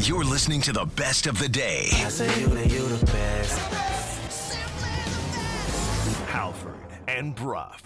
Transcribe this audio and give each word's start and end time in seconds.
You're 0.00 0.24
listening 0.24 0.60
to 0.62 0.72
the 0.72 0.84
best 0.84 1.26
of 1.26 1.38
the 1.38 1.48
day. 1.48 1.88
I 1.90 2.08
say 2.08 2.40
you 2.40 2.46
the 2.46 2.66
you 2.66 2.86
the 2.86 3.06
best. 3.06 3.58
Halford 6.26 6.74
and 7.08 7.34
Brough. 7.34 7.76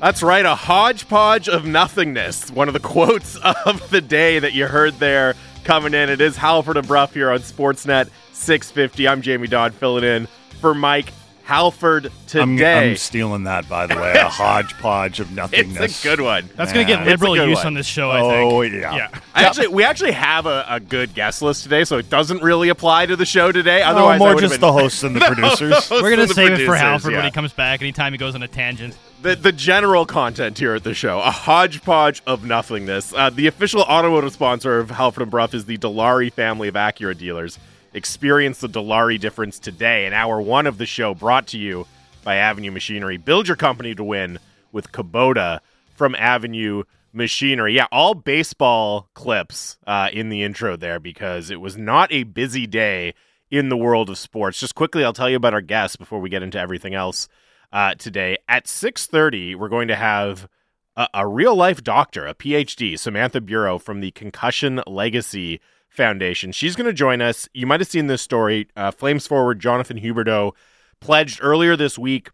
That's 0.00 0.22
right, 0.22 0.44
a 0.44 0.56
hodgepodge 0.56 1.48
of 1.48 1.64
nothingness. 1.64 2.50
One 2.50 2.66
of 2.66 2.74
the 2.74 2.80
quotes 2.80 3.36
of 3.66 3.88
the 3.90 4.00
day 4.00 4.40
that 4.40 4.52
you 4.52 4.66
heard 4.66 4.94
there 4.94 5.34
coming 5.62 5.94
in. 5.94 6.10
It 6.10 6.20
is 6.20 6.36
Halford 6.36 6.76
and 6.76 6.86
Brough 6.86 7.06
here 7.06 7.30
on 7.30 7.38
Sportsnet 7.38 8.10
650. 8.32 9.06
I'm 9.06 9.22
Jamie 9.22 9.46
Dodd 9.46 9.72
filling 9.72 10.04
in 10.04 10.26
for 10.60 10.74
Mike 10.74 11.12
Halford 11.44 12.06
I'm, 12.34 12.56
today. 12.56 12.90
I'm 12.90 12.96
stealing 12.96 13.44
that, 13.44 13.68
by 13.68 13.86
the 13.86 13.96
way. 13.96 14.12
A 14.16 14.28
hodgepodge 14.28 15.20
of 15.20 15.32
nothingness. 15.32 15.80
it's 15.82 16.04
a 16.04 16.08
good 16.08 16.20
one. 16.20 16.48
That's 16.56 16.72
going 16.72 16.86
to 16.86 16.92
get 16.92 17.04
liberal 17.04 17.34
It's 17.34 17.40
a 17.40 17.44
good 17.44 17.50
use 17.50 17.58
one. 17.58 17.66
on 17.68 17.74
this 17.74 17.86
show, 17.86 18.10
I 18.10 18.20
think. 18.20 18.52
Oh, 18.52 18.60
yeah. 18.62 18.94
Yeah. 18.94 19.20
I 19.34 19.44
actually, 19.44 19.68
we 19.68 19.84
actually 19.84 20.12
have 20.12 20.46
a, 20.46 20.64
a 20.68 20.80
good 20.80 21.14
guest 21.14 21.42
list 21.42 21.64
today, 21.64 21.84
so 21.84 21.98
it 21.98 22.08
doesn't 22.08 22.42
really 22.42 22.68
apply 22.68 23.06
to 23.06 23.16
the 23.16 23.26
show 23.26 23.50
today. 23.52 23.82
Otherwise, 23.82 24.16
I 24.16 24.18
more 24.18 24.34
would've 24.34 24.50
just 24.50 24.60
been- 24.60 24.68
the 24.68 24.72
hosts 24.80 25.02
and 25.02 25.16
the 25.16 25.20
producers. 25.20 25.74
hosts 25.74 25.90
We're 25.90 26.14
going 26.14 26.28
to 26.28 26.34
save 26.34 26.52
it 26.52 26.66
for 26.66 26.76
Halford 26.76 27.12
yeah. 27.12 27.18
when 27.18 27.24
he 27.26 27.30
comes 27.32 27.52
back 27.52 27.80
anytime 27.82 28.12
he 28.12 28.18
goes 28.18 28.34
on 28.34 28.42
a 28.42 28.48
tangent. 28.48 28.96
the, 29.22 29.34
the 29.36 29.52
general 29.52 30.06
content 30.06 30.58
here 30.58 30.74
at 30.74 30.82
the 30.84 30.94
show 30.94 31.20
a 31.20 31.30
hodgepodge 31.30 32.22
of 32.26 32.44
nothingness 32.44 33.14
uh, 33.14 33.30
the 33.30 33.46
official 33.46 33.82
automotive 33.82 34.32
sponsor 34.32 34.80
of 34.80 34.90
halford 34.90 35.22
and 35.22 35.30
Brough 35.30 35.48
is 35.52 35.64
the 35.66 35.78
Dilawri 35.78 36.32
family 36.32 36.66
of 36.66 36.74
acura 36.74 37.16
dealers 37.16 37.56
experience 37.94 38.58
the 38.58 38.68
Dilawri 38.68 39.18
difference 39.20 39.58
today. 39.58 40.06
In 40.06 40.12
hour 40.12 40.40
one 40.40 40.66
of 40.66 40.78
the 40.78 40.86
show 40.86 41.14
brought 41.14 41.46
to 41.48 41.58
you 41.58 41.86
by 42.24 42.36
avenue 42.36 42.70
machinery. 42.70 43.16
Build 43.16 43.48
your 43.48 43.56
company 43.56 43.94
to 43.94 44.04
win 44.04 44.38
with 44.70 44.92
kubota 44.92 45.60
from 45.94 46.14
avenue 46.14 46.84
machinery. 47.12 47.74
Yeah 47.74 47.86
all 47.92 48.14
baseball 48.14 49.08
clips 49.14 49.76
uh, 49.86 50.08
in 50.12 50.28
the 50.28 50.42
intro 50.42 50.76
there 50.76 50.98
because 50.98 51.50
it 51.50 51.60
was 51.60 51.76
not 51.76 52.10
a 52.12 52.22
busy 52.22 52.66
day 52.66 53.14
in 53.50 53.68
the 53.68 53.76
world 53.76 54.08
of 54.08 54.16
sports. 54.16 54.58
Just 54.58 54.74
quickly 54.74 55.04
i'll 55.04 55.12
tell 55.12 55.28
you 55.28 55.36
about 55.36 55.54
our 55.54 55.60
guests 55.60 55.96
before 55.96 56.20
we 56.20 56.30
get 56.30 56.42
into 56.42 56.58
everything 56.58 56.94
else 56.94 57.28
uh, 57.72 57.94
today. 57.94 58.38
At 58.48 58.64
6.30 58.64 59.56
we're 59.56 59.68
going 59.68 59.88
to 59.88 59.96
have 59.96 60.48
a, 60.96 61.08
a 61.14 61.26
real 61.26 61.54
life 61.54 61.82
doctor 61.82 62.26
a 62.26 62.34
phd 62.34 62.98
samantha 62.98 63.40
bureau 63.40 63.78
from 63.78 64.00
the 64.00 64.10
concussion 64.10 64.82
legacy 64.86 65.60
foundation 65.92 66.52
she's 66.52 66.74
going 66.74 66.86
to 66.86 66.92
join 66.92 67.20
us 67.20 67.48
you 67.52 67.66
might 67.66 67.80
have 67.80 67.88
seen 67.88 68.06
this 68.06 68.22
story 68.22 68.66
uh, 68.76 68.90
flames 68.90 69.26
forward 69.26 69.60
jonathan 69.60 69.98
huberdeau 69.98 70.52
pledged 71.00 71.38
earlier 71.42 71.76
this 71.76 71.98
week 71.98 72.30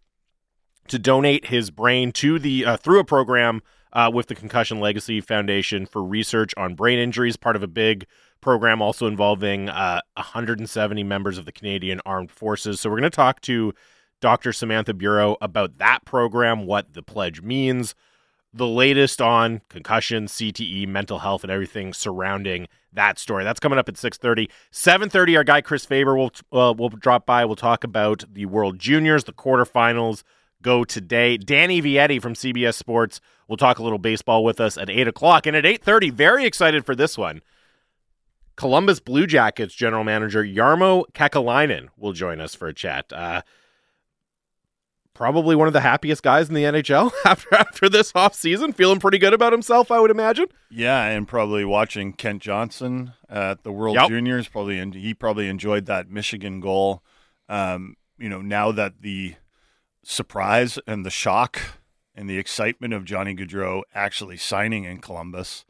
to 0.87 0.97
donate 0.97 1.47
his 1.47 1.69
brain 1.69 2.11
to 2.11 2.39
the 2.39 2.65
uh, 2.65 2.77
through 2.77 2.99
a 2.99 3.03
program 3.03 3.61
uh, 3.91 4.09
with 4.13 4.27
the 4.27 4.35
concussion 4.35 4.79
legacy 4.79 5.19
foundation 5.19 5.85
for 5.85 6.01
research 6.01 6.53
on 6.55 6.73
brain 6.73 6.97
injuries 6.97 7.35
part 7.35 7.57
of 7.57 7.63
a 7.63 7.67
big 7.67 8.05
program 8.39 8.81
also 8.81 9.07
involving 9.07 9.67
uh, 9.67 9.99
170 10.15 11.03
members 11.03 11.37
of 11.37 11.43
the 11.45 11.51
canadian 11.51 11.99
armed 12.05 12.31
forces 12.31 12.79
so 12.79 12.89
we're 12.89 12.99
going 12.99 13.03
to 13.03 13.09
talk 13.09 13.41
to 13.41 13.73
Dr. 14.21 14.51
Samantha 14.51 14.93
Bureau 14.93 15.37
about 15.41 15.77
that 15.77 16.03
program, 16.05 16.65
what 16.65 16.93
the 16.93 17.01
pledge 17.01 17.41
means, 17.41 17.95
the 18.53 18.67
latest 18.67 19.21
on 19.21 19.61
concussion, 19.69 20.25
CTE, 20.25 20.87
mental 20.87 21.19
health, 21.19 21.43
and 21.43 21.51
everything 21.51 21.93
surrounding 21.93 22.67
that 22.93 23.19
story. 23.19 23.43
That's 23.43 23.59
coming 23.59 23.77
up 23.77 23.87
at 23.87 23.95
6.30. 23.95 24.49
7.30, 24.71 25.37
our 25.37 25.43
guy 25.43 25.61
Chris 25.61 25.85
Faber 25.85 26.17
will, 26.17 26.31
uh, 26.51 26.73
will 26.77 26.89
drop 26.89 27.25
by. 27.25 27.45
We'll 27.45 27.55
talk 27.55 27.83
about 27.83 28.23
the 28.31 28.47
World 28.47 28.79
Juniors. 28.79 29.25
The 29.25 29.33
quarterfinals 29.33 30.23
go 30.61 30.83
today. 30.83 31.37
Danny 31.37 31.81
Vietti 31.81 32.21
from 32.21 32.33
CBS 32.33 32.75
Sports 32.75 33.21
will 33.47 33.57
talk 33.57 33.79
a 33.79 33.83
little 33.83 33.99
baseball 33.99 34.43
with 34.43 34.59
us 34.59 34.77
at 34.77 34.89
8 34.89 35.07
o'clock. 35.07 35.45
And 35.45 35.55
at 35.55 35.63
8.30, 35.63 36.11
very 36.11 36.45
excited 36.45 36.85
for 36.85 36.95
this 36.95 37.17
one. 37.17 37.41
Columbus 38.55 38.99
Blue 38.99 39.25
Jackets 39.25 39.73
general 39.73 40.03
manager 40.03 40.43
Jarmo 40.43 41.05
Kekalainen 41.13 41.87
will 41.97 42.11
join 42.11 42.41
us 42.41 42.55
for 42.55 42.67
a 42.67 42.73
chat. 42.73 43.05
Uh, 43.13 43.41
probably 45.19 45.53
one 45.53 45.67
of 45.67 45.73
the 45.73 45.81
happiest 45.81 46.23
guys 46.23 46.47
in 46.47 46.55
the 46.55 46.63
NHL 46.63 47.11
after 47.25 47.53
after 47.53 47.89
this 47.89 48.13
off 48.15 48.33
season, 48.33 48.71
feeling 48.71 49.01
pretty 49.01 49.17
good 49.17 49.33
about 49.33 49.51
himself, 49.51 49.91
I 49.91 49.99
would 49.99 50.11
imagine. 50.11 50.45
Yeah, 50.71 51.03
and 51.07 51.27
probably 51.27 51.65
watching 51.65 52.13
Kent 52.13 52.41
Johnson 52.41 53.11
at 53.27 53.63
the 53.63 53.71
World 53.73 53.95
Yep. 53.97 54.07
Juniors. 54.07 54.47
Probably, 54.47 54.79
en- 54.79 54.93
he 54.93 55.13
probably 55.13 55.49
enjoyed 55.49 55.87
that 55.87 56.09
Michigan 56.09 56.61
goal. 56.61 57.03
Um, 57.49 57.97
you 58.17 58.29
know, 58.29 58.41
now 58.41 58.71
that 58.71 59.01
the 59.01 59.35
surprise 60.03 60.79
and 60.87 61.05
the 61.05 61.09
shock 61.09 61.59
and 62.15 62.29
the 62.29 62.37
excitement 62.37 62.93
of 62.93 63.03
Johnny 63.03 63.35
Gaudreau 63.35 63.81
actually 63.93 64.37
signing 64.37 64.85
in 64.85 64.99
Columbus, 64.99 65.65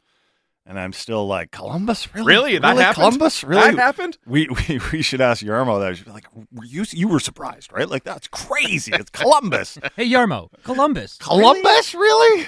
and 0.70 0.78
I'm 0.78 0.92
still 0.92 1.26
like, 1.26 1.50
Columbus, 1.50 2.14
really, 2.14 2.26
Really, 2.32 2.58
that 2.58 2.76
happened. 2.76 2.94
Columbus, 2.94 3.42
really, 3.42 3.72
That 3.72 3.76
happened. 3.76 4.18
We, 4.24 4.46
we 4.68 4.80
we 4.92 5.02
should 5.02 5.20
ask 5.20 5.44
Jarmo 5.44 5.80
that. 5.80 5.96
She'd 5.96 6.04
be 6.04 6.12
like, 6.12 6.28
were 6.52 6.64
you 6.64 6.84
you 6.92 7.08
were 7.08 7.18
surprised, 7.18 7.72
right? 7.72 7.88
Like 7.88 8.04
that's 8.04 8.28
crazy. 8.28 8.92
It's 8.94 9.10
Columbus. 9.10 9.78
Hey 9.96 10.08
Jarmo, 10.08 10.48
Columbus. 10.62 11.18
Columbus, 11.20 11.92
really? 11.94 12.46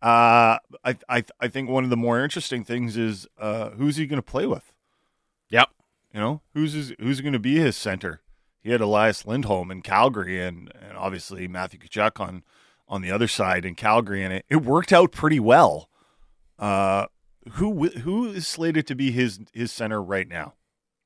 Uh, 0.00 0.56
I 0.82 0.96
I 1.08 1.24
I 1.40 1.48
think 1.48 1.68
one 1.68 1.84
of 1.84 1.90
the 1.90 1.96
more 1.96 2.18
interesting 2.24 2.64
things 2.64 2.96
is 2.96 3.26
uh, 3.38 3.70
who's 3.70 3.96
he 3.96 4.06
going 4.06 4.16
to 4.16 4.22
play 4.22 4.46
with? 4.46 4.72
Yep. 5.50 5.68
You 6.14 6.20
know, 6.20 6.40
who's 6.54 6.72
his, 6.72 6.94
who's 6.98 7.20
going 7.20 7.34
to 7.34 7.38
be 7.38 7.58
his 7.58 7.76
center? 7.76 8.22
He 8.62 8.70
had 8.70 8.80
Elias 8.80 9.26
Lindholm 9.26 9.70
in 9.70 9.82
Calgary, 9.82 10.40
and, 10.42 10.72
and 10.80 10.96
obviously 10.96 11.46
Matthew 11.46 11.80
Tkachuk 11.80 12.18
on 12.18 12.44
on 12.88 13.02
the 13.02 13.10
other 13.10 13.28
side 13.28 13.66
in 13.66 13.74
Calgary, 13.74 14.24
and 14.24 14.32
it, 14.32 14.46
it 14.48 14.56
worked 14.56 14.92
out 14.94 15.12
pretty 15.12 15.38
well. 15.38 15.90
Uh, 16.58 17.06
who 17.52 17.88
who 17.88 18.26
is 18.30 18.46
slated 18.46 18.86
to 18.88 18.94
be 18.94 19.10
his 19.10 19.40
his 19.52 19.72
center 19.72 20.02
right 20.02 20.28
now? 20.28 20.54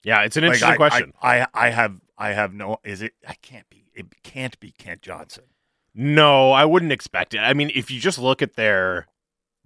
Yeah, 0.04 0.22
it's 0.22 0.36
an 0.36 0.42
Like, 0.44 0.54
interesting 0.54 0.72
I- 0.72 0.76
question. 0.76 1.12
I, 1.22 1.41
I 1.42 1.47
I 1.54 1.70
have 1.70 2.00
I 2.19 2.32
have 2.32 2.53
no. 2.53 2.78
Is 2.84 3.03
it? 3.03 3.12
I 3.26 3.34
can't 3.34 3.69
be. 3.70 3.84
It 3.94 4.22
can't 4.22 4.58
be 4.60 4.72
Kent 4.72 5.02
Johnson. 5.02 5.44
no, 5.94 6.50
I 6.52 6.64
wouldn't 6.64 6.92
expect 6.92 7.34
it. 7.34 7.38
I 7.38 7.52
mean, 7.54 7.70
if 7.75 7.91
you 7.91 8.00
just 8.00 8.19
look 8.19 8.41
at 8.42 8.54
their 8.54 9.06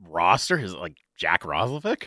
roster, 0.08 0.58
is 0.58 0.72
it 0.72 0.78
like 0.78 0.98
Jack 1.16 1.42
Roslovic? 1.42 2.04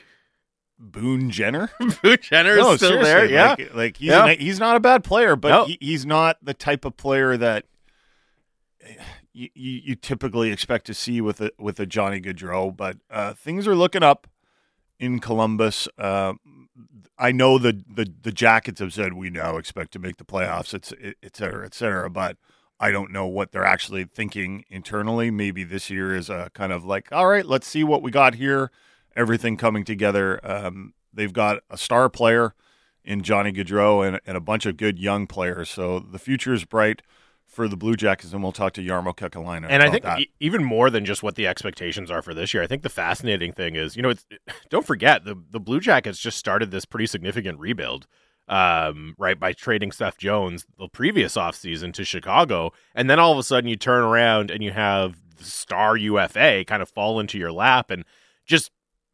Boone 0.77 1.29
Jenner. 1.29 1.71
Boone 2.03 2.17
Jenner 2.21 2.51
is 2.51 2.57
no, 2.65 2.75
still 2.77 3.01
there. 3.01 3.25
Yeah. 3.25 3.49
like, 3.57 3.73
like 3.75 3.97
he's 3.97 4.07
Yeah. 4.09 4.27
he's 4.33 4.59
not 4.59 4.75
a 4.75 4.79
bad 4.79 5.03
player, 5.03 5.35
but 5.35 5.49
No. 5.49 5.65
he, 5.65 5.77
he's 5.81 6.05
not 6.05 6.37
the 6.41 6.53
type 6.53 6.85
of 6.85 6.95
player 6.97 7.35
that 7.37 7.65
you, 9.33 9.49
you, 9.53 9.81
you 9.85 9.95
typically 9.95 10.51
expect 10.51 10.85
to 10.87 10.93
see 10.93 11.21
with 11.21 11.41
a 11.41 11.51
with 11.59 11.79
a 11.79 11.85
Johnny 11.85 12.19
Gaudreau. 12.21 12.75
But 12.75 12.97
uh, 13.09 13.33
things 13.33 13.67
are 13.67 13.75
looking 13.75 14.03
up 14.03 14.27
in 14.99 15.19
Columbus. 15.19 15.87
Uh, 15.97 16.33
I 17.17 17.31
know 17.31 17.57
the, 17.57 17.83
the 17.87 18.11
the 18.21 18.31
Jackets 18.31 18.79
have 18.79 18.93
said 18.93 19.13
we 19.13 19.29
now 19.29 19.57
expect 19.57 19.91
to 19.93 19.99
make 19.99 20.17
the 20.17 20.25
playoffs, 20.25 20.73
et, 20.73 21.15
et 21.21 21.35
cetera, 21.35 21.65
et 21.65 21.73
cetera. 21.73 22.09
But 22.09 22.37
I 22.79 22.91
don't 22.91 23.11
know 23.11 23.27
what 23.27 23.51
they're 23.51 23.65
actually 23.65 24.05
thinking 24.05 24.63
internally. 24.69 25.31
Maybe 25.31 25.63
this 25.63 25.89
year 25.89 26.15
is 26.15 26.29
a 26.29 26.49
kind 26.53 26.71
of 26.71 26.85
like, 26.85 27.11
all 27.11 27.27
right, 27.27 27.45
let's 27.45 27.67
see 27.67 27.83
what 27.83 28.01
we 28.01 28.11
got 28.11 28.35
here. 28.35 28.71
Everything 29.15 29.57
coming 29.57 29.83
together. 29.83 30.39
Um, 30.43 30.93
they've 31.13 31.33
got 31.33 31.61
a 31.69 31.77
star 31.77 32.09
player 32.09 32.53
in 33.03 33.21
Johnny 33.21 33.51
Gaudreau 33.51 34.07
and, 34.07 34.21
and 34.25 34.37
a 34.37 34.41
bunch 34.41 34.65
of 34.65 34.77
good 34.77 34.97
young 34.97 35.27
players. 35.27 35.69
So 35.69 35.99
the 35.99 36.19
future 36.19 36.53
is 36.53 36.63
bright 36.63 37.01
for 37.59 37.67
the 37.67 37.75
Blue 37.75 37.97
Jackets, 37.97 38.31
and 38.31 38.41
we'll 38.41 38.53
talk 38.53 38.71
to 38.71 38.81
Jarmo 38.81 39.13
Kekalainen 39.13 39.67
And 39.69 39.83
I 39.83 39.89
think 39.89 40.05
e- 40.17 40.31
even 40.39 40.63
more 40.63 40.89
than 40.89 41.03
just 41.03 41.21
what 41.21 41.35
the 41.35 41.45
expectations 41.45 42.09
are 42.09 42.21
for 42.21 42.33
this 42.33 42.53
year, 42.53 42.63
I 42.63 42.67
think 42.67 42.83
the 42.83 42.89
fascinating 42.89 43.51
thing 43.51 43.75
is, 43.75 43.97
you 43.97 44.01
know, 44.01 44.11
it's 44.11 44.25
don't 44.69 44.85
forget 44.85 45.25
the 45.25 45.35
the 45.51 45.59
Blue 45.59 45.81
Jackets 45.81 46.19
just 46.19 46.37
started 46.37 46.71
this 46.71 46.85
pretty 46.85 47.05
significant 47.05 47.59
rebuild, 47.59 48.07
um, 48.47 49.13
right 49.17 49.37
by 49.37 49.51
trading 49.51 49.91
Seth 49.91 50.17
Jones 50.17 50.67
the 50.77 50.87
previous 50.87 51.35
offseason 51.35 51.91
to 51.95 52.05
Chicago, 52.05 52.71
and 52.95 53.09
then 53.09 53.19
all 53.19 53.33
of 53.33 53.37
a 53.37 53.43
sudden 53.43 53.69
you 53.69 53.75
turn 53.75 54.03
around 54.03 54.51
and 54.51 54.63
you 54.63 54.71
have 54.71 55.19
the 55.35 55.43
star 55.43 55.97
UFA 55.97 56.63
kind 56.65 56.81
of 56.81 56.87
fall 56.87 57.19
into 57.19 57.37
your 57.37 57.51
lap, 57.51 57.91
and 57.91 58.05
just 58.45 58.71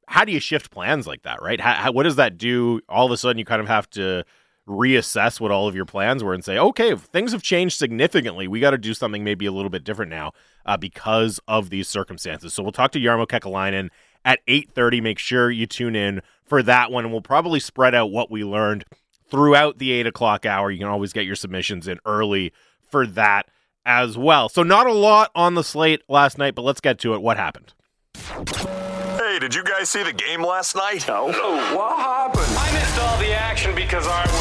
how 0.08 0.24
do 0.24 0.32
you 0.32 0.40
shift 0.40 0.70
plans 0.70 1.08
like 1.08 1.24
that, 1.24 1.42
right? 1.42 1.60
How, 1.60 1.74
how, 1.74 1.92
what 1.92 2.04
does 2.04 2.18
that 2.18 2.38
do? 2.38 2.80
All 2.88 3.08
of 3.08 3.12
a 3.12 3.18
sudden 3.18 3.40
you 3.40 3.46
kind 3.46 3.60
of 3.60 3.68
have 3.68 3.90
to 3.91 4.24
reassess 4.67 5.40
what 5.40 5.52
all 5.52 5.67
of 5.67 5.76
your 5.76 5.85
plans 5.85 6.23
were 6.23 6.34
and 6.34 6.44
say, 6.44 6.58
okay, 6.58 6.96
things 6.96 7.32
have 7.32 7.44
changed 7.44 7.78
significantly. 7.78 8.47
We 8.47 8.59
got 8.59 8.72
to 8.72 8.78
do 8.78 8.94
something 8.94 9.23
maybe 9.23 9.46
a 9.46 9.52
little 9.52 9.70
bit 9.70 9.84
different 9.84 10.09
now 10.09 10.32
uh, 10.66 10.78
because 10.78 11.40
of 11.47 11.70
these 11.70 11.88
circumstances. 11.88 12.53
So 12.53 12.64
we'll 12.64 12.72
talk 12.72 12.91
to 12.91 13.00
Jarmo 13.00 13.28
Kekalainen 13.28 13.90
at 14.23 14.46
8.30. 14.47 15.03
Make 15.03 15.20
sure 15.20 15.52
you 15.52 15.67
tune 15.67 15.96
in 15.96 16.22
for 16.44 16.64
that 16.64 16.91
one. 16.91 17.06
And 17.06 17.12
we'll 17.14 17.22
probably 17.22 17.59
spread 17.59 17.94
out 17.94 18.12
what 18.12 18.32
we 18.32 18.44
learned 18.44 18.85
throughout 19.29 19.78
the 19.78 19.91
8 19.91 20.08
o'clock 20.08 20.46
hour. 20.46 20.72
You 20.72 20.79
can 20.79 20.88
always 20.88 21.14
get 21.14 21.26
your 21.26 21.35
submissions 21.35 21.88
in 21.88 22.00
early 22.06 22.52
for 22.90 23.06
that 23.08 23.47
as 23.85 24.17
well. 24.17 24.50
So 24.50 24.64
not 24.64 24.88
a 24.88 24.94
lot 24.94 25.32
on 25.35 25.53
the 25.53 25.64
slate 25.64 26.02
last 26.09 26.38
night, 26.38 26.56
but 26.56 26.64
let's 26.64 26.82
get 26.82 27.00
to 27.00 27.14
it. 27.14 27.22
What 27.22 27.38
happened? 27.38 27.73
Hey, 28.16 29.40
did 29.40 29.53
you 29.53 29.64
guys 29.64 29.90
see 29.90 30.02
the 30.03 30.14
game 30.14 30.41
last 30.41 30.76
night? 30.76 31.06
No. 31.08 31.26
what 31.28 32.00
happened? 32.00 32.46
I 32.58 32.72
missed 32.73 32.97
all 33.00 33.17
the 33.20 33.34
action 33.34 33.76
because 33.76 34.08
I 34.08 34.23
was. 34.23 34.34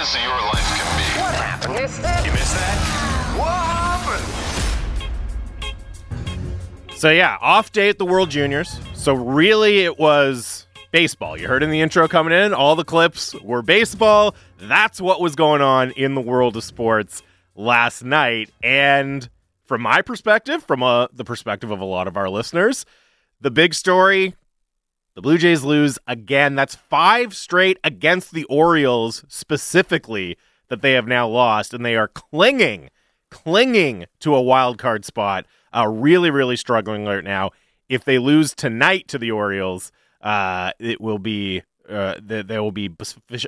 We 0.00 0.06
know 0.06 0.08
how 0.08 0.14
busy 0.14 0.22
your 0.22 0.40
life 0.46 0.64
can 0.76 0.86
be. 0.96 1.04
What 1.20 1.34
happened? 1.34 1.74
Missed 1.74 2.00
that? 2.02 2.24
You 2.24 2.32
missed 2.32 2.54
that? 2.54 2.78
What 3.38 3.52
happened? 6.88 6.96
So 6.96 7.10
yeah, 7.10 7.36
off 7.40 7.70
day 7.72 7.90
at 7.90 7.98
the 7.98 8.06
World 8.06 8.30
Juniors. 8.30 8.80
So 8.94 9.12
really, 9.12 9.80
it 9.80 9.98
was 9.98 10.66
baseball. 10.90 11.38
You 11.38 11.48
heard 11.48 11.62
in 11.62 11.70
the 11.70 11.82
intro 11.82 12.08
coming 12.08 12.32
in, 12.32 12.54
all 12.54 12.76
the 12.76 12.84
clips 12.84 13.34
were 13.42 13.60
baseball. 13.60 14.34
That's 14.58 15.02
what 15.02 15.20
was 15.20 15.34
going 15.34 15.60
on 15.60 15.90
in 15.92 16.14
the 16.14 16.22
world 16.22 16.56
of 16.56 16.64
sports 16.64 17.22
last 17.54 18.02
night. 18.02 18.50
And 18.62 19.28
from 19.66 19.82
my 19.82 20.00
perspective, 20.00 20.64
from 20.64 20.82
uh, 20.82 21.08
the 21.12 21.24
perspective 21.24 21.70
of 21.70 21.80
a 21.80 21.84
lot 21.84 22.08
of 22.08 22.16
our 22.16 22.30
listeners, 22.30 22.86
the 23.40 23.50
big 23.50 23.74
story 23.74 24.34
the 25.20 25.22
Blue 25.22 25.36
Jays 25.36 25.62
lose 25.64 25.98
again. 26.06 26.54
That's 26.54 26.74
five 26.74 27.36
straight 27.36 27.78
against 27.84 28.32
the 28.32 28.44
Orioles 28.44 29.22
specifically 29.28 30.38
that 30.68 30.80
they 30.80 30.92
have 30.92 31.06
now 31.06 31.28
lost, 31.28 31.74
and 31.74 31.84
they 31.84 31.94
are 31.94 32.08
clinging, 32.08 32.88
clinging 33.30 34.06
to 34.20 34.34
a 34.34 34.40
wild 34.40 34.78
card 34.78 35.04
spot. 35.04 35.44
Uh, 35.76 35.86
really, 35.86 36.30
really 36.30 36.56
struggling 36.56 37.04
right 37.04 37.22
now. 37.22 37.50
If 37.86 38.02
they 38.04 38.18
lose 38.18 38.54
tonight 38.54 39.08
to 39.08 39.18
the 39.18 39.30
Orioles, 39.30 39.92
uh, 40.22 40.72
it 40.78 41.02
will 41.02 41.18
be 41.18 41.64
uh, 41.86 42.14
they, 42.22 42.40
they 42.40 42.58
will 42.58 42.72
be 42.72 42.90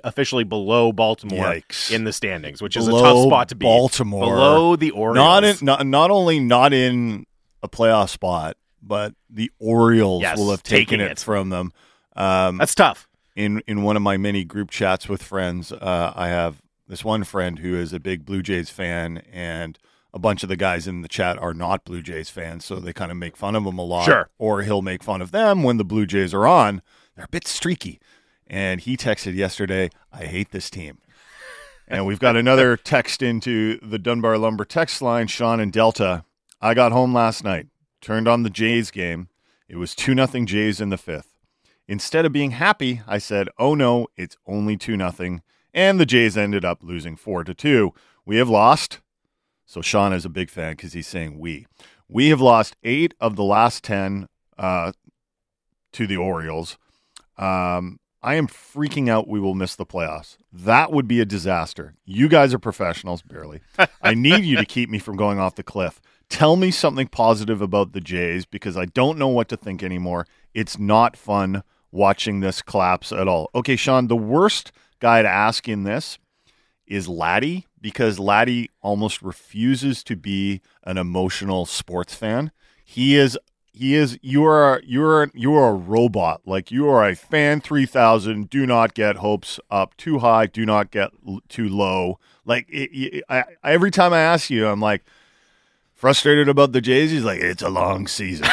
officially 0.04 0.44
below 0.44 0.92
Baltimore 0.92 1.46
Yikes. 1.46 1.90
in 1.90 2.04
the 2.04 2.12
standings, 2.12 2.60
which 2.60 2.76
is 2.76 2.86
a 2.86 2.90
tough 2.90 3.22
spot 3.22 3.48
to 3.48 3.54
be. 3.54 3.64
Baltimore. 3.64 4.26
below 4.26 4.76
the 4.76 4.90
Orioles. 4.90 5.16
Not 5.16 5.44
in, 5.44 5.56
not, 5.62 5.86
not 5.86 6.10
only 6.10 6.38
not 6.38 6.74
in 6.74 7.24
a 7.62 7.68
playoff 7.68 8.10
spot, 8.10 8.58
but 8.82 9.14
the 9.30 9.50
Orioles 9.58 10.22
Yes, 10.22 10.36
will 10.38 10.50
have 10.50 10.62
taken 10.62 11.00
it, 11.00 11.12
it. 11.12 11.18
from 11.20 11.50
them. 11.50 11.72
Um, 12.16 12.58
That's 12.58 12.74
tough. 12.74 13.08
in 13.36 13.62
in 13.66 13.82
one 13.82 13.96
of 13.96 14.02
my 14.02 14.16
many 14.16 14.44
group 14.44 14.70
chats 14.70 15.08
with 15.08 15.22
friends, 15.22 15.72
uh, 15.72 16.12
I 16.14 16.28
have 16.28 16.60
this 16.88 17.04
one 17.04 17.24
friend 17.24 17.58
who 17.60 17.74
is 17.76 17.92
a 17.92 18.00
big 18.00 18.24
Blue 18.26 18.42
Jays 18.42 18.68
fan, 18.70 19.22
and 19.32 19.78
a 20.12 20.18
bunch 20.18 20.42
of 20.42 20.48
the 20.50 20.56
guys 20.56 20.86
in 20.86 21.00
the 21.00 21.08
chat 21.08 21.38
are 21.38 21.54
not 21.54 21.84
Blue 21.86 22.02
Jays 22.02 22.28
fans, 22.28 22.64
so 22.66 22.76
they 22.76 22.92
kind 22.92 23.10
of 23.10 23.16
make 23.16 23.36
fun 23.36 23.56
of 23.56 23.64
him 23.64 23.78
a 23.78 23.82
lot. 23.84 24.04
Sure. 24.04 24.28
Or 24.38 24.62
he'll 24.62 24.82
make 24.82 25.02
fun 25.02 25.22
of 25.22 25.30
them 25.30 25.62
when 25.62 25.78
the 25.78 25.84
Blue 25.84 26.04
Jays 26.04 26.34
are 26.34 26.46
on. 26.46 26.82
They're 27.16 27.24
a 27.24 27.28
bit 27.30 27.46
streaky. 27.46 27.98
And 28.46 28.82
he 28.82 28.98
texted 28.98 29.34
yesterday, 29.34 29.88
I 30.12 30.26
hate 30.26 30.50
this 30.50 30.68
team. 30.68 30.98
And 31.88 32.04
we've 32.04 32.18
got 32.18 32.36
another 32.36 32.76
text 32.92 33.22
into 33.22 33.78
the 33.80 33.98
Dunbar 33.98 34.36
Lumber 34.36 34.66
text 34.66 35.00
line, 35.00 35.28
Sean 35.28 35.60
and 35.60 35.72
Delta. 35.72 36.24
I 36.60 36.74
got 36.74 36.92
home 36.92 37.14
last 37.14 37.42
night, 37.44 37.68
turned 38.02 38.28
on 38.28 38.42
the 38.42 38.50
Jays 38.50 38.90
game. 38.90 39.28
It 39.68 39.76
was 39.76 39.94
2 39.94 40.14
nothing 40.14 40.44
Jays 40.44 40.80
in 40.80 40.90
the 40.90 40.98
fifth. 40.98 41.38
Instead 41.88 42.26
of 42.26 42.32
being 42.32 42.50
happy, 42.50 43.00
I 43.06 43.16
said, 43.18 43.48
"Oh 43.58 43.74
no, 43.74 44.08
it's 44.16 44.36
only 44.46 44.76
2 44.76 44.96
nothing." 44.96 45.40
And 45.72 45.98
the 45.98 46.06
Jays 46.06 46.36
ended 46.36 46.64
up 46.64 46.82
losing 46.82 47.16
4 47.16 47.44
to 47.44 47.54
2. 47.54 47.94
We 48.26 48.36
have 48.36 48.50
lost. 48.50 49.00
So 49.64 49.80
Sean 49.80 50.12
is 50.12 50.26
a 50.26 50.28
big 50.30 50.50
fan 50.50 50.76
cuz 50.76 50.92
he's 50.92 51.06
saying 51.06 51.38
we. 51.38 51.66
We 52.08 52.28
have 52.28 52.42
lost 52.42 52.76
8 52.82 53.14
of 53.20 53.36
the 53.36 53.44
last 53.44 53.82
10 53.84 54.28
uh, 54.58 54.92
to 55.92 56.06
the 56.06 56.18
Orioles. 56.18 56.76
Um, 57.38 57.98
I 58.22 58.34
am 58.34 58.46
freaking 58.46 59.08
out 59.08 59.26
we 59.26 59.40
will 59.40 59.54
miss 59.54 59.74
the 59.74 59.86
playoffs. 59.86 60.36
That 60.52 60.92
would 60.92 61.08
be 61.08 61.20
a 61.20 61.24
disaster. 61.24 61.94
You 62.04 62.28
guys 62.28 62.54
are 62.54 62.58
professionals, 62.58 63.22
barely. 63.22 63.60
I 64.02 64.14
need 64.14 64.44
you 64.44 64.56
to 64.56 64.64
keep 64.64 64.88
me 64.90 64.98
from 64.98 65.16
going 65.16 65.40
off 65.40 65.56
the 65.56 65.62
cliff. 65.64 66.00
Tell 66.32 66.56
me 66.56 66.70
something 66.70 67.08
positive 67.08 67.60
about 67.60 67.92
the 67.92 68.00
Jays 68.00 68.46
because 68.46 68.74
I 68.74 68.86
don't 68.86 69.18
know 69.18 69.28
what 69.28 69.50
to 69.50 69.56
think 69.58 69.82
anymore. 69.82 70.26
It's 70.54 70.78
not 70.78 71.14
fun 71.14 71.62
watching 71.90 72.40
this 72.40 72.62
collapse 72.62 73.12
at 73.12 73.28
all. 73.28 73.50
Okay, 73.54 73.76
Sean, 73.76 74.06
the 74.06 74.16
worst 74.16 74.72
guy 74.98 75.20
to 75.20 75.28
ask 75.28 75.68
in 75.68 75.84
this 75.84 76.18
is 76.86 77.06
Laddie 77.06 77.66
because 77.82 78.18
Laddie 78.18 78.70
almost 78.80 79.20
refuses 79.20 80.02
to 80.04 80.16
be 80.16 80.62
an 80.84 80.96
emotional 80.96 81.66
sports 81.66 82.14
fan. 82.14 82.50
He 82.82 83.14
is 83.14 83.36
he 83.70 83.94
is 83.94 84.18
you 84.22 84.42
are 84.46 84.80
you 84.86 85.04
are 85.04 85.30
you 85.34 85.54
are 85.54 85.68
a 85.68 85.74
robot. 85.74 86.40
Like 86.46 86.70
you 86.70 86.88
are 86.88 87.06
a 87.06 87.14
fan 87.14 87.60
3000, 87.60 88.48
do 88.48 88.64
not 88.66 88.94
get 88.94 89.16
hopes 89.16 89.60
up 89.70 89.98
too 89.98 90.20
high, 90.20 90.46
do 90.46 90.64
not 90.64 90.90
get 90.90 91.10
l- 91.28 91.40
too 91.50 91.68
low. 91.68 92.18
Like 92.46 92.70
it, 92.70 92.90
it- 92.90 93.24
I, 93.28 93.44
every 93.62 93.90
time 93.90 94.14
I 94.14 94.20
ask 94.20 94.48
you, 94.48 94.66
I'm 94.66 94.80
like 94.80 95.04
frustrated 96.02 96.48
about 96.48 96.72
the 96.72 96.80
Jays. 96.80 97.12
He's 97.12 97.22
like, 97.22 97.38
it's 97.40 97.62
a 97.62 97.68
long 97.68 98.08
season. 98.08 98.44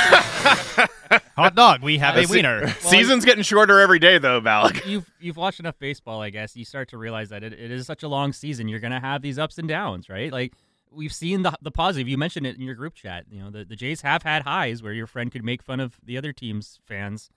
Hot 1.36 1.56
dog, 1.56 1.82
we 1.82 1.98
have 1.98 2.16
a 2.16 2.20
That's 2.20 2.30
it. 2.32 2.36
wiener. 2.36 2.68
Season's 2.82 3.26
getting 3.26 3.44
shorter 3.44 3.80
every 3.80 3.98
day, 3.98 4.20
though, 4.20 4.40
Malik. 4.40 4.86
you've 4.88 5.10
you've 5.20 5.36
watched 5.38 5.60
enough 5.60 5.80
baseball, 5.80 6.22
I 6.22 6.30
guess. 6.30 6.56
You 6.56 6.64
start 6.64 6.90
to 6.90 6.98
realize 7.00 7.30
that 7.30 7.44
it, 7.44 7.54
it 7.54 7.72
is 7.72 7.88
such 7.88 8.04
a 8.04 8.08
long 8.08 8.34
season. 8.34 8.68
You're 8.68 8.80
gonna 8.80 9.00
have 9.00 9.24
these 9.24 9.40
ups 9.40 9.58
and 9.58 9.68
downs, 9.68 10.10
right? 10.10 10.32
Like 10.32 10.54
we've 10.92 11.14
seen 11.14 11.42
the 11.42 11.54
the 11.62 11.72
positive. 11.72 12.08
You 12.08 12.20
mentioned 12.20 12.46
it 12.46 12.56
in 12.56 12.62
your 12.62 12.76
group 12.76 12.94
chat. 12.94 13.26
You 13.32 13.42
know, 13.42 13.50
the, 13.50 13.66
the 13.66 13.76
Jays 13.76 14.02
have 14.02 14.22
had 14.22 14.44
highs 14.44 14.84
where 14.84 14.94
your 14.94 15.08
friend 15.08 15.32
could 15.32 15.44
make 15.44 15.64
fun 15.64 15.80
of 15.80 15.98
the 16.04 16.18
other 16.20 16.32
team's 16.34 16.80
fans. 16.86 17.32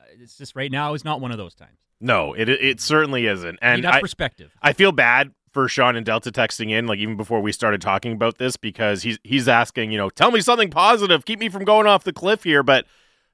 Uh, 0.00 0.04
It's 0.22 0.38
just 0.38 0.56
right 0.56 0.72
now 0.72 0.94
is 0.94 1.04
not 1.04 1.20
one 1.20 1.30
of 1.32 1.36
those 1.36 1.54
times. 1.54 1.76
No, 2.00 2.32
it 2.32 2.48
it 2.48 2.80
certainly 2.80 3.26
isn't. 3.26 3.58
And 3.60 3.74
And 3.74 3.78
Enough 3.80 3.94
I, 3.96 4.00
perspective. 4.00 4.52
I 4.62 4.72
feel 4.72 4.92
bad 4.92 5.32
for 5.52 5.68
Sean 5.68 5.96
and 5.96 6.06
Delta 6.06 6.30
texting 6.30 6.70
in, 6.70 6.86
like 6.86 6.98
even 6.98 7.16
before 7.16 7.40
we 7.40 7.52
started 7.52 7.80
talking 7.80 8.12
about 8.12 8.38
this, 8.38 8.56
because 8.56 9.02
he's 9.02 9.18
he's 9.24 9.48
asking, 9.48 9.90
you 9.90 9.98
know, 9.98 10.10
tell 10.10 10.30
me 10.30 10.40
something 10.40 10.70
positive, 10.70 11.24
keep 11.24 11.38
me 11.38 11.48
from 11.48 11.64
going 11.64 11.86
off 11.86 12.04
the 12.04 12.12
cliff 12.12 12.44
here. 12.44 12.62
But 12.62 12.86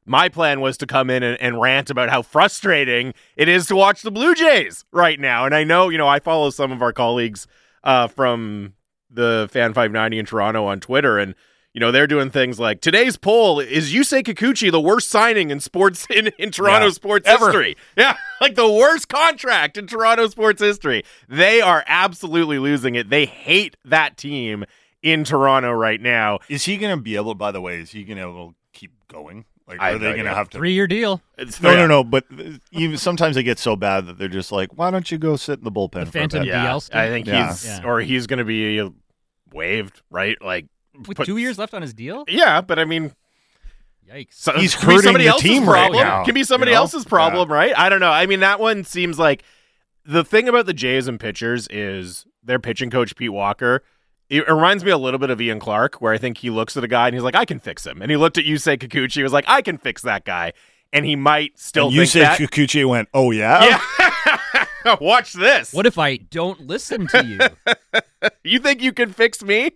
my 0.07 0.29
plan 0.29 0.61
was 0.61 0.77
to 0.79 0.87
come 0.87 1.11
in 1.11 1.23
and, 1.23 1.41
and 1.41 1.61
rant 1.61 1.91
about 1.91 2.09
how 2.09 2.23
frustrating 2.23 3.13
it 3.37 3.49
is 3.49 3.67
to 3.67 3.77
watch 3.77 4.03
the 4.03 4.11
Blue 4.11 4.35
Jays 4.35 4.85
right 4.93 5.19
now. 5.19 5.45
And 5.45 5.55
I 5.55 5.65
know, 5.65 5.89
you 5.89 5.99
know, 5.99 6.09
I 6.09 6.21
follow 6.21 6.51
some 6.51 6.73
of 6.73 6.81
our 6.81 6.93
colleagues 6.93 7.47
uh, 7.85 8.07
from 8.07 8.75
the 9.11 9.49
Fan 9.51 9.75
590 9.75 10.19
in 10.19 10.27
Toronto 10.27 10.65
on 10.65 10.81
Twitter, 10.81 11.19
and 11.19 11.35
you 11.77 11.81
know 11.81 11.93
they're 11.93 12.07
doing 12.07 12.31
things 12.31 12.59
like 12.59 12.81
today's 12.81 13.19
poll 13.19 13.61
is 13.61 13.93
Yusei 13.93 14.23
Kikuchi 14.25 14.73
the 14.73 14.81
worst 14.81 15.11
signing 15.11 15.51
in 15.51 15.61
sports 15.61 16.07
in, 16.11 16.29
in 16.39 16.51
Toronto 16.51 16.87
Yeah. 16.87 16.93
sports 16.93 17.29
Ever. 17.29 17.45
history. 17.47 17.77
Yeah, 17.99 18.17
like 18.41 18.55
the 18.55 18.71
worst 18.73 19.09
contract 19.11 19.77
in 19.77 19.87
Toronto 19.87 20.27
sports 20.29 20.63
history. 20.63 21.03
They 21.29 21.61
are 21.61 21.85
absolutely 21.87 22.59
losing 22.59 22.95
it. 22.95 23.11
They 23.11 23.27
hate 23.27 23.77
that 23.85 24.17
team 24.17 24.65
in 25.03 25.23
Toronto 25.25 25.71
right 25.73 26.01
now. 26.01 26.39
is 26.49 26.65
he 26.65 26.79
going 26.79 26.97
to 26.97 27.01
be 27.03 27.15
able? 27.17 27.35
By 27.35 27.53
the 27.53 27.61
way, 27.61 27.79
is 27.81 27.91
he 27.91 28.05
going 28.05 28.17
to 28.17 28.25
be 28.25 28.31
able 28.31 28.49
to 28.53 28.57
keep 28.73 28.93
going? 29.09 29.45
Like, 29.69 29.79
are 29.81 29.91
have 29.91 30.01
they 30.01 30.13
going 30.15 30.25
to 30.25 30.35
have 30.35 30.49
to? 30.51 30.57
Three 30.59 30.73
year 30.73 30.87
deal. 30.87 31.21
It's 31.37 31.61
No, 31.61 31.75
no, 31.75 31.87
no. 31.87 32.03
But 32.05 32.25
even 32.73 32.97
sometimes 32.97 33.37
they 33.37 33.43
get 33.43 33.59
so 33.59 33.77
bad 33.77 34.07
that 34.07 34.17
they're 34.17 34.29
just 34.29 34.51
like, 34.51 34.71
why 34.79 34.91
don't 34.91 35.11
you 35.11 35.19
go 35.19 35.37
sit 35.37 35.59
in 35.59 35.65
the 35.65 35.71
bullpen? 35.73 35.91
The 35.93 36.07
for 36.07 36.19
a 36.19 36.21
Phantom 36.23 36.41
bit? 36.41 36.49
Yeah, 36.49 36.79
I 36.95 37.09
think 37.09 37.27
Yeah. 37.27 37.49
he's 37.49 37.67
Yeah. 37.67 37.81
or 37.85 38.01
he's 38.01 38.27
going 38.27 38.39
to 38.39 38.45
be 38.45 38.89
waived, 39.53 40.01
right? 40.11 40.41
Like 40.41 40.67
With 41.07 41.17
put- 41.17 41.27
two 41.27 41.37
years 41.37 41.59
left 41.59 41.75
on 41.75 41.83
his 41.83 41.95
deal? 41.95 42.25
Yeah, 42.29 42.61
but 42.61 42.79
I 42.79 42.85
mean, 42.85 43.15
Yikes. 44.09 44.35
So, 44.35 44.53
He's 44.53 44.75
can 44.75 44.87
hurting 44.87 45.03
somebody 45.03 45.25
the 45.25 45.31
else's 45.31 45.51
team 45.51 45.69
right 45.69 45.91
problem. 45.91 46.07
now, 46.07 46.25
Can 46.25 46.35
be 46.35 46.45
somebody 46.45 46.71
you 46.71 46.77
know? 46.77 46.83
else's 46.83 47.05
problem, 47.05 47.51
right? 47.51 47.77
I 47.77 47.89
don't 47.89 48.01
know. 48.01 48.11
I 48.13 48.27
mean, 48.27 48.41
that 48.41 48.61
one 48.61 48.85
seems 48.85 49.19
like 49.19 49.43
the 50.05 50.25
thing 50.25 50.49
about 50.49 50.67
the 50.67 50.73
Jays 50.73 51.09
and 51.09 51.19
pitchers 51.19 51.67
is 51.69 52.25
their 52.43 52.61
pitching 52.61 52.89
coach 52.91 53.17
Pete 53.17 53.33
Walker. 53.33 53.83
It 54.29 54.49
reminds 54.49 54.85
me 54.85 54.91
a 54.91 54.99
little 54.99 55.19
bit 55.19 55.31
of 55.31 55.41
Ian 55.41 55.59
Clark, 55.61 55.97
where 55.97 56.13
I 56.13 56.19
think 56.19 56.39
he 56.39 56.51
looks 56.51 56.77
at 56.77 56.85
a 56.85 56.89
guy 56.89 57.07
and 57.07 57.15
he's 57.15 57.23
like, 57.23 57.37
"I 57.37 57.45
can 57.45 57.59
fix 57.61 57.87
him," 57.87 58.03
and 58.03 58.11
he 58.11 58.17
looked 58.17 58.39
at 58.39 58.45
you 58.45 58.57
Yusei 58.57 58.77
Kikuchi, 58.77 59.15
he 59.15 59.23
was 59.23 59.33
like, 59.33 59.45
"I 59.47 59.63
can 59.63 59.79
fix 59.79 60.03
that 60.03 60.25
guy," 60.25 60.53
and 60.93 61.05
he 61.05 61.15
might 61.15 61.59
still 61.59 61.87
And 61.87 61.95
you 61.95 62.01
think 62.03 62.11
said 62.11 62.23
that. 62.23 62.39
Kikuchi 62.41 62.89
went, 62.89 63.09
oh 63.15 63.31
yeah, 63.31 63.81
yeah. 64.85 64.97
Watch 65.01 65.33
this. 65.33 65.73
What 65.73 65.87
if 65.87 65.99
I 65.99 66.17
don't 66.17 66.67
listen 66.67 67.07
to 67.09 67.25
you? 67.25 67.71
you 68.45 68.59
think 68.59 68.83
you 68.83 68.93
can 68.93 69.13
fix 69.13 69.43
me? 69.43 69.73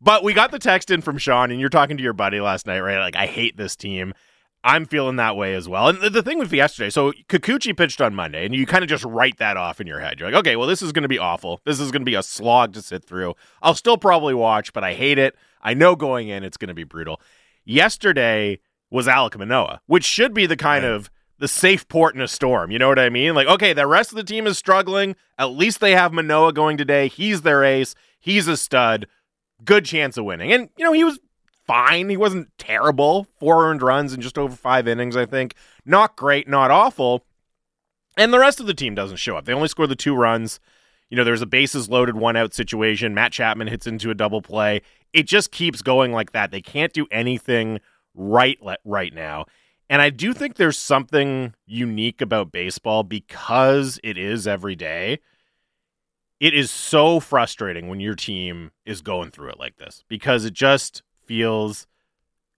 But 0.00 0.22
we 0.22 0.32
got 0.34 0.50
the 0.50 0.58
text 0.58 0.90
in 0.90 1.00
from 1.00 1.18
Sean, 1.18 1.50
and 1.50 1.60
you're 1.60 1.68
talking 1.68 1.96
to 1.96 2.02
your 2.02 2.12
buddy 2.12 2.40
last 2.40 2.66
night, 2.66 2.80
right? 2.80 2.98
Like, 2.98 3.16
I 3.16 3.26
hate 3.26 3.56
this 3.56 3.76
team. 3.76 4.14
I'm 4.62 4.86
feeling 4.86 5.16
that 5.16 5.36
way 5.36 5.54
as 5.54 5.68
well. 5.68 5.88
And 5.88 6.00
the, 6.00 6.08
the 6.08 6.22
thing 6.22 6.38
with 6.38 6.52
yesterday, 6.52 6.88
so 6.88 7.12
Kikuchi 7.28 7.76
pitched 7.76 8.00
on 8.00 8.14
Monday, 8.14 8.46
and 8.46 8.54
you 8.54 8.64
kind 8.64 8.82
of 8.82 8.88
just 8.88 9.04
write 9.04 9.36
that 9.38 9.58
off 9.58 9.80
in 9.80 9.86
your 9.86 10.00
head. 10.00 10.18
You're 10.18 10.30
like, 10.30 10.38
okay, 10.40 10.56
well, 10.56 10.66
this 10.66 10.80
is 10.80 10.90
going 10.90 11.02
to 11.02 11.08
be 11.08 11.18
awful. 11.18 11.60
This 11.64 11.80
is 11.80 11.90
going 11.90 12.00
to 12.00 12.06
be 12.06 12.14
a 12.14 12.22
slog 12.22 12.72
to 12.72 12.82
sit 12.82 13.04
through. 13.04 13.34
I'll 13.60 13.74
still 13.74 13.98
probably 13.98 14.32
watch, 14.32 14.72
but 14.72 14.82
I 14.82 14.94
hate 14.94 15.18
it. 15.18 15.36
I 15.60 15.74
know 15.74 15.96
going 15.96 16.28
in, 16.28 16.44
it's 16.44 16.56
going 16.56 16.68
to 16.68 16.74
be 16.74 16.84
brutal. 16.84 17.20
Yesterday 17.64 18.60
was 18.90 19.06
Alek 19.06 19.36
Manoah, 19.36 19.80
which 19.86 20.04
should 20.04 20.32
be 20.32 20.46
the 20.46 20.56
kind 20.56 20.84
of 20.84 21.10
the 21.38 21.48
safe 21.48 21.86
port 21.88 22.14
in 22.14 22.20
a 22.20 22.28
storm. 22.28 22.70
You 22.70 22.78
know 22.78 22.88
what 22.88 22.98
I 22.98 23.10
mean? 23.10 23.34
Like, 23.34 23.48
okay, 23.48 23.72
the 23.72 23.86
rest 23.86 24.12
of 24.12 24.16
the 24.16 24.24
team 24.24 24.46
is 24.46 24.56
struggling. 24.56 25.16
At 25.38 25.50
least 25.50 25.80
they 25.80 25.92
have 25.92 26.12
Manoah 26.12 26.52
going 26.52 26.76
today. 26.76 27.08
He's 27.08 27.42
their 27.42 27.64
ace. 27.64 27.94
He's 28.20 28.48
a 28.48 28.56
stud. 28.56 29.06
Good 29.62 29.84
chance 29.84 30.16
of 30.16 30.24
winning. 30.24 30.52
And, 30.52 30.70
you 30.76 30.84
know, 30.84 30.92
he 30.92 31.04
was 31.04 31.18
fine. 31.66 32.08
He 32.08 32.16
wasn't 32.16 32.48
terrible. 32.58 33.26
Four 33.38 33.66
earned 33.66 33.82
runs 33.82 34.12
in 34.12 34.20
just 34.20 34.38
over 34.38 34.54
five 34.56 34.88
innings, 34.88 35.16
I 35.16 35.26
think. 35.26 35.54
Not 35.84 36.16
great, 36.16 36.48
not 36.48 36.70
awful. 36.70 37.24
And 38.16 38.32
the 38.32 38.38
rest 38.38 38.60
of 38.60 38.66
the 38.66 38.74
team 38.74 38.94
doesn't 38.94 39.16
show 39.16 39.36
up. 39.36 39.44
They 39.44 39.52
only 39.52 39.68
score 39.68 39.86
the 39.86 39.96
two 39.96 40.14
runs. 40.14 40.60
You 41.10 41.16
know, 41.16 41.24
there's 41.24 41.42
a 41.42 41.46
bases 41.46 41.88
loaded, 41.88 42.16
one 42.16 42.36
out 42.36 42.54
situation. 42.54 43.14
Matt 43.14 43.32
Chapman 43.32 43.68
hits 43.68 43.86
into 43.86 44.10
a 44.10 44.14
double 44.14 44.42
play. 44.42 44.82
It 45.12 45.24
just 45.24 45.52
keeps 45.52 45.82
going 45.82 46.12
like 46.12 46.32
that. 46.32 46.50
They 46.50 46.60
can't 46.60 46.92
do 46.92 47.06
anything 47.10 47.80
right 48.14 48.58
right 48.84 49.12
now. 49.12 49.46
And 49.90 50.00
I 50.00 50.10
do 50.10 50.32
think 50.32 50.56
there's 50.56 50.78
something 50.78 51.54
unique 51.66 52.20
about 52.20 52.52
baseball 52.52 53.02
because 53.02 54.00
it 54.02 54.16
is 54.16 54.46
every 54.46 54.74
day. 54.76 55.20
It 56.44 56.52
is 56.52 56.70
so 56.70 57.20
frustrating 57.20 57.88
when 57.88 58.00
your 58.00 58.14
team 58.14 58.70
is 58.84 59.00
going 59.00 59.30
through 59.30 59.48
it 59.52 59.58
like 59.58 59.78
this 59.78 60.04
because 60.08 60.44
it 60.44 60.52
just 60.52 61.02
feels 61.24 61.86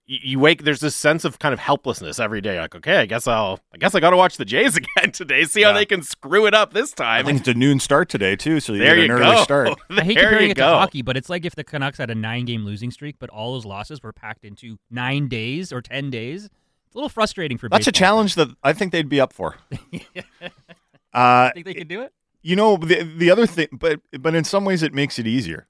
you, 0.05 0.19
you 0.21 0.39
wake 0.39 0.65
there's 0.65 0.81
this 0.81 0.93
sense 0.93 1.23
of 1.23 1.39
kind 1.39 1.53
of 1.53 1.59
helplessness 1.59 2.19
every 2.19 2.41
day. 2.41 2.59
Like, 2.59 2.75
okay, 2.75 2.97
I 2.97 3.05
guess 3.05 3.27
I'll 3.27 3.61
I 3.73 3.77
guess 3.77 3.95
I 3.95 4.01
got 4.01 4.09
to 4.09 4.17
watch 4.17 4.35
the 4.35 4.43
Jays 4.43 4.75
again 4.97 5.13
today. 5.13 5.45
See 5.45 5.61
how 5.61 5.71
they 5.71 5.85
can 5.85 6.03
screw 6.03 6.45
it 6.47 6.53
up 6.53 6.73
this 6.73 6.91
I 6.99 7.03
time. 7.21 7.25
think 7.27 7.39
it's 7.39 7.47
a 7.47 7.53
noon 7.53 7.79
start 7.79 8.09
today 8.09 8.35
too, 8.35 8.59
so 8.59 8.73
you 8.73 8.79
there 8.79 8.97
get 8.97 9.05
you 9.05 9.15
an 9.15 9.21
go. 9.21 9.31
early 9.31 9.43
start. 9.43 9.69
I 9.89 10.03
hate 10.03 10.15
there 10.15 10.31
comparing 10.31 10.51
it 10.51 10.57
go. 10.57 10.69
to 10.69 10.77
hockey, 10.79 11.01
but 11.01 11.15
it's 11.15 11.29
like 11.29 11.45
if 11.45 11.55
the 11.55 11.63
Canucks 11.63 11.97
had 11.97 12.09
a 12.09 12.15
nine-game 12.15 12.65
losing 12.65 12.91
streak, 12.91 13.15
but 13.19 13.29
all 13.29 13.53
those 13.53 13.65
losses 13.65 14.03
were 14.03 14.11
packed 14.11 14.43
into 14.43 14.77
nine 14.91 15.29
days 15.29 15.71
or 15.71 15.81
ten 15.81 16.09
days. 16.09 16.43
It's 16.87 16.93
a 16.93 16.97
little 16.97 17.07
frustrating 17.07 17.57
for. 17.57 17.69
That's 17.69 17.87
a 17.87 17.93
challenge 17.93 18.35
that 18.35 18.49
I 18.65 18.73
think 18.73 18.91
they'd 18.91 19.07
be 19.07 19.21
up 19.21 19.31
for. 19.31 19.55
uh, 21.13 21.51
Think 21.53 21.65
they 21.65 21.73
could 21.73 21.87
do 21.87 22.01
it? 22.01 22.11
You 22.47 22.55
know 22.55 22.77
the 22.77 23.03
the 23.03 23.29
other 23.29 23.45
thing, 23.45 23.67
but 23.71 23.99
but 24.19 24.33
in 24.35 24.43
some 24.43 24.63
ways 24.65 24.81
it 24.83 24.93
makes 24.93 25.19
it 25.19 25.27
easier 25.27 25.67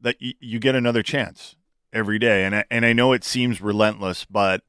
that 0.00 0.16
y- 0.22 0.34
you 0.40 0.58
get 0.58 0.74
another 0.74 1.02
chance 1.02 1.56
every 1.92 2.18
day, 2.18 2.44
and 2.44 2.54
I, 2.56 2.64
and 2.70 2.86
I 2.86 2.92
know 2.92 3.12
it 3.12 3.24
seems 3.24 3.60
relentless, 3.60 4.24
but 4.24 4.62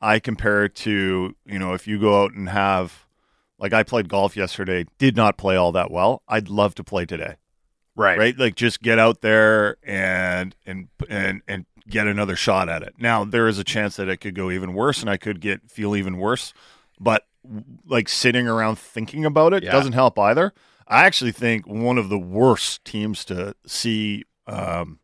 I 0.00 0.18
compare 0.18 0.64
it 0.64 0.74
to 0.86 1.34
you 1.44 1.58
know 1.58 1.74
if 1.74 1.86
you 1.88 1.98
go 1.98 2.22
out 2.22 2.32
and 2.34 2.48
have 2.48 3.06
like 3.58 3.72
I 3.72 3.82
played 3.82 4.08
golf 4.08 4.36
yesterday, 4.36 4.86
did 4.98 5.16
not 5.16 5.36
play 5.36 5.56
all 5.56 5.72
that 5.72 5.90
well. 5.90 6.22
I'd 6.28 6.48
love 6.48 6.74
to 6.76 6.84
play 6.84 7.06
today. 7.06 7.36
right. 7.96 8.18
right? 8.18 8.38
Like 8.38 8.54
just 8.56 8.82
get 8.82 8.98
out 8.98 9.20
there 9.20 9.76
and 9.82 10.54
and 10.66 10.88
and 11.08 11.42
and 11.48 11.66
get 11.88 12.06
another 12.06 12.36
shot 12.36 12.68
at 12.68 12.82
it. 12.82 12.94
Now 12.98 13.24
there 13.24 13.48
is 13.48 13.58
a 13.58 13.64
chance 13.64 13.96
that 13.96 14.08
it 14.08 14.18
could 14.18 14.34
go 14.34 14.50
even 14.50 14.74
worse, 14.74 15.00
and 15.00 15.10
I 15.10 15.16
could 15.16 15.40
get 15.40 15.70
feel 15.70 15.96
even 15.96 16.18
worse. 16.18 16.52
But 17.00 17.26
like 17.86 18.08
sitting 18.08 18.46
around 18.48 18.78
thinking 18.78 19.24
about 19.24 19.52
it 19.54 19.62
Yeah. 19.64 19.72
doesn't 19.72 19.92
help 19.92 20.18
either. 20.18 20.52
I 20.86 21.04
actually 21.04 21.32
think 21.32 21.66
one 21.66 21.98
of 21.98 22.08
the 22.08 22.18
worst 22.18 22.84
teams 22.84 23.24
to 23.26 23.54
see 23.66 24.24
um, 24.46 24.98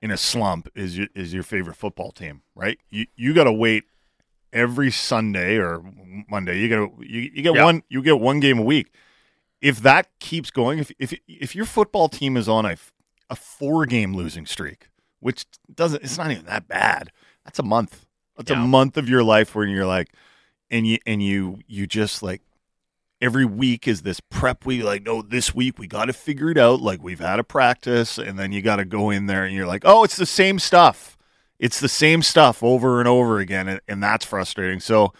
in 0.00 0.10
a 0.10 0.16
slump 0.16 0.68
is 0.74 0.96
your, 0.98 1.08
is 1.14 1.34
your 1.34 1.42
favorite 1.42 1.76
football 1.76 2.12
team, 2.12 2.42
right? 2.54 2.78
You 2.90 3.06
you 3.16 3.34
got 3.34 3.44
to 3.44 3.52
wait 3.52 3.84
every 4.52 4.90
Sunday 4.90 5.56
or 5.56 5.82
Monday. 6.28 6.58
You 6.60 6.68
got 6.68 6.76
to 6.76 7.06
you, 7.06 7.30
you 7.34 7.42
get 7.42 7.54
Yeah. 7.54 7.64
one 7.64 7.82
you 7.88 8.02
get 8.02 8.20
one 8.20 8.40
game 8.40 8.58
a 8.58 8.62
week 8.62 8.92
if 9.62 9.80
that 9.80 10.08
keeps 10.18 10.50
going, 10.50 10.80
if 10.80 10.90
if 10.98 11.14
if 11.28 11.54
your 11.54 11.64
football 11.64 12.08
team 12.08 12.36
is 12.36 12.48
on 12.48 12.66
a 12.66 12.76
a 13.30 13.36
four 13.36 13.86
game 13.86 14.12
losing 14.14 14.44
streak, 14.44 14.88
which 15.20 15.46
doesn't, 15.72 16.02
it's 16.02 16.18
not 16.18 16.30
even 16.30 16.44
that 16.46 16.68
bad. 16.68 17.10
That's 17.44 17.58
a 17.60 17.62
month. 17.62 18.04
That's 18.36 18.50
a 18.50 18.56
month 18.56 18.96
of 18.96 19.08
your 19.08 19.22
life 19.22 19.54
where 19.54 19.64
you're 19.64 19.86
like, 19.86 20.12
and 20.70 20.86
you 20.86 20.98
and 21.06 21.22
you 21.22 21.60
you 21.68 21.86
just 21.86 22.22
like 22.22 22.42
every 23.22 23.46
week 23.46 23.88
is 23.88 24.02
this 24.02 24.20
prep 24.20 24.66
week. 24.66 24.82
Like, 24.82 25.04
no, 25.04 25.22
this 25.22 25.54
week 25.54 25.78
we 25.78 25.86
got 25.86 26.06
to 26.06 26.12
figure 26.12 26.50
it 26.50 26.58
out. 26.58 26.82
Like 26.82 27.02
we've 27.02 27.20
had 27.20 27.38
a 27.38 27.44
practice, 27.44 28.18
and 28.18 28.38
then 28.38 28.52
you 28.52 28.60
got 28.60 28.76
to 28.76 28.84
go 28.84 29.08
in 29.08 29.26
there, 29.26 29.44
and 29.44 29.54
you're 29.54 29.66
like, 29.66 29.82
oh, 29.86 30.04
it's 30.04 30.16
the 30.16 30.26
same 30.26 30.58
stuff. 30.58 31.16
It's 31.58 31.80
the 31.80 31.88
same 31.88 32.22
stuff 32.22 32.62
over 32.62 32.98
and 32.98 33.08
over 33.08 33.38
again, 33.38 33.68
and, 33.68 33.80
and 33.88 34.02
that's 34.02 34.24
frustrating. 34.26 34.80
So. 34.80 35.14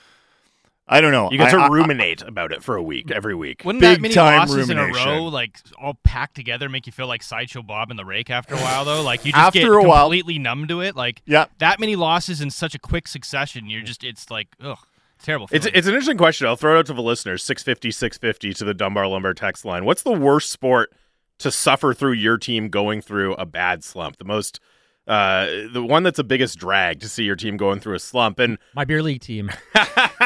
I 0.88 1.00
don't 1.00 1.12
know. 1.12 1.30
You 1.30 1.38
get 1.38 1.52
to 1.52 1.56
I- 1.58 1.66
I- 1.66 1.68
ruminate 1.68 2.20
about 2.22 2.52
it 2.52 2.62
for 2.62 2.76
a 2.76 2.82
week, 2.82 3.10
every 3.10 3.34
week. 3.34 3.62
Wouldn't 3.64 3.80
Big 3.80 3.94
that 3.96 4.00
many 4.02 4.12
time 4.14 4.40
losses 4.40 4.68
in 4.68 4.76
a 4.76 4.88
row, 4.88 5.24
like 5.24 5.56
all 5.80 5.94
packed 6.02 6.34
together, 6.34 6.68
make 6.68 6.86
you 6.86 6.92
feel 6.92 7.06
like 7.06 7.22
Sideshow 7.22 7.62
Bob 7.62 7.88
and 7.90 7.98
the 7.98 8.04
Rake 8.04 8.28
after 8.28 8.54
a 8.54 8.58
while? 8.58 8.84
Though, 8.84 9.00
like 9.00 9.24
you 9.24 9.32
just 9.32 9.40
After 9.42 9.60
get 9.60 9.70
a 9.70 9.80
while- 9.88 10.06
completely 10.06 10.38
numb 10.38 10.66
to 10.68 10.80
it. 10.82 10.94
Like 10.94 11.22
Yeah. 11.24 11.46
that 11.60 11.80
many 11.80 11.96
losses 11.96 12.42
in 12.42 12.50
such 12.50 12.74
a 12.74 12.78
quick 12.78 13.08
succession, 13.08 13.70
you're 13.70 13.80
just 13.80 14.04
it's 14.04 14.30
like 14.30 14.48
ugh, 14.60 14.80
terrible. 15.22 15.48
It's 15.50 15.66
it's 15.66 15.86
an 15.86 15.94
interesting 15.94 16.18
question. 16.18 16.46
I'll 16.46 16.56
throw 16.56 16.76
it 16.76 16.78
out 16.80 16.86
to 16.86 16.92
the 16.92 17.02
listeners. 17.02 17.42
650 17.42 17.90
650 17.90 18.54
to 18.54 18.64
the 18.64 18.74
Dunbar 18.74 19.06
Lumber 19.06 19.34
text 19.34 19.64
line. 19.64 19.84
What's 19.84 20.02
the 20.02 20.12
worst 20.12 20.50
sport 20.50 20.92
to 21.38 21.50
suffer 21.50 21.94
through 21.94 22.12
your 22.12 22.38
team 22.38 22.68
going 22.68 23.00
through 23.00 23.34
a 23.34 23.46
bad 23.46 23.84
slump? 23.84 24.18
The 24.18 24.24
most 24.24 24.60
uh 25.06 25.46
the 25.72 25.82
one 25.82 26.04
that's 26.04 26.18
the 26.18 26.24
biggest 26.24 26.58
drag 26.58 27.00
to 27.00 27.08
see 27.08 27.24
your 27.24 27.34
team 27.34 27.56
going 27.56 27.80
through 27.80 27.96
a 27.96 27.98
slump 27.98 28.38
and 28.38 28.56
My 28.74 28.84
beer 28.84 29.02
league 29.02 29.20
team. 29.20 29.50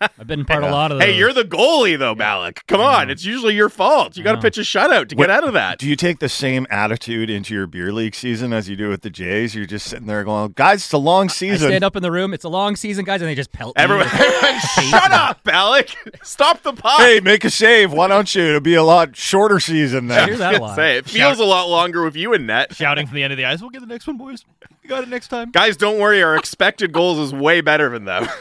I've 0.00 0.26
been 0.26 0.44
part 0.44 0.62
of 0.64 0.70
a 0.70 0.72
lot 0.72 0.92
of 0.92 0.98
those. 0.98 1.06
Hey, 1.06 1.16
you're 1.16 1.32
the 1.32 1.44
goalie 1.44 1.98
though, 1.98 2.14
Malik. 2.14 2.62
Come 2.66 2.80
on, 2.80 3.10
it's 3.10 3.24
usually 3.24 3.54
your 3.54 3.68
fault. 3.68 4.16
You 4.16 4.24
got 4.24 4.34
to 4.34 4.40
pitch 4.40 4.56
a 4.58 4.62
shutout 4.62 5.08
to 5.08 5.16
What- 5.16 5.26
get 5.26 5.30
out 5.30 5.44
of 5.44 5.52
that. 5.54 5.78
Do 5.78 5.86
you 5.88 5.96
take 5.96 6.18
the 6.20 6.28
same 6.28 6.66
attitude 6.70 7.28
into 7.30 7.52
your 7.54 7.66
beer 7.66 7.92
league 7.92 8.14
season 8.14 8.52
as 8.52 8.68
you 8.68 8.76
do 8.76 8.88
with 8.88 9.02
the 9.02 9.10
Jays? 9.10 9.54
You're 9.54 9.66
just 9.66 9.86
sitting 9.86 10.06
there 10.06 10.24
going, 10.24 10.52
guys, 10.56 10.84
it's 10.84 10.92
a 10.92 10.98
long 10.98 11.26
I 11.26 11.28
season. 11.28 11.68
stand 11.68 11.84
up 11.84 11.96
in 11.96 12.02
the 12.02 12.10
room. 12.12 12.32
It's 12.32 12.44
a 12.44 12.48
long 12.48 12.76
season, 12.76 13.04
guys, 13.04 13.20
and 13.20 13.28
they 13.28 13.34
just 13.34 13.52
pelt 13.52 13.76
me. 13.76 13.82
Everyone, 13.82 14.08
shut 14.90 15.12
up, 15.12 15.40
Malik. 15.44 15.94
Stop 16.22 16.62
the 16.62 16.72
puck. 16.72 16.98
Hey, 17.00 17.20
make 17.20 17.44
a 17.44 17.50
save. 17.50 17.92
Why 17.92 18.06
don't 18.08 18.34
you? 18.34 18.42
It'll 18.42 18.60
be 18.60 18.74
a 18.74 18.82
lot 18.82 19.16
shorter 19.16 19.60
season 19.60 20.10
I 20.10 20.24
hear 20.24 20.36
then. 20.36 20.38
that 20.38 20.54
a 20.60 20.62
lot. 20.62 20.76
Say 20.76 20.96
it 20.98 21.06
feels 21.06 21.38
a 21.38 21.44
lot 21.44 21.68
longer 21.68 22.02
with 22.04 22.16
you 22.16 22.32
in 22.32 22.46
net. 22.46 22.74
shouting 22.74 23.06
from 23.06 23.16
the 23.16 23.22
end 23.22 23.32
of 23.32 23.36
the 23.36 23.44
ice. 23.44 23.60
We'll 23.60 23.70
get 23.70 23.80
the 23.80 23.86
next 23.86 24.06
one, 24.06 24.16
boys. 24.16 24.44
We 24.82 24.88
got 24.88 25.02
it 25.02 25.08
next 25.08 25.28
time. 25.28 25.50
Guys, 25.50 25.76
don't 25.76 25.98
worry. 25.98 26.22
Our 26.22 26.36
expected 26.36 26.92
goals 26.92 27.18
is 27.18 27.34
way 27.34 27.60
better 27.60 27.90
than 27.90 28.04
them. 28.06 28.26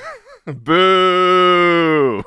Boo. 0.54 2.24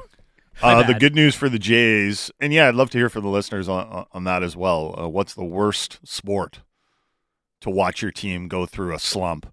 Uh, 0.62 0.82
the 0.84 0.94
good 0.94 1.14
news 1.14 1.34
for 1.34 1.48
the 1.48 1.58
Jays, 1.58 2.30
and 2.38 2.52
yeah, 2.52 2.68
I'd 2.68 2.74
love 2.76 2.90
to 2.90 2.98
hear 2.98 3.08
from 3.08 3.24
the 3.24 3.30
listeners 3.30 3.68
on, 3.68 3.86
on- 3.88 4.06
on 4.12 4.24
that 4.24 4.42
as 4.44 4.56
well. 4.56 4.94
Uh, 4.96 5.08
what's 5.08 5.34
the 5.34 5.44
worst 5.44 5.98
sport 6.04 6.60
to 7.60 7.70
watch 7.70 8.00
your 8.00 8.12
team 8.12 8.46
go 8.46 8.64
through 8.66 8.94
a 8.94 8.98
slump? 9.00 9.52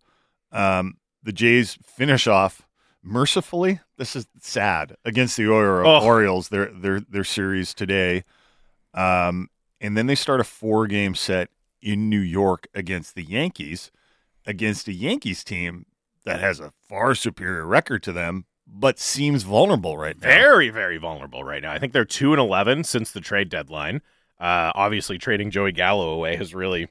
Um, 0.51 0.97
the 1.23 1.31
Jays 1.33 1.77
finish 1.83 2.27
off 2.27 2.67
mercifully. 3.01 3.79
This 3.97 4.15
is 4.15 4.27
sad 4.39 4.95
against 5.03 5.35
the 5.35 5.47
Or- 5.47 5.83
Oh. 5.85 6.03
Orioles. 6.03 6.49
Their 6.49 6.67
their 6.67 6.99
their 6.99 7.23
series 7.23 7.73
today, 7.73 8.23
um, 8.93 9.49
and 9.81 9.97
then 9.97 10.05
they 10.05 10.15
start 10.15 10.41
a 10.41 10.43
four 10.45 10.85
game 10.85 11.15
set 11.15 11.49
in 11.81 12.07
New 12.09 12.19
York 12.19 12.67
against 12.75 13.15
the 13.15 13.23
Yankees, 13.23 13.89
against 14.45 14.87
a 14.87 14.93
Yankees 14.93 15.43
team 15.43 15.85
that 16.25 16.39
has 16.39 16.59
a 16.59 16.73
far 16.87 17.15
superior 17.15 17.65
record 17.65 18.03
to 18.03 18.11
them, 18.11 18.45
but 18.71 18.99
seems 18.99 19.43
vulnerable 19.43 19.97
right 19.97 20.19
now. 20.19 20.27
Very, 20.27 20.69
very 20.69 20.97
vulnerable 20.97 21.43
right 21.43 21.61
now. 21.61 21.71
I 21.71 21.79
think 21.79 21.93
they're 21.93 22.05
2 22.05 22.33
and 22.33 22.39
11 22.39 22.83
since 22.83 23.11
the 23.11 23.21
trade 23.21 23.49
deadline. 23.49 24.01
Uh, 24.39 24.71
obviously, 24.75 25.17
trading 25.17 25.51
Joey 25.51 25.71
Gallo 25.71 26.09
away 26.09 26.35
has 26.37 26.53
really 26.53 26.87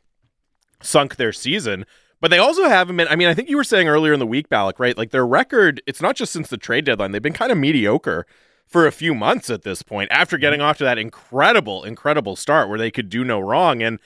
sunk 0.81 1.17
their 1.17 1.33
season. 1.33 1.87
But 2.21 2.31
they 2.31 2.39
also 2.39 2.69
haven't 2.69 2.97
been. 2.97 3.09
I 3.09 3.17
mean, 3.17 3.29
I 3.29 3.35
think 3.35 3.49
you 3.49 3.57
were 3.57 3.65
saying 3.65 3.89
earlier 3.89 4.13
in 4.13 4.19
the 4.19 4.27
week, 4.27 4.49
Ballack, 4.49 4.79
right? 4.79 4.99
Like 4.99 5.11
their 5.11 5.27
record, 5.27 5.81
it's 5.87 6.03
not 6.03 6.17
just 6.17 6.33
since 6.33 6.49
the 6.49 6.57
trade 6.57 6.85
deadline. 6.85 7.13
They've 7.13 7.23
been 7.23 7.33
kind 7.33 7.53
of 7.53 7.59
mediocre 7.59 8.27
for 8.67 8.87
a 8.87 8.93
few 8.93 9.15
months 9.15 9.51
at 9.51 9.63
this 9.63 9.83
point 9.83 10.11
after 10.11 10.37
getting 10.37 10.61
off 10.61 10.79
to 10.79 10.85
that 10.85 10.99
incredible, 10.99 11.85
incredible 11.85 12.37
start 12.37 12.69
where 12.69 12.79
they 12.79 12.91
could 12.91 13.09
do 13.09 13.25
no 13.25 13.39
wrong. 13.39 13.83
And 13.83 14.01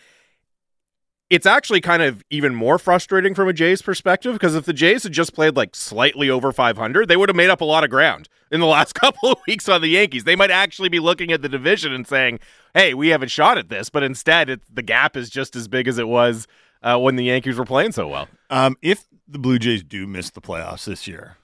it's 1.32 1.46
actually 1.46 1.80
kind 1.80 2.02
of 2.02 2.22
even 2.28 2.54
more 2.54 2.78
frustrating 2.78 3.34
from 3.34 3.48
a 3.48 3.54
Jays 3.54 3.80
perspective 3.80 4.34
because 4.34 4.54
if 4.54 4.66
the 4.66 4.74
Jays 4.74 5.04
had 5.04 5.12
just 5.12 5.32
played 5.32 5.56
like 5.56 5.74
slightly 5.74 6.28
over 6.28 6.52
500, 6.52 7.08
they 7.08 7.16
would 7.16 7.30
have 7.30 7.36
made 7.36 7.48
up 7.48 7.62
a 7.62 7.64
lot 7.64 7.84
of 7.84 7.88
ground 7.88 8.28
in 8.50 8.60
the 8.60 8.66
last 8.76 8.92
couple 8.92 9.32
of 9.32 9.38
weeks 9.48 9.66
on 9.66 9.80
the 9.80 9.88
Yankees. 9.88 10.24
They 10.24 10.36
might 10.36 10.50
actually 10.50 10.90
be 10.90 11.00
looking 11.00 11.32
at 11.32 11.40
the 11.40 11.48
division 11.48 11.90
and 11.90 12.06
saying, 12.06 12.38
"Hey, 12.74 12.92
we 12.92 13.08
have 13.08 13.22
a 13.22 13.28
shot 13.28 13.56
at 13.56 13.70
this," 13.70 13.88
but 13.88 14.02
instead, 14.02 14.50
it's, 14.50 14.66
the 14.70 14.82
gap 14.82 15.16
is 15.16 15.30
just 15.30 15.56
as 15.56 15.68
big 15.68 15.88
as 15.88 15.96
it 15.96 16.06
was 16.06 16.46
uh, 16.82 16.98
when 16.98 17.16
the 17.16 17.24
Yankees 17.24 17.56
were 17.56 17.64
playing 17.64 17.92
so 17.92 18.08
well. 18.08 18.28
Um, 18.50 18.76
if 18.82 19.06
the 19.26 19.38
Blue 19.38 19.58
Jays 19.58 19.82
do 19.82 20.06
miss 20.06 20.28
the 20.28 20.42
playoffs 20.42 20.84
this 20.84 21.08
year, 21.08 21.38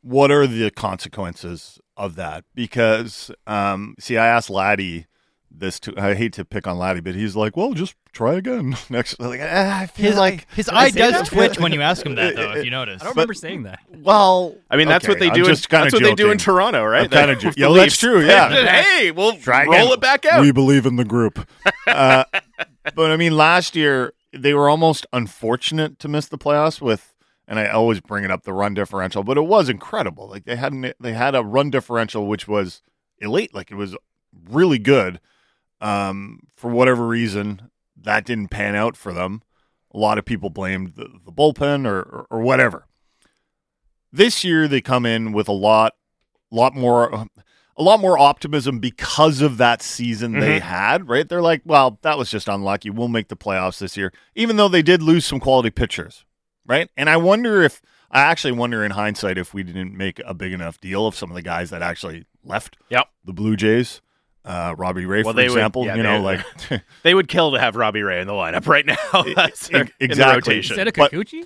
what 0.00 0.30
are 0.30 0.46
the 0.46 0.70
consequences 0.70 1.78
of 1.98 2.14
that? 2.14 2.46
Because, 2.54 3.30
um, 3.46 3.96
see, 4.00 4.16
I 4.16 4.28
asked 4.28 4.48
Laddie 4.48 5.08
this 5.54 5.78
too. 5.80 5.94
I 5.96 6.14
hate 6.14 6.32
to 6.34 6.44
pick 6.44 6.66
on 6.66 6.78
Laddie, 6.78 7.00
but 7.00 7.14
he's 7.14 7.36
like, 7.36 7.56
"Well, 7.56 7.72
just 7.74 7.94
try 8.12 8.34
again 8.34 8.76
next." 8.90 9.20
Like, 9.20 9.40
ah, 9.42 9.80
I 9.80 9.86
feel 9.86 10.06
His 10.06 10.16
like, 10.16 10.46
his 10.52 10.68
eye 10.68 10.90
does 10.90 11.12
that? 11.12 11.26
twitch 11.26 11.58
when 11.58 11.72
you 11.72 11.80
ask 11.82 12.04
him 12.04 12.14
that, 12.16 12.34
though. 12.36 12.52
If 12.52 12.64
you 12.64 12.70
notice, 12.70 13.00
I 13.02 13.04
don't 13.04 13.14
But- 13.14 13.20
remember 13.22 13.34
saying 13.34 13.62
that. 13.64 13.80
well, 13.90 14.56
I 14.70 14.76
mean, 14.76 14.88
that's 14.88 15.04
okay, 15.04 15.12
what 15.12 15.18
they 15.20 15.28
I'm 15.28 15.34
do. 15.34 15.40
In, 15.42 15.46
just 15.46 15.68
kinda 15.68 15.88
what 15.92 16.02
they 16.02 16.14
do 16.14 16.30
in. 16.30 16.38
Toronto, 16.38 16.84
right? 16.84 17.10
Kinda 17.10 17.34
They- 17.34 17.40
jo- 17.40 17.48
with 17.48 17.58
yeah, 17.58 17.68
the 17.68 17.74
that's 17.74 17.98
true, 17.98 18.24
yeah. 18.26 18.48
hey, 18.82 19.10
we'll 19.10 19.36
Try 19.36 19.64
roll 19.64 19.74
again. 19.74 19.92
it 19.92 20.00
back 20.00 20.24
out. 20.26 20.40
We 20.40 20.52
believe 20.52 20.86
in 20.86 20.96
the 20.96 21.04
group. 21.04 21.46
Uh, 21.86 22.24
but 22.94 23.10
I 23.10 23.16
mean, 23.16 23.36
last 23.36 23.76
year 23.76 24.12
they 24.32 24.54
were 24.54 24.68
almost 24.68 25.06
unfortunate 25.12 25.98
to 26.00 26.08
miss 26.08 26.26
the 26.26 26.38
playoffs 26.38 26.80
with, 26.80 27.12
and 27.46 27.58
I 27.58 27.68
always 27.68 28.00
bring 28.00 28.24
it 28.24 28.30
up 28.30 28.44
the 28.44 28.52
run 28.52 28.72
differential, 28.74 29.22
but 29.24 29.36
it 29.36 29.42
was 29.44 29.68
incredible. 29.68 30.28
Like 30.28 30.44
they 30.44 30.56
had 30.56 30.72
an, 30.72 30.92
they 30.98 31.12
had 31.12 31.34
a 31.34 31.42
run 31.42 31.70
differential 31.70 32.26
which 32.26 32.48
was 32.48 32.82
elite. 33.18 33.54
Like 33.54 33.70
it 33.70 33.74
was 33.74 33.94
really 34.48 34.78
good. 34.78 35.20
Um, 35.82 36.40
for 36.54 36.70
whatever 36.70 37.06
reason, 37.06 37.70
that 38.00 38.24
didn't 38.24 38.48
pan 38.48 38.74
out 38.74 38.96
for 38.96 39.12
them. 39.12 39.42
A 39.92 39.98
lot 39.98 40.16
of 40.16 40.24
people 40.24 40.48
blamed 40.48 40.94
the, 40.94 41.08
the 41.24 41.32
bullpen 41.32 41.86
or, 41.86 42.00
or 42.00 42.26
or 42.30 42.40
whatever. 42.40 42.86
This 44.12 44.44
year 44.44 44.68
they 44.68 44.80
come 44.80 45.04
in 45.06 45.32
with 45.32 45.48
a 45.48 45.52
lot, 45.52 45.94
lot 46.50 46.74
more 46.74 47.26
a 47.76 47.82
lot 47.82 48.00
more 48.00 48.18
optimism 48.18 48.78
because 48.78 49.40
of 49.40 49.56
that 49.56 49.82
season 49.82 50.38
they 50.38 50.58
had, 50.60 51.08
right? 51.08 51.28
They're 51.28 51.42
like, 51.42 51.62
well, 51.64 51.98
that 52.02 52.18
was 52.18 52.30
just 52.30 52.48
unlucky. 52.48 52.90
We'll 52.90 53.08
make 53.08 53.28
the 53.28 53.36
playoffs 53.36 53.78
this 53.78 53.96
year, 53.96 54.12
even 54.34 54.56
though 54.56 54.68
they 54.68 54.82
did 54.82 55.02
lose 55.02 55.24
some 55.24 55.40
quality 55.40 55.70
pitchers, 55.70 56.24
right? 56.66 56.90
And 56.96 57.08
I 57.08 57.16
wonder 57.16 57.62
if, 57.62 57.80
I 58.10 58.20
actually 58.20 58.52
wonder 58.52 58.84
in 58.84 58.90
hindsight 58.92 59.38
if 59.38 59.54
we 59.54 59.62
didn't 59.62 59.96
make 59.96 60.20
a 60.26 60.34
big 60.34 60.52
enough 60.52 60.80
deal 60.80 61.06
of 61.06 61.16
some 61.16 61.30
of 61.30 61.34
the 61.34 61.42
guys 61.42 61.70
that 61.70 61.80
actually 61.80 62.26
left 62.44 62.76
Yep. 62.90 63.08
the 63.24 63.32
Blue 63.32 63.56
Jays. 63.56 64.02
Uh, 64.44 64.74
Robbie 64.76 65.06
Ray, 65.06 65.22
Well, 65.22 65.32
for 65.34 65.36
they 65.36 65.44
would- 65.48 65.52
example, 65.58 65.84
yeah, 65.86 65.94
you 65.94 66.02
know, 66.02 66.18
they- 66.18 66.40
like 66.70 66.82
They 67.04 67.14
would 67.14 67.28
kill 67.28 67.52
to 67.52 67.60
have 67.60 67.76
Robbie 67.76 68.02
Ray 68.02 68.20
in 68.20 68.26
the 68.26 68.32
lineup 68.32 68.66
right 68.66 68.84
now. 68.84 68.96
That's 69.36 69.68
their- 69.68 69.82
in 69.82 69.86
the 70.00 70.04
exactly. 70.04 70.54
rotation. 70.54 70.72
Instead 70.74 70.88
of 70.88 70.94
But- 70.94 71.12
Kikuchi? 71.12 71.44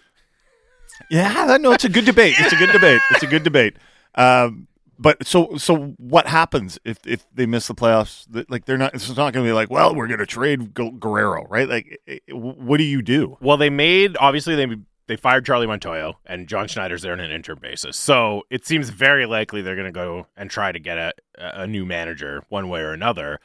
Yeah, 1.10 1.46
that, 1.46 1.60
no, 1.60 1.72
it's 1.72 1.84
a 1.84 1.90
good 1.90 2.06
debate. 2.06 2.36
It's 2.38 2.52
a 2.54 2.56
good 2.56 2.72
debate. 2.72 3.00
It's 3.10 3.22
a 3.22 3.26
good 3.26 3.44
debate. 3.44 3.76
Um, 4.14 4.66
but 4.98 5.26
so 5.26 5.58
so 5.58 5.94
what 5.98 6.26
happens 6.26 6.78
if 6.86 6.98
if 7.06 7.26
they 7.34 7.44
miss 7.44 7.66
the 7.68 7.74
playoffs? 7.74 8.24
Like 8.48 8.64
they're 8.64 8.78
not. 8.78 8.94
It's 8.94 9.08
not 9.10 9.34
going 9.34 9.44
to 9.44 9.48
be 9.48 9.52
like, 9.52 9.70
well, 9.70 9.94
we're 9.94 10.06
going 10.06 10.20
to 10.20 10.26
trade 10.26 10.72
Guerrero, 10.72 11.46
right? 11.50 11.68
Like, 11.68 12.00
what 12.30 12.78
do 12.78 12.84
you 12.84 13.02
do? 13.02 13.36
Well, 13.42 13.58
they 13.58 13.68
made 13.68 14.16
obviously 14.18 14.56
they 14.56 14.64
they 15.06 15.16
fired 15.16 15.46
Charlie 15.46 15.66
Montoyo 15.66 16.14
and 16.26 16.48
John 16.48 16.68
Schneider's 16.68 17.02
there 17.02 17.12
on 17.12 17.20
an 17.20 17.30
interim 17.30 17.58
basis. 17.60 17.96
So 17.96 18.42
it 18.50 18.66
seems 18.66 18.90
very 18.90 19.26
likely 19.26 19.62
they're 19.62 19.76
going 19.76 19.86
to 19.86 19.92
go 19.92 20.26
and 20.36 20.50
try 20.50 20.72
to 20.72 20.78
get 20.78 20.98
a 20.98 21.12
a 21.38 21.66
new 21.66 21.84
manager 21.84 22.42
one 22.48 22.68
way 22.68 22.80
or 22.80 22.92
another. 22.92 23.40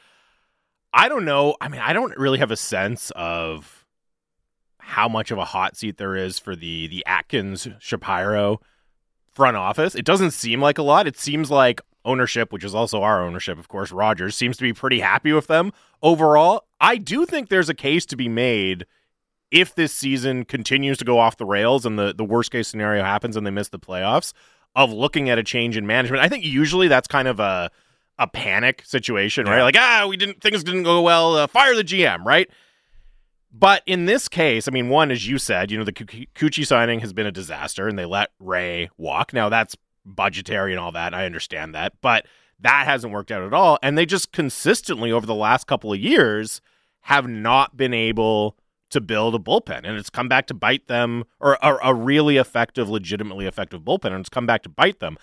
I 0.94 1.10
don't 1.10 1.25
know. 1.25 1.56
I 1.62 1.68
mean, 1.68 1.82
I 1.82 1.94
don't 1.94 2.18
really 2.18 2.39
have 2.39 2.51
a 2.51 2.58
sense 2.58 3.12
of 3.15 3.86
how 4.77 5.08
much 5.08 5.32
of 5.32 5.38
a 5.38 5.46
hot 5.46 5.77
seat 5.77 5.98
there 5.98 6.15
is 6.15 6.39
for 6.39 6.56
the 6.56 6.88
the 6.88 7.06
Atkins 7.06 7.68
Shapiro 7.80 8.60
front 9.32 9.58
office. 9.58 9.96
It 9.96 10.06
doesn't 10.06 10.32
seem 10.32 10.62
like 10.62 10.77
a 10.77 10.84
lot. 10.84 11.08
It 11.08 11.18
seems 11.18 11.50
like 11.50 11.82
ownership, 12.03 12.51
which 12.51 12.63
is 12.63 12.75
also 12.75 13.01
our 13.03 13.24
ownership, 13.24 13.60
of 13.60 13.68
course, 13.68 13.91
Rogers, 13.91 14.36
seems 14.36 14.58
to 14.58 14.63
be 14.63 14.74
pretty 14.74 15.00
happy 15.00 15.32
with 15.32 15.48
them 15.48 15.72
overall. 16.01 16.65
I 16.80 16.98
do 16.98 17.25
think 17.25 17.50
there's 17.50 17.70
a 17.70 17.75
case 17.75 18.06
to 18.08 18.15
be 18.15 18.27
made 18.27 18.86
if 19.51 19.75
this 19.75 19.93
season 19.93 20.46
continues 20.46 20.98
to 20.98 21.05
go 21.05 21.20
off 21.20 21.38
the 21.38 21.46
rails 21.46 21.86
and 21.86 22.00
the, 22.00 22.13
the 22.13 22.24
worst 22.24 22.51
case 22.51 22.67
scenario 22.67 23.03
happens 23.03 23.36
and 23.36 23.46
they 23.46 23.51
miss 23.51 23.70
the 23.70 23.79
playoffs 23.79 24.34
of 24.75 24.91
looking 24.91 25.29
at 25.29 25.38
a 25.38 25.43
change 25.43 25.75
in 25.77 25.86
management. 25.86 26.24
I 26.24 26.29
think 26.29 26.46
usually 26.46 26.88
that's 26.88 27.08
kind 27.08 27.27
of 27.27 27.39
a 27.39 27.70
a 28.20 28.27
panic 28.27 28.84
situation, 28.86 29.46
right? 29.46 29.58
Yeah. 29.58 29.63
Like, 29.63 29.77
ah, 29.77 30.05
we 30.08 30.15
didn't 30.15 30.41
things 30.41 30.63
didn't 30.63 30.84
go 30.84 31.01
well, 31.01 31.36
uh, 31.36 31.48
fire 31.48 31.75
the 31.75 31.84
GM, 31.84 32.24
right? 32.24 32.50
But 33.51 33.84
in 33.86 34.05
this 34.05 34.29
case, 34.29 34.67
I 34.67 34.72
mean, 34.72 34.89
one, 34.89 35.12
as 35.12 35.27
you 35.27 35.38
said, 35.38 35.72
you 35.72 35.77
know, 35.77 35.84
the 35.84 35.91
Kikuchi 35.91 36.65
signing 36.65 37.01
has 37.01 37.12
been 37.12 37.25
a 37.25 37.31
disaster 37.31 37.88
and 37.88 38.00
they 38.00 38.05
let 38.05 38.29
Ray 38.39 38.89
walk. 38.98 39.34
Now, 39.34 39.50
that's 39.50 39.75
budgetary 40.05 40.72
and 40.72 40.79
all 40.79 40.93
that. 40.93 41.13
I 41.13 41.25
understand 41.25 41.75
that. 41.75 41.93
But 42.01 42.25
that 42.62 42.86
hasn't 42.86 43.12
worked 43.12 43.31
out 43.31 43.43
at 43.43 43.53
all. 43.53 43.77
And 43.84 43.98
they 43.98 44.05
just 44.05 44.31
consistently, 44.31 45.12
over 45.12 45.25
the 45.25 45.36
last 45.36 45.67
couple 45.67 45.91
of 45.91 46.00
years, 46.00 46.62
have 47.01 47.27
not 47.27 47.75
been 47.75 47.93
able 47.93 48.55
to 48.92 49.02
build 49.02 49.36
a 49.36 49.40
bullpen. 49.40 49.82
And 49.84 49.98
it's 49.98 50.10
come 50.10 50.28
back 50.30 50.48
to 50.48 50.54
bite 50.54 50.88
them, 50.88 51.26
or 51.40 51.58
a, 51.62 51.78
a 51.84 51.94
really 51.94 52.38
effective, 52.38 52.90
legitimately 52.90 53.48
effective 53.48 53.82
bullpen. 53.82 54.12
And 54.12 54.20
it's 54.20 54.30
come 54.30 54.46
back 54.46 54.64
to 54.64 54.70
bite 54.70 55.00
them. 55.00 55.18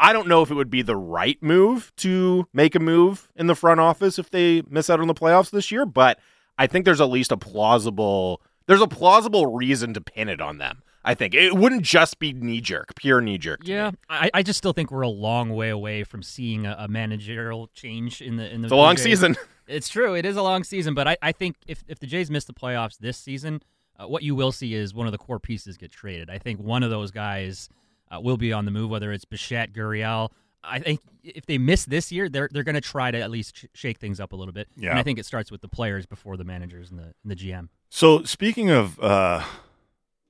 I 0.00 0.12
don't 0.12 0.26
know 0.26 0.42
if 0.42 0.50
it 0.50 0.54
would 0.54 0.70
be 0.70 0.82
the 0.82 0.96
right 0.96 1.40
move 1.42 1.92
to 1.98 2.48
make 2.52 2.74
a 2.74 2.80
move 2.80 3.28
in 3.36 3.46
the 3.46 3.54
front 3.54 3.78
office 3.78 4.18
if 4.18 4.30
they 4.30 4.62
miss 4.68 4.90
out 4.90 5.00
on 5.00 5.06
the 5.06 5.14
playoffs 5.14 5.50
this 5.50 5.70
year, 5.70 5.86
but 5.86 6.18
I 6.58 6.66
think 6.66 6.84
there's 6.84 7.00
at 7.00 7.08
least 7.10 7.32
a 7.32 7.36
plausible 7.36 8.42
there's 8.66 8.80
a 8.80 8.88
plausible 8.88 9.52
reason 9.52 9.92
to 9.94 10.00
pin 10.00 10.28
it 10.28 10.40
on 10.40 10.58
them. 10.58 10.82
I 11.04 11.14
think 11.14 11.34
it 11.34 11.54
wouldn't 11.54 11.82
just 11.82 12.18
be 12.18 12.32
knee 12.32 12.60
jerk, 12.60 12.94
pure 12.94 13.20
knee 13.20 13.38
jerk. 13.38 13.60
Yeah, 13.64 13.90
I, 14.08 14.30
I 14.34 14.42
just 14.42 14.58
still 14.58 14.72
think 14.72 14.90
we're 14.90 15.02
a 15.02 15.08
long 15.08 15.50
way 15.50 15.70
away 15.70 16.04
from 16.04 16.22
seeing 16.22 16.66
a, 16.66 16.76
a 16.78 16.88
managerial 16.88 17.68
change 17.74 18.22
in 18.22 18.36
the 18.36 18.52
in 18.52 18.60
the. 18.60 18.66
It's 18.66 18.72
a 18.72 18.76
long 18.76 18.96
Jays. 18.96 19.04
season. 19.04 19.36
It's 19.68 19.88
true. 19.88 20.14
It 20.14 20.26
is 20.26 20.36
a 20.36 20.42
long 20.42 20.64
season, 20.64 20.92
but 20.92 21.06
I, 21.06 21.16
I 21.22 21.30
think 21.30 21.56
if 21.68 21.84
if 21.86 22.00
the 22.00 22.06
Jays 22.06 22.30
miss 22.30 22.44
the 22.44 22.52
playoffs 22.52 22.98
this 22.98 23.16
season, 23.16 23.62
uh, 23.98 24.06
what 24.08 24.24
you 24.24 24.34
will 24.34 24.50
see 24.50 24.74
is 24.74 24.92
one 24.92 25.06
of 25.06 25.12
the 25.12 25.18
core 25.18 25.38
pieces 25.38 25.76
get 25.76 25.92
traded. 25.92 26.28
I 26.28 26.38
think 26.38 26.60
one 26.60 26.82
of 26.82 26.90
those 26.90 27.12
guys 27.12 27.68
uh, 28.10 28.20
will 28.20 28.36
be 28.36 28.52
on 28.52 28.64
the 28.64 28.70
move, 28.70 28.90
whether 28.90 29.12
it's 29.12 29.24
Bichette, 29.24 29.72
Gurriel. 29.72 30.30
I 30.64 30.78
think 30.80 31.00
if 31.22 31.46
they 31.46 31.58
miss 31.58 31.84
this 31.86 32.12
year, 32.12 32.28
they're 32.28 32.48
they're 32.52 32.64
going 32.64 32.74
to 32.74 32.80
try 32.80 33.10
to 33.10 33.18
at 33.18 33.30
least 33.30 33.56
sh- 33.56 33.64
shake 33.72 33.98
things 33.98 34.20
up 34.20 34.32
a 34.32 34.36
little 34.36 34.52
bit. 34.52 34.68
Yeah. 34.76 34.90
And 34.90 34.98
I 34.98 35.02
think 35.04 35.18
it 35.18 35.26
starts 35.26 35.50
with 35.50 35.60
the 35.60 35.68
players 35.68 36.06
before 36.06 36.36
the 36.36 36.44
managers 36.44 36.90
and 36.90 36.98
the 36.98 37.14
and 37.22 37.30
the 37.30 37.36
GM. 37.36 37.68
So 37.88 38.24
speaking 38.24 38.70
of, 38.70 38.98
uh, 39.00 39.44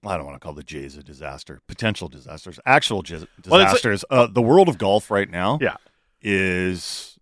I 0.05 0.17
don't 0.17 0.27
want 0.27 0.37
to 0.37 0.45
call 0.45 0.53
the 0.55 0.63
Jays 0.65 0.97
a 0.97 1.03
disaster, 1.03 1.61
potential 1.69 2.09
disasters, 2.09 2.59
actual 2.67 3.03
j- 3.03 3.19
Well, 3.47 3.61
like- 3.61 3.69
disasters. 3.69 4.05
uh, 4.11 4.27
the 4.27 4.43
world 4.43 4.69
of 4.69 4.79
golf 4.79 5.11
right 5.11 5.31
now, 5.31 5.59
Yeah. 5.61 5.77
is 6.21 7.19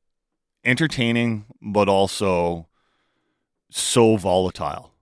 entertaining, 0.65 1.47
but 1.61 1.89
also 1.89 2.69
so 3.71 4.17
volatile. 4.17 4.95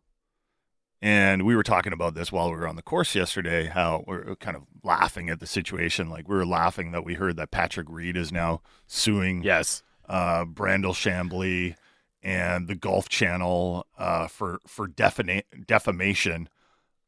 And 1.00 1.42
we 1.46 1.55
were 1.55 1.62
talking 1.62 1.92
about 1.92 2.14
this 2.14 2.33
while 2.33 2.50
we 2.50 2.57
were 2.57 2.66
on 2.66 2.74
the 2.76 2.83
course 2.83 3.14
yesterday, 3.14 3.66
how 3.66 4.05
we 4.09 4.16
are 4.16 4.37
kind 4.40 4.57
of 4.57 4.64
laughing 4.83 5.31
at 5.31 5.38
the 5.38 5.46
situation. 5.46 6.11
Like 6.11 6.29
we 6.29 6.35
were 6.35 6.46
laughing 6.46 6.90
that 6.90 7.05
we 7.05 7.14
heard 7.14 7.37
that 7.37 7.52
Patrick 7.52 7.87
Reed 7.88 8.16
is 8.16 8.33
now 8.33 8.61
suing 8.88 9.42
Yes. 9.44 9.85
uh, 10.09 10.44
Brandel 10.44 10.94
Chamblee 10.94 11.76
and 12.20 12.66
the 12.66 12.74
Golf 12.74 13.09
Channel 13.09 13.87
uh, 13.96 14.26
for 14.26 14.59
for 14.66 14.88
defina- 14.88 15.44
defamation. 15.66 16.48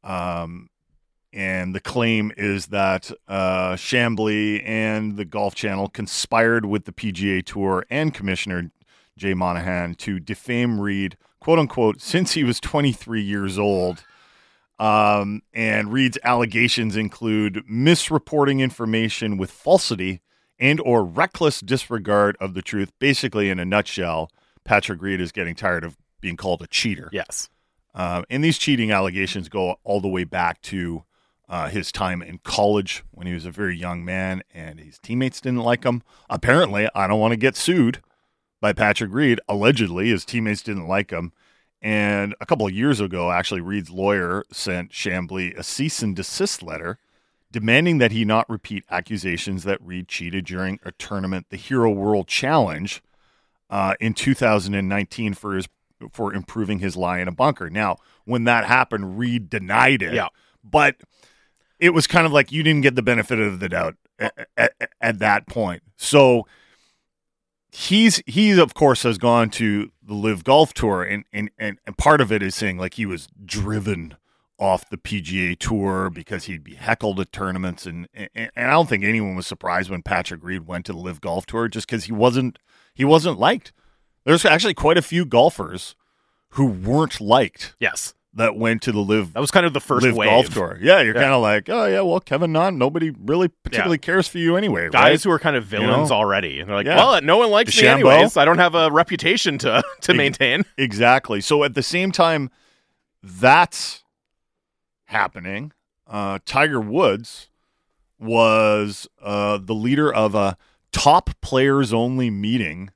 Um, 0.03 0.69
and 1.33 1.75
the 1.75 1.81
claim 1.81 2.33
is 2.37 2.67
that 2.67 3.11
uh, 3.29 3.77
and 3.77 5.17
the 5.17 5.25
Golf 5.25 5.55
Channel 5.55 5.89
conspired 5.89 6.65
with 6.65 6.85
the 6.87 6.93
PGA 6.93 7.45
Tour 7.45 7.85
and 7.89 8.13
Commissioner 8.13 8.71
Jay 9.17 9.35
Monahan 9.35 9.95
to 9.97 10.19
defame 10.19 10.81
Reed, 10.81 11.17
quote 11.41 11.59
unquote, 11.59 12.01
since 12.01 12.33
he 12.33 12.45
was 12.45 12.59
23 12.61 13.23
years 13.23 13.59
old. 13.59 14.05
Um, 14.79 15.43
and 15.53 15.93
Reed's 15.93 16.19
allegations 16.25 16.97
include 16.97 17.63
misreporting 17.71 18.61
information 18.61 19.37
with 19.37 19.51
falsity 19.51 20.23
and 20.59 20.81
or 20.81 21.05
reckless 21.05 21.61
disregard 21.61 22.37
of 22.41 22.55
the 22.55 22.63
truth. 22.63 22.91
Basically, 22.99 23.51
in 23.51 23.59
a 23.59 23.65
nutshell, 23.67 24.31
Patrick 24.65 25.03
Reed 25.03 25.21
is 25.21 25.33
getting 25.33 25.55
tired 25.55 25.85
of 25.85 25.99
being 26.21 26.37
called 26.37 26.63
a 26.63 26.67
cheater. 26.67 27.11
Yes. 27.13 27.51
Um, 27.95 28.25
and 28.31 28.45
these 28.45 28.59
cheating 28.59 28.93
allegations 28.93 29.49
go 29.49 29.77
all 29.83 30.01
the 30.01 30.09
way 30.09 30.25
back 30.25 30.63
to 30.63 31.05
uh, 31.49 31.69
his 31.69 31.91
time 31.91 32.23
in 32.23 32.39
college 32.39 33.03
when 33.11 33.27
he 33.27 33.35
was 33.35 33.45
a 33.45 33.51
very 33.51 33.77
young 33.77 34.05
man 34.05 34.43
and 34.55 34.79
his 34.79 34.99
teammates 34.99 35.41
didn't 35.41 35.61
like 35.61 35.85
him. 35.85 36.03
Apparently, 36.29 36.89
I 36.95 37.09
don't 37.09 37.19
want 37.19 37.33
to 37.33 37.37
get 37.37 37.57
sued 37.57 38.01
by 38.61 38.73
Patrick 38.73 39.13
Reed. 39.13 39.41
Allegedly, 39.49 40.11
his 40.11 40.25
teammates 40.25 40.63
didn't 40.63 40.87
like 40.87 41.11
him. 41.11 41.33
And 41.83 42.35
a 42.41 42.47
couple 42.47 42.67
of 42.67 42.73
years 42.73 43.01
ago, 43.01 43.33
actually, 43.33 43.63
Reed's 43.63 43.91
lawyer 43.91 44.45
sent 44.53 44.93
Chamblee 44.93 45.57
a 45.59 45.63
cease 45.63 46.03
and 46.03 46.15
desist 46.15 46.63
letter 46.63 46.99
demanding 47.53 47.99
that 47.99 48.13
he 48.13 48.25
not 48.25 48.49
repeat 48.49 48.85
accusations 48.91 49.65
that 49.65 49.83
Reed 49.83 50.07
cheated 50.07 50.45
during 50.45 50.79
a 50.85 50.93
tournament, 50.93 51.47
the 51.51 51.57
Hero 51.57 51.91
World 51.91 52.29
Challenge, 52.29 53.03
uh, 53.69 53.95
in 54.01 54.15
2019 54.15 55.35
for 55.35 55.55
his 55.55 55.69
for 56.13 56.33
improving 56.35 56.79
his 56.79 56.97
lie 56.97 57.19
in 57.19 57.29
a 57.29 57.33
bunker. 57.33 57.71
Now, 57.71 57.99
when 58.25 58.45
that 58.45 58.65
happened, 58.65 59.19
Reed 59.19 59.51
denied 59.51 60.03
it. 60.03 60.15
Yeah. 60.15 60.29
But 60.63 60.97
it 61.79 61.91
was 61.91 62.07
kind 62.07 62.27
of 62.27 62.33
like 62.33 62.53
you 62.53 62.63
didn't 62.63 62.83
get 62.83 62.95
the 62.95 63.03
benefit 63.03 63.39
of 63.39 63.61
the 63.61 63.69
doubt 63.69 63.97
at, 64.19 64.49
at, 64.57 64.73
at 65.01 65.19
that 65.19 65.47
point. 65.47 65.83
So 65.97 66.47
he's 67.73 68.23
he 68.27 68.59
of 68.59 68.75
course 68.75 69.03
has 69.05 69.19
gone 69.19 69.49
to 69.51 69.91
the 70.03 70.15
LIV 70.15 70.45
golf 70.45 70.75
tour 70.75 71.03
and, 71.03 71.25
and 71.33 71.51
and 71.59 71.79
and 71.87 71.97
part 71.97 72.21
of 72.21 72.33
it 72.33 72.43
is 72.43 72.55
saying 72.55 72.79
like 72.79 72.95
he 72.95 73.07
was 73.07 73.29
driven 73.45 74.17
off 74.59 74.89
the 74.91 74.99
PGA 74.99 75.59
tour 75.59 76.11
because 76.11 76.45
he'd 76.45 76.65
be 76.65 76.75
heckled 76.75 77.21
at 77.21 77.33
tournaments 77.33 77.87
and 77.87 78.09
and, 78.13 78.29
and 78.35 78.51
I 78.57 78.71
don't 78.71 78.89
think 78.89 79.05
anyone 79.05 79.37
was 79.37 79.47
surprised 79.47 79.91
when 79.91 80.03
Patrick 80.03 80.43
Reed 80.43 80.67
went 80.67 80.87
to 80.87 80.93
the 80.93 80.99
LIV 80.99 81.21
golf 81.21 81.47
tour 81.47 81.69
just 81.69 81.87
because 81.87 82.05
he 82.05 82.13
wasn't 82.13 82.59
he 82.95 83.05
wasn't 83.05 83.39
liked. 83.39 83.73
There's 84.25 84.45
actually 84.45 84.75
quite 84.75 84.99
a 84.99 85.03
few 85.03 85.25
golfers 85.25 85.95
who 86.51 86.67
weren't 86.67 87.21
liked 87.21 87.75
Yes. 87.81 88.15
that 88.35 88.57
went 88.57 88.83
to 88.83 88.93
the 88.93 88.99
LIV 89.01 89.33
That 89.33 89.41
was 89.41 89.51
kind 89.51 89.65
of 89.67 89.73
the 89.73 89.81
first 89.81 90.05
LIV 90.05 90.17
wave. 90.17 90.29
golf 90.31 90.49
tour. 90.51 90.79
Yeah, 90.81 91.01
you're 91.01 91.15
Yeah. 91.15 91.21
kind 91.23 91.33
of 91.35 91.43
like, 91.43 91.69
oh 91.69 91.87
yeah, 91.87 92.01
well 92.03 92.21
Kevin 92.21 92.53
Na, 92.53 92.71
nobody 92.71 93.11
really 93.11 93.49
particularly 93.49 93.99
cares 93.99 94.29
for 94.29 94.39
you 94.39 94.57
anyway. 94.57 94.89
Guys 94.91 95.03
right? 95.03 95.23
who 95.23 95.31
are 95.31 95.39
kind 95.39 95.57
of 95.57 95.65
villains 95.65 96.11
know? 96.11 96.17
already. 96.17 96.61
And 96.61 96.69
they're 96.69 96.77
like, 96.77 96.87
Yeah. 96.87 96.97
well, 96.97 97.21
no 97.23 97.39
one 97.39 97.51
likes 97.51 97.77
me 97.77 97.83
DeChambeau. 97.85 97.93
anyways. 98.13 98.37
I 98.37 98.45
don't 98.45 98.59
have 98.59 98.75
a 98.75 98.91
reputation 98.91 99.59
to, 99.59 99.83
to 100.03 100.15
maintain. 100.15 100.65
Exactly. 100.77 101.41
So 101.41 101.65
at 101.65 101.75
the 101.75 101.83
same 101.83 102.13
time, 102.13 102.51
that's 103.23 104.03
happening. 105.07 105.73
Uh, 106.07 106.39
Tiger 106.45 106.81
Woods 106.81 107.49
was 108.19 109.09
uh, 109.23 109.59
the 109.63 109.75
leader 109.75 110.13
of 110.13 110.35
a 110.35 110.57
top 110.93 111.31
players 111.41 111.93
only 111.93 112.31
meeting 112.31 112.91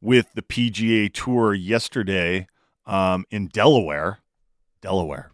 with 0.00 0.32
the 0.34 0.42
PGA 0.42 1.12
Tour 1.12 1.54
yesterday 1.54 2.46
um, 2.86 3.24
in 3.30 3.48
Delaware. 3.48 4.18
Delaware. 4.80 5.30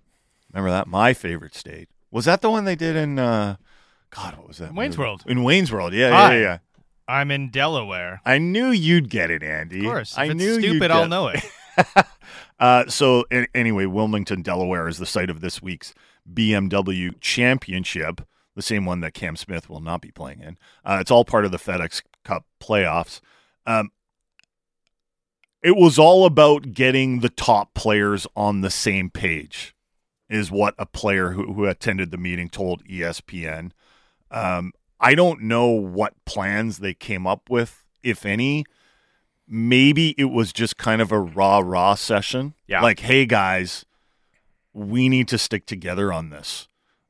Remember 0.52 0.70
that? 0.70 0.86
My 0.86 1.12
favorite 1.14 1.54
state. 1.54 1.88
Was 2.10 2.24
that 2.26 2.40
the 2.40 2.50
one 2.50 2.64
they 2.64 2.76
did 2.76 2.96
in, 2.96 3.18
uh, 3.18 3.56
God, 4.10 4.36
what 4.38 4.46
was 4.48 4.58
that? 4.58 4.74
Wayne's 4.74 4.96
movie? 4.96 5.06
World. 5.08 5.24
In 5.26 5.42
Wayne's 5.42 5.72
World. 5.72 5.92
Yeah, 5.92 6.10
Hi. 6.10 6.36
yeah, 6.36 6.40
yeah. 6.40 6.58
I'm 7.06 7.30
in 7.30 7.50
Delaware. 7.50 8.20
I 8.24 8.38
knew 8.38 8.68
you'd 8.70 9.10
get 9.10 9.30
it, 9.30 9.42
Andy. 9.42 9.80
Of 9.80 9.84
course. 9.84 10.12
If 10.12 10.18
I 10.18 10.28
knew 10.28 10.52
you'd 10.54 10.60
stupid, 10.62 10.90
I'll 10.90 11.02
get- 11.02 11.10
know 11.10 11.28
it. 11.28 11.44
Uh, 12.60 12.86
so 12.86 13.24
a- 13.32 13.48
anyway, 13.54 13.84
Wilmington, 13.84 14.40
Delaware 14.40 14.86
is 14.86 14.98
the 14.98 15.06
site 15.06 15.28
of 15.28 15.40
this 15.40 15.60
week's 15.60 15.92
BMW 16.32 17.12
Championship, 17.20 18.20
the 18.54 18.62
same 18.62 18.86
one 18.86 19.00
that 19.00 19.12
Cam 19.12 19.34
Smith 19.34 19.68
will 19.68 19.80
not 19.80 20.00
be 20.00 20.12
playing 20.12 20.40
in. 20.40 20.56
Uh, 20.84 20.98
it's 21.00 21.10
all 21.10 21.24
part 21.24 21.44
of 21.44 21.50
the 21.50 21.58
FedEx 21.58 22.02
Cup 22.24 22.46
playoffs. 22.62 23.20
Um, 23.66 23.90
it 25.64 25.76
was 25.76 25.98
all 25.98 26.26
about 26.26 26.74
getting 26.74 27.20
the 27.20 27.30
top 27.30 27.72
players 27.72 28.26
on 28.36 28.60
the 28.60 28.70
same 28.70 29.08
page. 29.08 29.74
is 30.28 30.50
what 30.50 30.74
a 30.78 30.84
player 30.84 31.30
who, 31.30 31.54
who 31.54 31.64
attended 31.64 32.10
the 32.10 32.18
meeting 32.18 32.50
told 32.50 32.84
ESPN. 32.84 33.70
Um, 34.30 34.72
I 35.00 35.14
don't 35.14 35.42
know 35.42 35.68
what 35.68 36.22
plans 36.26 36.78
they 36.78 36.92
came 36.92 37.26
up 37.26 37.48
with, 37.48 37.82
if 38.02 38.26
any. 38.26 38.66
Maybe 39.48 40.14
it 40.18 40.26
was 40.26 40.52
just 40.52 40.76
kind 40.76 41.00
of 41.00 41.10
a 41.10 41.18
raw, 41.18 41.60
raw 41.64 41.94
session. 41.94 42.54
Yeah. 42.66 42.82
Like, 42.82 43.00
hey, 43.00 43.24
guys, 43.24 43.86
we 44.74 45.08
need 45.08 45.28
to 45.28 45.38
stick 45.38 45.64
together 45.64 46.12
on 46.12 46.28
this. 46.28 46.68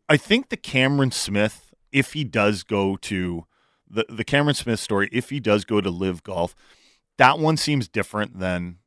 I 0.09 0.17
think 0.17 0.51
the 0.51 0.57
Cameron 0.57 1.11
Smith, 1.11 1.73
if 1.91 2.13
he 2.13 2.23
does 2.23 2.63
go 2.63 2.97
to 2.97 3.47
the, 3.89 4.07
the 4.09 4.25
Cameron 4.25 4.55
Smith 4.55 4.81
story, 4.81 5.09
if 5.11 5.31
he 5.31 5.41
does 5.41 5.65
go 5.65 5.81
to 5.81 5.91
LIV 5.91 6.23
golf, 6.23 6.55
that 7.19 7.39
one 7.39 7.57
seems 7.57 7.89
different 7.89 8.39
than 8.39 8.79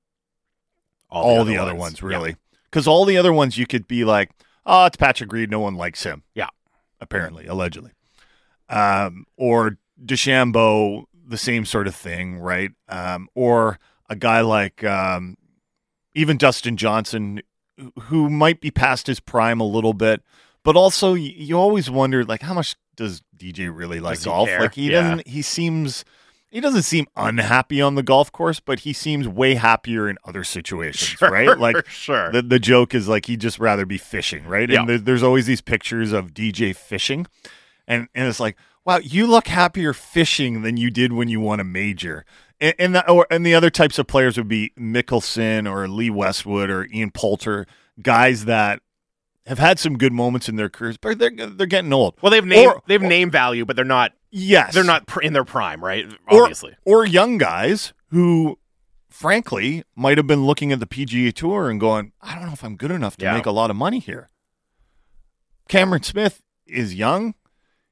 all, 1.10 1.46
the, 1.46 1.58
other, 1.58 1.74
ones, 1.76 2.02
Yeah. 2.02 2.08
really. 2.08 2.36
Because 2.66 2.88
all 2.88 3.06
the 3.06 3.18
other 3.18 3.32
ones, 3.32 3.58
you 3.58 3.66
could 3.66 3.88
be 3.88 4.04
like, 4.04 4.32
oh, 4.66 4.86
it's 4.86 4.98
Patrick 4.98 5.32
Reed. 5.32 5.50
No 5.50 5.60
one 5.60 5.76
likes 5.76 6.04
him. 6.04 6.24
Yeah. 6.36 6.50
Apparently, 7.00 7.46
allegedly. 7.48 7.92
Um, 8.70 9.26
or 9.38 9.78
DeChambeau, 10.04 11.06
the 11.26 11.38
same 11.38 11.63
sort 11.66 11.88
of 11.88 11.96
thing, 11.96 12.38
right? 12.40 12.72
Um, 12.90 13.30
or 13.36 13.80
a 14.10 14.16
guy 14.16 14.42
like 14.42 14.84
um, 14.84 15.38
even 16.13 16.38
Dustin 16.38 16.76
Johnson, 16.78 17.42
who- 17.78 17.94
who 18.02 18.30
might 18.30 18.60
be 18.60 18.72
past 18.72 19.08
his 19.08 19.20
prime 19.20 19.60
a 19.62 19.66
little 19.66 19.94
bit, 19.94 20.22
but 20.63 20.76
also 20.76 21.13
you 21.13 21.58
always 21.58 21.90
wonder, 21.90 22.26
like, 22.26 22.42
how 22.42 22.54
much 22.54 22.76
does 22.96 23.22
DJ 23.38 23.70
really 23.70 24.00
like 24.02 24.16
Does 24.18 24.26
golf? 24.26 24.50
Like, 24.60 24.74
he 24.74 24.92
Yeah. 24.92 25.02
doesn't. 25.02 25.28
He 25.28 25.42
seems. 25.42 26.04
He 26.50 26.62
doesn't 26.62 26.84
seem 26.84 27.08
unhappy 27.16 27.82
on 27.82 27.96
the 27.96 28.04
golf 28.04 28.32
course, 28.32 28.60
but 28.62 28.80
he 28.80 28.94
seems 28.94 29.28
way 29.28 29.56
happier 29.56 30.10
in 30.10 30.18
other 30.24 30.44
situations, 30.46 31.22
right? 31.22 31.58
Like 31.60 31.88
sure. 31.88 32.32
the 32.32 32.42
the 32.42 32.60
joke 32.60 32.96
is 32.96 33.08
like 33.08 33.26
he'd 33.26 33.42
just 33.42 33.60
rather 33.60 33.86
be 33.86 33.98
fishing, 33.98 34.46
right? 34.46 34.70
Yeah. 34.70 34.80
And 34.82 34.90
there, 34.90 34.98
there's 34.98 35.24
always 35.24 35.46
these 35.46 35.62
pictures 35.62 36.14
of 36.14 36.34
DJ 36.34 36.76
fishing, 36.76 37.28
and 37.88 38.08
and 38.16 38.28
it's 38.30 38.40
like, 38.40 38.58
wow, 38.86 38.98
you 39.00 39.28
look 39.28 39.48
happier 39.50 39.92
fishing 39.94 40.62
than 40.62 40.78
you 40.78 40.90
did 40.90 41.12
when 41.12 41.28
you 41.28 41.42
won 41.42 41.60
a 41.60 41.66
major. 41.66 42.26
And 42.62 42.74
and 42.80 42.96
the, 42.96 43.10
or, 43.12 43.28
and 43.30 43.46
the 43.46 43.54
other 43.54 43.70
types 43.70 44.00
of 44.00 44.08
players 44.08 44.38
would 44.38 44.48
be 44.48 44.72
Mickelson 44.80 45.70
or 45.70 45.88
Lee 45.90 46.10
Westwood 46.10 46.70
or 46.70 46.88
Ian 46.94 47.12
Poulter, 47.12 47.68
guys 48.02 48.46
that 48.46 48.82
have 49.46 49.60
had 49.60 49.80
some 49.80 49.98
good 49.98 50.12
moments 50.14 50.50
in 50.50 50.56
their 50.56 50.70
careers, 50.70 50.98
but 50.98 51.20
they're 51.20 51.30
they're 51.32 51.68
getting 51.68 51.92
old. 51.94 52.16
well, 52.22 52.32
they've 52.32 52.46
name 52.46 52.70
Or- 52.70 52.82
they've 52.88 53.02
name 53.02 53.30
value, 53.30 53.66
but 53.66 53.76
they're 53.76 53.86
not 53.86 54.14
Yes, 54.30 54.74
they're 54.74 54.84
not 54.84 55.08
pr- 55.08 55.22
in 55.22 55.34
their 55.34 55.46
prime, 55.46 55.84
right? 55.84 56.06
Obviously. 56.28 56.76
or 56.86 57.06
young 57.06 57.38
guys 57.38 57.94
who 58.10 58.60
frankly 59.10 59.84
might 59.96 60.18
have 60.18 60.28
been 60.28 60.46
looking 60.46 60.72
at 60.72 60.80
the 60.80 60.86
PGA 60.86 61.34
Tour 61.34 61.70
and 61.70 61.80
going, 61.80 62.12
I 62.22 62.36
don't 62.36 62.46
know 62.46 62.52
if 62.54 62.63
I'm 62.63 62.76
good 62.76 62.92
enough 62.92 63.18
to 63.18 63.26
Yeah. 63.26 63.34
make 63.34 63.46
a 63.46 63.52
lot 63.52 63.70
of 63.70 63.76
money 63.76 64.00
here. 64.00 64.30
Cameron 65.68 66.04
Smith 66.04 66.42
is 66.66 66.94
young. 66.96 67.34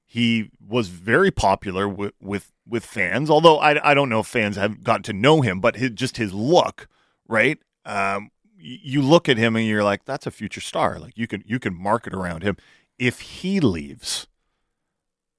He 0.06 0.52
was 0.66 0.88
very 0.90 1.32
popular 1.32 1.90
with 1.90 2.14
with, 2.22 2.52
with 2.68 2.86
fans, 2.86 3.30
although 3.30 3.58
I, 3.60 3.92
I 3.92 3.94
don't 3.94 4.10
know 4.10 4.22
if 4.22 4.28
fans 4.28 4.56
have 4.56 4.84
gotten 4.84 5.04
to 5.04 5.14
know 5.14 5.42
him, 5.42 5.60
but 5.60 5.76
his, 5.76 5.92
just 5.92 6.18
his 6.18 6.34
look, 6.34 6.88
right? 7.28 7.58
Um, 7.86 8.30
you 8.58 9.02
look 9.02 9.28
at 9.30 9.38
him 9.38 9.56
and 9.56 9.66
you're 9.68 9.84
like, 9.84 10.06
that's 10.06 10.26
a 10.26 10.32
future 10.32 10.62
star. 10.62 11.00
Like 11.00 11.18
you 11.18 11.28
can 11.28 11.44
you 11.46 11.60
can 11.60 11.74
market 11.76 12.14
around 12.14 12.44
him. 12.44 12.56
If 12.98 13.20
he 13.20 13.60
leaves, 13.60 14.28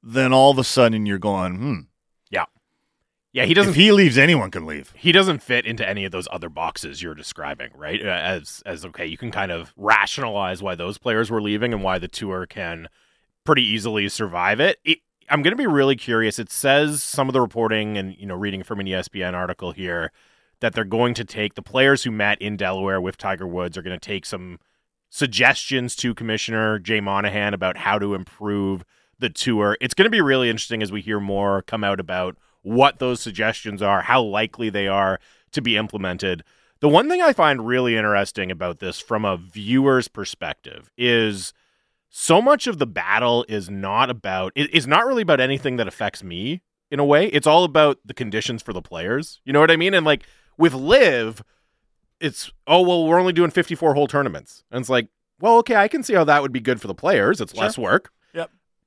then 0.08 0.32
all 0.32 0.52
of 0.52 0.58
a 0.58 0.64
sudden 0.64 1.04
you're 1.04 1.18
going, 1.18 1.56
hmm. 1.56 1.78
Yeah, 2.30 2.44
Yeah, 3.32 3.44
he 3.44 3.54
doesn't 3.54 3.70
If 3.70 3.76
he 3.76 3.90
leaves, 3.90 4.16
anyone 4.16 4.50
can 4.50 4.64
leave. 4.66 4.92
he 4.96 5.10
doesn't 5.10 5.42
fit 5.42 5.66
into 5.66 5.86
any 5.86 6.04
of 6.04 6.12
those 6.12 6.28
other 6.30 6.48
boxes 6.48 7.02
you're 7.02 7.14
describing, 7.14 7.70
right? 7.74 8.00
Uh, 8.00 8.08
As 8.08 8.62
as 8.64 8.84
okay, 8.86 9.06
you 9.06 9.18
can 9.18 9.30
kind 9.30 9.50
of 9.50 9.72
rationalize 9.76 10.62
why 10.62 10.74
those 10.74 10.96
players 10.98 11.30
were 11.30 11.42
leaving 11.42 11.72
and 11.72 11.82
why 11.82 11.98
the 11.98 12.08
tour 12.08 12.46
can 12.46 12.88
pretty 13.44 13.62
easily 13.64 14.08
survive 14.08 14.60
it. 14.60 14.78
it 14.84 14.98
I'm 15.28 15.42
going 15.42 15.52
to 15.52 15.56
be 15.56 15.66
really 15.66 15.96
curious. 15.96 16.38
It 16.38 16.50
says 16.50 17.02
some 17.02 17.28
of 17.28 17.32
the 17.32 17.40
reporting 17.40 17.98
and 17.98 18.16
you 18.16 18.26
know 18.26 18.36
reading 18.36 18.62
from 18.62 18.78
an 18.80 18.86
ESPN 18.86 19.34
article 19.34 19.72
here 19.72 20.12
that 20.60 20.72
they're 20.72 20.84
going 20.84 21.14
to 21.14 21.24
take 21.24 21.54
the 21.54 21.62
players 21.62 22.04
who 22.04 22.10
met 22.10 22.40
in 22.40 22.56
Delaware 22.56 23.00
with 23.00 23.18
Tiger 23.18 23.46
Woods 23.46 23.76
are 23.76 23.82
going 23.82 23.98
to 23.98 24.08
take 24.08 24.24
some 24.24 24.58
suggestions 25.10 25.96
to 25.96 26.14
Commissioner 26.14 26.78
Jay 26.78 27.00
Monahan 27.00 27.54
about 27.54 27.76
how 27.76 27.98
to 27.98 28.14
improve 28.14 28.84
the 29.18 29.30
tour. 29.30 29.76
It's 29.80 29.94
going 29.94 30.04
to 30.06 30.10
be 30.10 30.20
really 30.20 30.48
interesting 30.50 30.82
as 30.82 30.92
we 30.92 31.00
hear 31.00 31.20
more 31.20 31.62
come 31.62 31.84
out 31.84 32.00
about 32.00 32.36
what 32.62 32.98
those 32.98 33.20
suggestions 33.20 33.80
are, 33.82 34.02
how 34.02 34.22
likely 34.22 34.70
they 34.70 34.88
are 34.88 35.18
to 35.52 35.62
be 35.62 35.76
implemented. 35.76 36.42
The 36.80 36.88
one 36.88 37.08
thing 37.08 37.22
I 37.22 37.32
find 37.32 37.66
really 37.66 37.96
interesting 37.96 38.50
about 38.50 38.80
this 38.80 39.00
from 39.00 39.24
a 39.24 39.36
viewer's 39.36 40.08
perspective 40.08 40.90
is 40.98 41.52
so 42.10 42.42
much 42.42 42.66
of 42.66 42.78
the 42.78 42.86
battle 42.86 43.44
is 43.48 43.70
not 43.70 44.10
about 44.10 44.52
it- 44.54 44.70
it's 44.74 44.86
not 44.86 45.06
really 45.06 45.22
about 45.22 45.40
anything 45.40 45.76
that 45.76 45.88
affects 45.88 46.22
me 46.22 46.62
in 46.90 46.98
a 47.00 47.04
way. 47.04 47.26
It's 47.28 47.46
all 47.46 47.64
about 47.64 47.98
the 48.04 48.14
conditions 48.14 48.62
for 48.62 48.72
the 48.72 48.82
players. 48.82 49.40
You 49.44 49.52
know 49.52 49.60
what 49.60 49.70
I 49.70 49.76
mean? 49.76 49.94
And 49.94 50.04
like 50.04 50.24
with 50.58 50.74
LIV, 50.74 51.42
it's 52.20 52.50
oh 52.66 52.82
well, 52.82 53.06
we're 53.06 53.20
only 53.20 53.32
doing 53.32 53.50
54 53.50 53.94
hole 53.94 54.06
tournaments. 54.06 54.64
And 54.70 54.80
it's 54.80 54.88
like, 54.90 55.08
well, 55.40 55.56
okay, 55.58 55.76
I 55.76 55.88
can 55.88 56.02
see 56.02 56.14
how 56.14 56.24
that 56.24 56.42
would 56.42 56.52
be 56.52 56.60
good 56.60 56.80
for 56.80 56.86
the 56.88 56.94
players. 56.94 57.40
It's 57.40 57.54
less 57.54 57.76
work. 57.78 58.10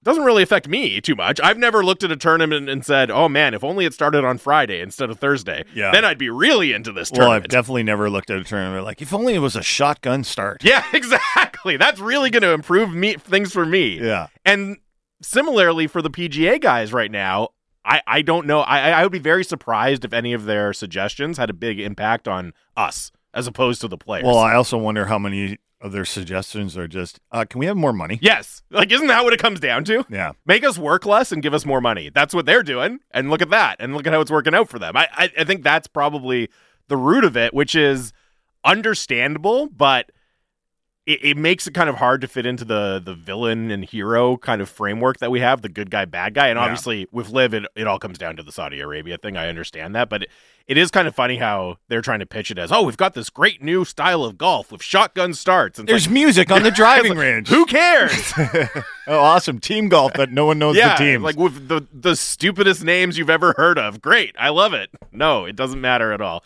Doesn't 0.02 0.24
really 0.24 0.44
affect 0.44 0.70
me 0.70 1.02
too 1.02 1.16
much. 1.16 1.42
I've 1.42 1.58
never 1.58 1.84
looked 1.84 2.06
at 2.06 2.12
a 2.12 2.16
tournament 2.16 2.70
and 2.70 2.86
said, 2.86 3.12
"Oh 3.12 3.28
man, 3.28 3.54
if 3.54 3.64
only 3.66 3.86
it 3.86 3.94
started 3.94 4.24
on 4.24 4.38
Friday 4.38 4.80
instead 4.80 5.10
of 5.10 5.20
Thursday." 5.20 5.66
Yeah. 5.76 5.92
Then 5.92 6.06
I'd 6.06 6.18
be 6.18 6.30
really 6.30 6.72
into 6.72 6.94
this 6.94 7.10
tournament. 7.10 7.30
Well, 7.30 7.36
I've 7.36 7.48
definitely 7.50 7.84
never 7.84 8.10
looked 8.10 8.30
at 8.30 8.40
a 8.40 8.44
tournament 8.46 8.86
like 8.86 9.02
if 9.02 9.14
only 9.14 9.36
it 9.36 9.40
was 9.40 9.58
a 9.58 9.64
shotgun 9.64 10.24
start. 10.24 10.64
yeah, 10.64 10.86
exactly. 10.94 11.76
That's 11.76 12.00
really 12.00 12.30
going 12.30 12.44
to 12.44 12.52
improve 12.54 12.94
me 12.94 13.16
things 13.16 13.52
for 13.52 13.66
me. 13.66 14.00
Yeah. 14.00 14.28
And 14.46 14.78
similarly 15.22 15.88
for 15.88 16.02
the 16.02 16.10
PGA 16.10 16.62
guys 16.62 16.94
right 16.94 17.12
now, 17.12 17.50
I, 17.84 18.02
I 18.08 18.22
don't 18.22 18.48
know. 18.48 18.62
I, 18.62 18.92
I 18.92 19.04
would 19.04 19.12
be 19.12 19.20
very 19.20 19.44
surprised 19.44 20.06
if 20.06 20.14
any 20.14 20.32
of 20.34 20.46
their 20.46 20.72
suggestions 20.74 21.38
had 21.38 21.50
a 21.50 21.54
big 21.54 21.80
impact 21.80 22.28
on 22.28 22.54
us 22.78 23.12
as 23.34 23.48
opposed 23.48 23.82
to 23.82 23.88
the 23.88 23.98
players. 23.98 24.26
Well, 24.26 24.38
I 24.38 24.56
also 24.56 24.78
wonder 24.78 25.06
how 25.06 25.20
many 25.20 25.58
of 25.82 25.92
their 25.92 26.06
suggestions 26.06 26.78
are 26.78 26.88
just, 26.88 27.20
uh, 27.32 27.46
can 27.50 27.60
we 27.60 27.66
have 27.66 27.78
more 27.78 27.94
money? 27.94 28.20
yes. 28.22 28.64
Like, 28.70 28.92
isn't 28.92 29.08
that 29.08 29.24
what 29.24 29.34
it 29.34 29.40
comes 29.40 29.60
down 29.60 29.84
to? 29.86 30.06
Yeah. 30.10 30.34
Make 30.46 30.64
us 30.64 30.78
work 30.78 31.06
less 31.06 31.32
and 31.32 31.42
give 31.42 31.54
us 31.54 31.66
more 31.66 31.80
money. 31.82 32.10
That's 32.14 32.34
what 32.34 32.46
they're 32.46 32.64
doing. 32.64 33.00
And 33.12 33.30
look 33.30 33.42
at 33.42 33.50
that. 33.52 33.78
And 33.80 33.96
look 33.96 34.06
at 34.06 34.14
how 34.14 34.20
it's 34.22 34.30
working 34.32 34.54
out 34.54 34.70
for 34.70 34.78
them. 34.78 34.98
I, 34.98 35.08
I, 35.14 35.32
I 35.40 35.44
think 35.46 35.64
that's 35.64 35.88
probably 35.88 36.50
the 36.90 36.98
root 36.98 37.24
of 37.24 37.38
it, 37.38 37.54
which 37.54 37.76
is 37.76 38.12
understandable, 38.66 39.68
but 39.68 40.12
it, 41.10 41.20
it 41.24 41.38
makes 41.38 41.66
it 41.68 41.74
kind 41.74 41.90
of 41.90 41.96
hard 41.96 42.22
to 42.22 42.28
fit 42.28 42.46
into 42.46 42.64
the 42.64 43.02
the 43.04 43.14
villain 43.16 43.72
and 43.72 43.84
hero 43.84 44.38
kind 44.38 44.62
of 44.62 44.70
framework 44.70 45.18
that 45.20 45.32
we 45.32 45.40
have, 45.40 45.62
the 45.62 45.70
good 45.70 45.90
guy, 45.90 46.06
bad 46.06 46.34
guy. 46.34 46.48
And 46.48 46.58
Yeah. 46.58 46.64
obviously 46.64 47.08
with 47.12 47.30
LIV, 47.30 47.54
it, 47.56 47.64
it 47.76 47.88
all 47.88 48.00
comes 48.00 48.18
down 48.18 48.36
to 48.38 48.44
the 48.44 48.52
Saudi 48.52 48.80
Arabia 48.80 49.18
thing. 49.18 49.36
I 49.38 49.48
understand 49.50 49.96
that, 49.96 50.10
but 50.10 50.24
it, 50.24 50.30
it 50.68 50.78
is 50.78 50.92
kind 50.92 51.08
of 51.08 51.16
funny 51.16 51.38
how 51.38 51.78
they're 51.88 52.04
trying 52.04 52.20
to 52.20 52.28
pitch 52.28 52.52
it 52.52 52.60
as, 52.60 52.72
oh, 52.72 52.84
we've 52.84 52.96
got 52.96 53.16
this 53.16 53.32
great 53.32 53.64
new 53.64 53.84
style 53.84 54.24
of 54.24 54.38
golf 54.38 54.72
with 54.72 54.84
shotgun 54.84 55.34
starts. 55.34 55.80
And 55.80 55.88
There's 55.90 56.06
like, 56.06 56.14
music 56.14 56.52
on 56.52 56.62
the 56.62 56.70
driving 56.82 57.14
like, 57.14 57.18
range. 57.20 57.48
Who 57.50 57.66
cares? 57.66 58.32
Oh, 59.08 59.18
awesome. 59.18 59.58
Team 59.58 59.90
golf 59.90 60.14
that 60.14 60.32
no 60.32 60.46
one 60.46 60.60
knows 60.60 60.76
yeah, 60.78 60.96
the 60.96 61.04
team. 61.04 61.24
like 61.24 61.36
with 61.36 61.68
the 61.68 61.88
the 61.92 62.16
stupidest 62.16 62.84
names 62.84 63.18
you've 63.18 63.32
ever 63.32 63.56
heard 63.58 63.80
of. 63.80 64.02
Great, 64.04 64.36
I 64.38 64.50
love 64.50 64.76
it. 64.76 64.92
No, 65.12 65.46
it 65.46 65.56
doesn't 65.56 65.82
matter 65.82 66.12
at 66.12 66.22
all. 66.22 66.44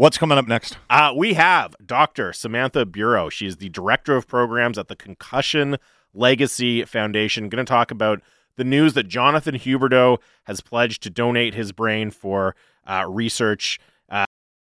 What's 0.00 0.16
coming 0.16 0.38
up 0.38 0.48
next? 0.48 0.78
Uh, 0.88 1.12
we 1.14 1.34
have 1.34 1.76
Dr. 1.84 2.32
Samantha 2.32 2.86
Bureau. 2.86 3.28
She 3.28 3.46
is 3.46 3.58
the 3.58 3.68
director 3.68 4.16
of 4.16 4.26
programs 4.26 4.78
at 4.78 4.88
the 4.88 4.96
Concussion 4.96 5.76
Legacy 6.14 6.82
Foundation. 6.86 7.50
Going 7.50 7.62
to 7.62 7.70
talk 7.70 7.90
about 7.90 8.22
the 8.56 8.64
news 8.64 8.94
that 8.94 9.08
Jonathan 9.08 9.56
Huberdeau 9.56 10.16
has 10.44 10.62
pledged 10.62 11.02
to 11.02 11.10
donate 11.10 11.52
his 11.52 11.72
brain 11.72 12.10
for 12.10 12.56
uh, 12.86 13.04
research 13.10 13.78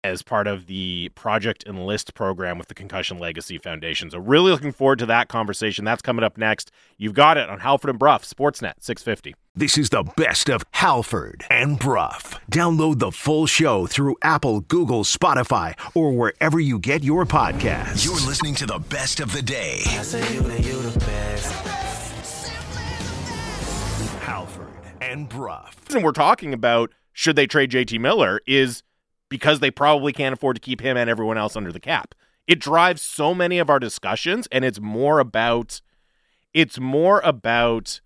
as 0.09 0.21
part 0.21 0.47
of 0.47 0.65
the 0.65 1.09
Project 1.15 1.63
Enlist 1.65 2.13
program 2.13 2.57
with 2.57 2.67
the 2.67 2.73
Concussion 2.73 3.19
Legacy 3.19 3.57
Foundation. 3.57 4.09
So, 4.11 4.19
really 4.19 4.51
looking 4.51 4.71
forward 4.71 4.99
to 4.99 5.05
that 5.05 5.27
conversation. 5.27 5.85
That's 5.85 6.01
coming 6.01 6.23
up 6.23 6.37
next. 6.37 6.71
You've 6.97 7.13
got 7.13 7.37
it 7.37 7.49
on 7.49 7.59
Halford 7.59 7.91
and 7.91 7.99
Brough, 7.99 8.19
Sportsnet 8.19 8.73
650. 8.79 9.35
This 9.55 9.77
is 9.77 9.89
the 9.89 10.03
best 10.15 10.49
of 10.49 10.63
Halford 10.71 11.45
and 11.49 11.79
Brough. 11.79 12.39
Download 12.51 12.99
the 12.99 13.11
full 13.11 13.45
show 13.45 13.87
through 13.87 14.15
Apple, 14.21 14.61
Google, 14.61 15.03
Spotify, 15.03 15.73
or 15.95 16.11
wherever 16.13 16.59
you 16.59 16.79
get 16.79 17.03
your 17.03 17.25
podcasts. 17.25 18.05
You're 18.05 18.13
listening 18.15 18.55
to 18.55 18.65
the 18.65 18.79
best 18.79 19.19
of 19.19 19.31
the 19.33 19.41
day. 19.41 19.81
I 19.85 20.01
say 20.03 20.33
you 20.33 20.41
the, 20.41 20.61
you 20.61 20.81
the 20.81 20.99
best. 20.99 21.53
Halford 24.19 24.67
and 25.01 25.27
Bruff. 25.27 25.75
reason 25.87 26.03
we're 26.03 26.11
talking 26.11 26.53
about 26.53 26.91
should 27.13 27.35
they 27.35 27.47
trade 27.47 27.71
JT 27.71 27.99
Miller 27.99 28.39
is 28.47 28.83
because 29.29 29.59
they 29.59 29.71
probably 29.71 30.11
can't 30.11 30.33
afford 30.33 30.55
to 30.55 30.61
keep 30.61 30.81
him 30.81 30.97
and 30.97 31.09
everyone 31.09 31.37
else 31.37 31.55
under 31.55 31.71
the 31.71 31.79
cap. 31.79 32.15
It 32.47 32.59
drives 32.59 33.01
so 33.01 33.33
many 33.35 33.59
of 33.59 33.69
our 33.69 33.79
discussions 33.79 34.47
and 34.51 34.65
it's 34.65 34.79
more 34.79 35.19
about 35.19 35.81
it's 36.53 36.79
more 36.79 37.21
about 37.23 38.01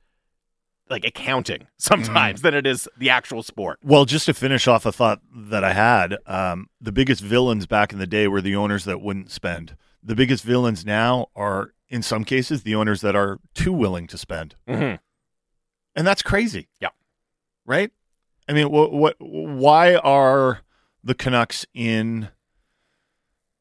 like 0.90 1.06
accounting 1.06 1.68
sometimes 1.78 2.42
than 2.42 2.54
it 2.54 2.68
is 2.68 2.90
the 2.98 3.10
actual 3.10 3.42
sport. 3.42 3.80
Well, 3.84 4.04
just 4.06 4.26
to 4.26 4.34
finish 4.34 4.68
off 4.68 4.86
a 4.86 4.92
thought 4.92 5.22
that 5.34 5.64
I 5.64 5.72
had, 5.74 6.18
um, 6.28 6.68
the 6.82 6.92
biggest 6.92 7.22
villains 7.22 7.66
back 7.66 7.94
in 7.94 8.00
the 8.00 8.08
day 8.08 8.28
were 8.28 8.42
the 8.42 8.56
owners 8.56 8.84
that 8.84 9.02
wouldn't 9.02 9.32
spend. 9.32 9.78
The 10.04 10.16
biggest 10.16 10.44
villains 10.44 10.86
now 10.86 11.28
are 11.36 11.74
in 11.88 12.02
some 12.04 12.26
cases, 12.26 12.64
the 12.64 12.76
owners 12.76 13.00
that 13.02 13.16
are 13.16 13.40
too 13.54 13.72
willing 13.72 14.08
to 14.08 14.18
spend. 14.18 14.56
Mhm. 14.68 15.00
And 15.96 16.06
that's 16.08 16.22
crazy. 16.22 16.68
Yeah. 16.82 16.90
Right? 17.66 17.92
I 18.50 18.54
mean, 18.54 18.70
what, 18.70 18.92
what, 18.92 19.16
why 19.20 19.96
are 19.96 20.60
the 21.04 21.16
Canucks 21.16 21.66
in 21.74 22.30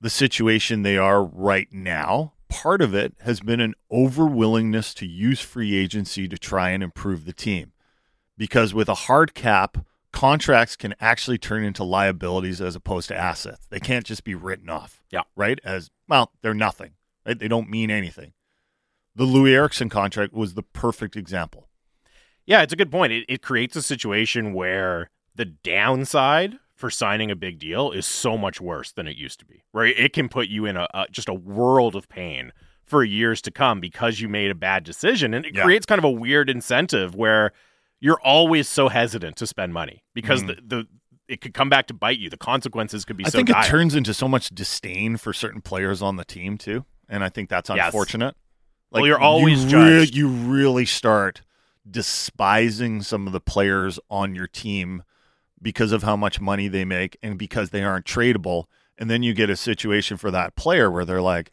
the 0.00 0.10
situation 0.10 0.82
they 0.82 0.96
are 0.96 1.24
right 1.24 1.68
now? 1.72 2.34
Part 2.48 2.82
of 2.82 2.94
it 2.94 3.14
has 3.20 3.40
been 3.40 3.60
an 3.60 3.74
overwillingness 3.90 4.94
to 4.96 5.06
use 5.06 5.40
free 5.40 5.74
agency 5.74 6.28
to 6.28 6.36
try 6.36 6.70
and 6.70 6.82
improve 6.82 7.24
the 7.24 7.32
team. 7.32 7.72
Because 8.36 8.74
with 8.74 8.88
a 8.88 8.94
hard 8.94 9.34
cap, 9.34 9.78
contracts 10.12 10.76
can 10.76 10.94
actually 11.00 11.38
turn 11.38 11.64
into 11.64 11.84
liabilities 11.84 12.60
as 12.60 12.76
opposed 12.76 13.08
to 13.08 13.16
assets. 13.16 13.66
They 13.70 13.80
can't 13.80 14.04
just 14.04 14.24
be 14.24 14.34
written 14.34 14.68
off. 14.68 15.02
Yeah. 15.10 15.22
Right? 15.34 15.58
As 15.64 15.90
well, 16.08 16.32
they're 16.42 16.54
nothing. 16.54 16.92
Right? 17.26 17.38
They 17.38 17.48
don't 17.48 17.70
mean 17.70 17.90
anything. 17.90 18.32
The 19.14 19.24
Loui 19.24 19.52
Eriksson 19.52 19.88
contract 19.88 20.32
was 20.32 20.54
the 20.54 20.62
perfect 20.62 21.16
example. 21.16 21.68
Yeah, 22.46 22.62
it's 22.62 22.72
a 22.72 22.76
good 22.76 22.90
point. 22.90 23.12
It, 23.12 23.24
it 23.28 23.42
creates 23.42 23.76
a 23.76 23.82
situation 23.82 24.52
where 24.52 25.10
the 25.34 25.44
downside 25.44 26.58
for 26.82 26.90
signing 26.90 27.30
a 27.30 27.36
big 27.36 27.60
deal 27.60 27.92
is 27.92 28.04
so 28.04 28.36
much 28.36 28.60
worse 28.60 28.90
than 28.90 29.06
it 29.06 29.16
used 29.16 29.38
to 29.38 29.46
be. 29.46 29.62
Right? 29.72 29.94
It 29.96 30.12
can 30.12 30.28
put 30.28 30.48
you 30.48 30.66
in 30.66 30.76
a, 30.76 30.88
a 30.92 31.06
just 31.12 31.28
a 31.28 31.34
world 31.34 31.94
of 31.94 32.08
pain 32.08 32.52
for 32.84 33.04
years 33.04 33.40
to 33.42 33.52
come 33.52 33.78
because 33.78 34.18
you 34.20 34.28
made 34.28 34.50
a 34.50 34.54
bad 34.56 34.82
decision, 34.82 35.32
and 35.32 35.46
it 35.46 35.54
Yeah. 35.54 35.62
creates 35.62 35.86
kind 35.86 36.00
of 36.00 36.04
a 36.04 36.10
weird 36.10 36.50
incentive 36.50 37.14
where 37.14 37.52
you're 38.00 38.20
always 38.20 38.68
so 38.68 38.88
hesitant 38.88 39.36
to 39.36 39.46
spend 39.46 39.72
money 39.72 40.02
because 40.12 40.42
Mhm. 40.42 40.46
the, 40.48 40.56
the 40.76 40.86
it 41.28 41.40
could 41.40 41.54
come 41.54 41.68
back 41.70 41.86
to 41.86 41.94
bite 41.94 42.18
you. 42.18 42.28
The 42.28 42.36
consequences 42.36 43.04
could 43.04 43.16
be 43.16 43.24
I 43.24 43.28
so 43.28 43.38
think 43.38 43.48
dire. 43.48 43.62
it 43.64 43.68
turns 43.68 43.94
into 43.94 44.12
so 44.12 44.26
much 44.26 44.48
disdain 44.50 45.16
for 45.18 45.32
certain 45.32 45.60
players 45.62 46.02
on 46.02 46.16
the 46.16 46.24
team 46.24 46.58
too, 46.58 46.84
and 47.08 47.22
I 47.22 47.28
think 47.28 47.48
that's 47.48 47.70
Yes. 47.70 47.86
unfortunate. 47.86 48.34
Well, 48.90 49.06
you're 49.06 49.20
always 49.20 49.62
you 49.64 49.70
judged. 49.70 50.16
you 50.16 50.26
really 50.28 50.84
start 50.84 51.42
despising 51.88 53.02
some 53.02 53.26
of 53.28 53.32
the 53.32 53.40
players 53.40 54.00
on 54.10 54.34
your 54.34 54.48
team 54.48 55.04
because 55.62 55.92
of 55.92 56.02
how 56.02 56.16
much 56.16 56.40
money 56.40 56.68
they 56.68 56.84
make 56.84 57.16
and 57.22 57.38
because 57.38 57.70
they 57.70 57.82
aren't 57.82 58.04
tradable, 58.06 58.64
and 58.98 59.10
then 59.10 59.22
you 59.22 59.32
get 59.32 59.50
a 59.50 59.56
situation 59.56 60.16
for 60.16 60.30
that 60.30 60.56
player 60.56 60.90
where 60.90 61.04
they're 61.04 61.22
like, 61.22 61.50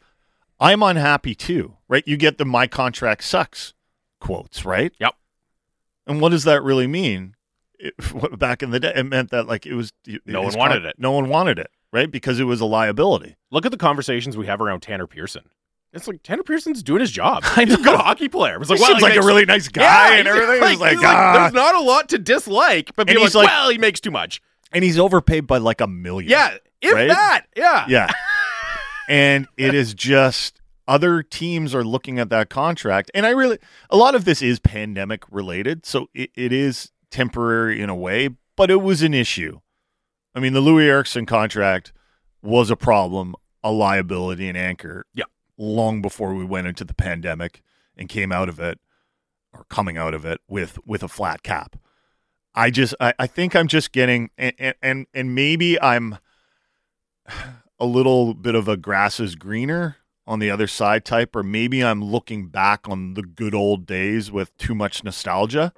"I'm 0.58 0.82
unhappy 0.82 1.34
too," 1.34 1.76
right? 1.88 2.06
You 2.06 2.16
get 2.16 2.38
the 2.38 2.44
"my 2.44 2.66
contract 2.66 3.24
sucks" 3.24 3.74
quotes, 4.20 4.64
right? 4.64 4.92
Yep. 4.98 5.14
And 6.06 6.20
what 6.20 6.30
does 6.30 6.44
that 6.44 6.62
really 6.62 6.86
mean? 6.86 7.36
It, 7.78 7.94
back 8.38 8.62
in 8.62 8.70
the 8.70 8.80
day, 8.80 8.92
it 8.94 9.04
meant 9.04 9.30
that 9.30 9.46
like 9.46 9.66
it 9.66 9.74
was 9.74 9.92
No 10.26 10.42
one 10.42 10.54
wanted 10.54 10.84
it. 10.84 10.96
No 10.98 11.12
one 11.12 11.28
wanted 11.28 11.58
it, 11.58 11.70
right? 11.92 12.10
Because 12.10 12.40
it 12.40 12.44
was 12.44 12.60
a 12.60 12.66
liability. 12.66 13.36
Look 13.50 13.64
at 13.64 13.72
the 13.72 13.78
conversations 13.78 14.36
we 14.36 14.46
have 14.46 14.60
around 14.60 14.80
Tanner 14.80 15.06
Pearson. 15.06 15.44
It's 15.92 16.06
like 16.06 16.22
Tanner 16.22 16.42
Pearson's 16.44 16.82
doing 16.82 17.00
his 17.00 17.10
job. 17.10 17.42
I 17.56 17.64
He's 17.64 17.74
a 17.74 17.78
good 17.78 17.96
hockey 17.96 18.28
player. 18.28 18.60
It's 18.60 18.70
like, 18.70 18.78
He 18.78 18.86
he 18.86 19.00
like 19.00 19.16
a 19.16 19.22
really 19.22 19.44
nice 19.44 19.68
guy 19.68 19.82
Yeah, 20.12 20.18
and 20.20 20.28
everything. 20.28 20.60
Like, 20.60 20.78
like, 20.78 20.90
he's 20.92 21.00
like, 21.02 21.16
ah. 21.16 21.32
there's 21.34 21.52
not 21.52 21.74
a 21.74 21.80
lot 21.80 22.08
to 22.10 22.18
dislike, 22.18 22.90
but 22.96 23.08
people 23.08 23.22
he's 23.24 23.34
like, 23.34 23.46
like- 23.46 23.52
well, 23.52 23.70
he 23.70 23.78
makes 23.78 24.00
too 24.00 24.10
much. 24.10 24.40
and 24.72 24.84
he's 24.84 24.98
overpaid 24.98 25.46
by 25.46 25.58
like 25.58 25.80
a 25.80 25.86
million. 25.88 26.30
Yeah, 26.30 26.56
if 26.80 26.94
Right? 26.94 27.08
that. 27.08 27.46
Yeah. 27.56 27.86
yeah. 27.88 28.10
and 29.08 29.48
it 29.56 29.74
is 29.74 29.94
just 29.94 30.60
other 30.86 31.22
teams 31.22 31.74
are 31.74 31.84
looking 31.84 32.18
at 32.18 32.30
that 32.30 32.50
contract, 32.50 33.10
and 33.14 33.26
I 33.26 33.30
really 33.30 33.58
a 33.90 33.96
lot 33.96 34.14
of 34.14 34.24
this 34.24 34.42
is 34.42 34.58
pandemic 34.60 35.24
related, 35.30 35.84
so 35.86 36.08
it, 36.14 36.30
it 36.36 36.52
is 36.52 36.92
temporary 37.10 37.80
in 37.80 37.88
a 37.90 37.94
way, 37.96 38.28
but 38.56 38.70
it 38.70 38.80
was 38.80 39.02
an 39.02 39.14
issue. 39.14 39.58
I 40.34 40.40
mean, 40.40 40.52
the 40.52 40.60
Loui 40.60 40.84
Eriksson 40.84 41.26
contract 41.26 41.92
was 42.42 42.70
a 42.70 42.76
problem, 42.76 43.34
a 43.64 43.72
liability, 43.72 44.48
an 44.48 44.54
anchor. 44.56 45.04
Yeah. 45.14 45.24
Long 45.60 46.00
before 46.00 46.34
we 46.34 46.44
went 46.44 46.66
into 46.66 46.84
the 46.84 46.94
pandemic 46.94 47.62
and 47.96 48.08
came 48.08 48.32
out 48.32 48.48
of 48.48 48.58
it, 48.58 48.78
or 49.52 49.64
coming 49.64 49.96
out 49.96 50.14
of 50.14 50.24
it 50.24 50.40
with 50.48 50.78
with 50.86 51.02
a 51.02 51.08
flat 51.08 51.42
cap. 51.42 51.76
I 52.54 52.70
just 52.70 52.94
I, 53.00 53.14
I 53.18 53.26
think 53.26 53.54
I'm 53.54 53.68
just 53.68 53.92
getting 53.92 54.30
and, 54.38 54.74
and 54.82 55.06
and 55.12 55.34
maybe 55.34 55.80
I'm 55.80 56.18
a 57.78 57.86
little 57.86 58.34
bit 58.34 58.54
of 58.54 58.68
a 58.68 58.76
grass 58.76 59.20
is 59.20 59.36
greener 59.36 59.96
on 60.26 60.38
the 60.38 60.50
other 60.50 60.66
side 60.66 61.04
type, 61.04 61.34
or 61.34 61.42
maybe 61.42 61.84
I'm 61.84 62.04
looking 62.04 62.48
back 62.48 62.88
on 62.88 63.14
the 63.14 63.22
good 63.22 63.54
old 63.54 63.86
days 63.86 64.30
with 64.30 64.56
too 64.56 64.74
much 64.74 65.02
nostalgia. 65.02 65.72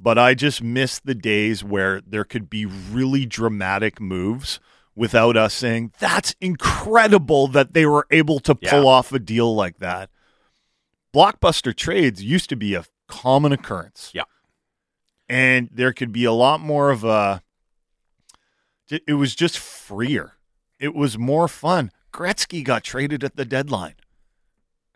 But 0.00 0.16
I 0.16 0.34
just 0.34 0.62
miss 0.62 1.00
the 1.00 1.14
days 1.14 1.64
where 1.64 2.00
there 2.00 2.24
could 2.24 2.48
be 2.48 2.64
really 2.64 3.26
dramatic 3.26 4.00
moves 4.00 4.60
without 4.98 5.36
us 5.36 5.54
saying, 5.54 5.92
that's 5.98 6.34
incredible 6.40 7.46
that 7.48 7.72
they 7.72 7.86
were 7.86 8.06
able 8.10 8.40
to 8.40 8.54
pull 8.54 8.82
Yeah. 8.82 8.88
off 8.88 9.12
a 9.12 9.18
deal 9.18 9.54
like 9.54 9.78
that. 9.78 10.10
Blockbuster 11.14 11.74
trades 11.74 12.22
used 12.22 12.50
to 12.50 12.56
be 12.56 12.74
a 12.74 12.84
common 13.06 13.52
occurrence. 13.52 14.10
Yeah. 14.12 14.24
And 15.28 15.68
there 15.72 15.92
could 15.92 16.12
be 16.12 16.24
a 16.24 16.32
lot 16.32 16.60
more 16.60 16.90
of 16.90 17.04
a, 17.04 17.42
it 18.90 19.14
was 19.14 19.34
just 19.34 19.58
freer. 19.58 20.32
It 20.78 20.94
was 20.94 21.16
more 21.18 21.48
fun. 21.48 21.90
Gretzky 22.12 22.64
got 22.64 22.82
traded 22.84 23.22
at 23.22 23.36
the 23.36 23.44
deadline. 23.44 23.94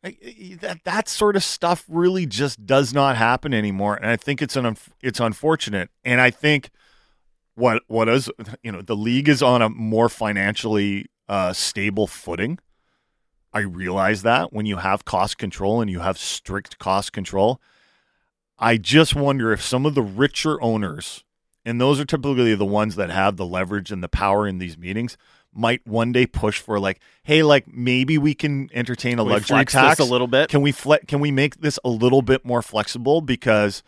That 0.03 0.81
that 0.85 1.09
sort 1.09 1.37
of 1.37 1.45
stuff 1.45 1.85
really 1.89 2.27
just 2.27 2.67
does 2.67 2.93
not 2.93 3.17
happen 3.17 3.55
anymore, 3.55 3.95
and 3.95 4.07
I 4.07 4.17
think 4.17 4.43
it's 4.43 4.57
an 4.57 4.77
it's 5.01 5.21
unfortunate. 5.21 5.91
And 6.05 6.21
I 6.21 6.31
think 6.31 6.71
what 7.55 7.83
what 7.87 8.09
is 8.09 8.31
you 8.63 8.73
know 8.73 8.83
the 8.83 8.97
league 8.97 9.29
is 9.29 9.43
on 9.43 9.63
a 9.63 9.69
more 9.69 10.09
financially 10.09 11.07
uh, 11.29 11.53
stable 11.53 12.07
footing. 12.07 12.59
I 13.53 13.61
realize 13.61 14.23
that 14.23 14.53
when 14.53 14.65
you 14.65 14.79
have 14.79 15.05
cost 15.05 15.37
control 15.37 15.81
and 15.81 15.91
you 15.91 16.01
have 16.01 16.17
strict 16.17 16.79
cost 16.79 17.13
control, 17.13 17.61
I 18.59 18.79
just 18.79 19.15
wonder 19.15 19.53
if 19.53 19.61
some 19.61 19.85
of 19.85 19.95
the 19.95 20.03
richer 20.03 20.63
owners, 20.63 21.23
and 21.65 21.79
those 21.79 22.01
are 22.01 22.07
typically 22.07 22.55
the 22.55 22.65
ones 22.65 22.97
that 22.97 23.11
have 23.11 23.37
the 23.37 23.45
leverage 23.45 23.93
and 23.93 24.03
the 24.03 24.09
power 24.09 24.47
in 24.47 24.57
these 24.57 24.79
meetings, 24.79 25.19
might 25.53 25.87
one 25.87 26.13
day 26.13 26.27
push 26.27 26.61
for 26.61 26.81
like, 26.81 26.99
hey, 27.25 27.43
like 27.43 27.69
maybe 27.69 28.17
we 28.17 28.35
can 28.35 28.71
entertain 28.73 29.19
a 29.19 29.23
Can 29.23 29.33
luxury 29.33 29.65
tax 29.67 30.01
a 30.01 30.05
little 30.05 30.27
bit? 30.27 30.49
Can 30.49 30.63
we 30.63 30.73
fle- 30.73 31.05
Can 31.07 31.21
we 31.21 31.31
make 31.31 31.61
this 31.61 31.79
a 31.85 31.91
little 31.91 32.23
bit 32.23 32.45
more 32.45 32.63
flexible 32.63 33.21
because 33.21 33.83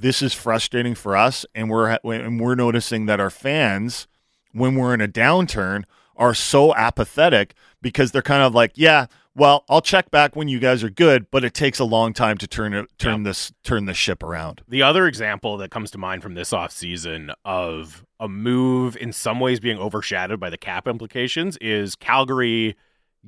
this 0.00 0.22
is 0.22 0.32
frustrating 0.32 0.94
for 0.94 1.16
us, 1.16 1.44
and 1.54 1.68
we're 1.68 1.98
and 2.04 2.40
we're 2.40 2.54
noticing 2.54 3.06
that 3.06 3.20
our 3.20 3.30
fans, 3.30 4.06
when 4.52 4.76
we're 4.76 4.94
in 4.94 5.00
a 5.00 5.08
downturn, 5.08 5.84
are 6.16 6.34
so 6.34 6.74
apathetic 6.74 7.54
because 7.82 8.12
they're 8.12 8.22
kind 8.22 8.42
of 8.42 8.54
like, 8.54 8.72
yeah, 8.74 9.06
well, 9.34 9.64
I'll 9.68 9.80
check 9.80 10.10
back 10.10 10.36
when 10.36 10.48
you 10.48 10.58
guys 10.58 10.82
are 10.82 10.90
good, 10.90 11.30
but 11.30 11.44
it 11.44 11.54
takes 11.54 11.78
a 11.78 11.84
long 11.84 12.12
time 12.12 12.38
to 12.38 12.46
turn 12.46 12.74
it 12.74 12.86
turn 12.98 13.24
this 13.24 13.52
turn 13.64 13.86
this 13.86 13.96
ship 13.96 14.22
around. 14.22 14.62
The 14.68 14.82
other 14.82 15.06
example 15.06 15.56
that 15.58 15.70
comes 15.70 15.90
to 15.92 15.98
mind 15.98 16.22
from 16.22 16.34
this 16.34 16.50
offseason 16.50 17.32
of 17.44 18.04
a 18.20 18.28
move 18.28 18.96
in 18.96 19.12
some 19.12 19.40
ways 19.40 19.60
being 19.60 19.78
overshadowed 19.78 20.40
by 20.40 20.50
the 20.50 20.58
cap 20.58 20.86
implications 20.86 21.56
is 21.58 21.94
Calgary 21.96 22.76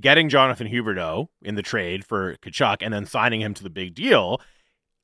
getting 0.01 0.29
Jonathan 0.29 0.69
Huberdeau 0.69 1.29
in 1.43 1.57
the 1.57 1.63
trade 1.63 2.05
for 2.05 2.37
Tkachuk 2.37 2.79
and 2.81 2.93
then 2.93 3.07
signing 3.07 3.41
him 3.41 3.55
to 3.55 3.63
the 3.63 3.71
big 3.71 3.95
deal. 3.95 4.41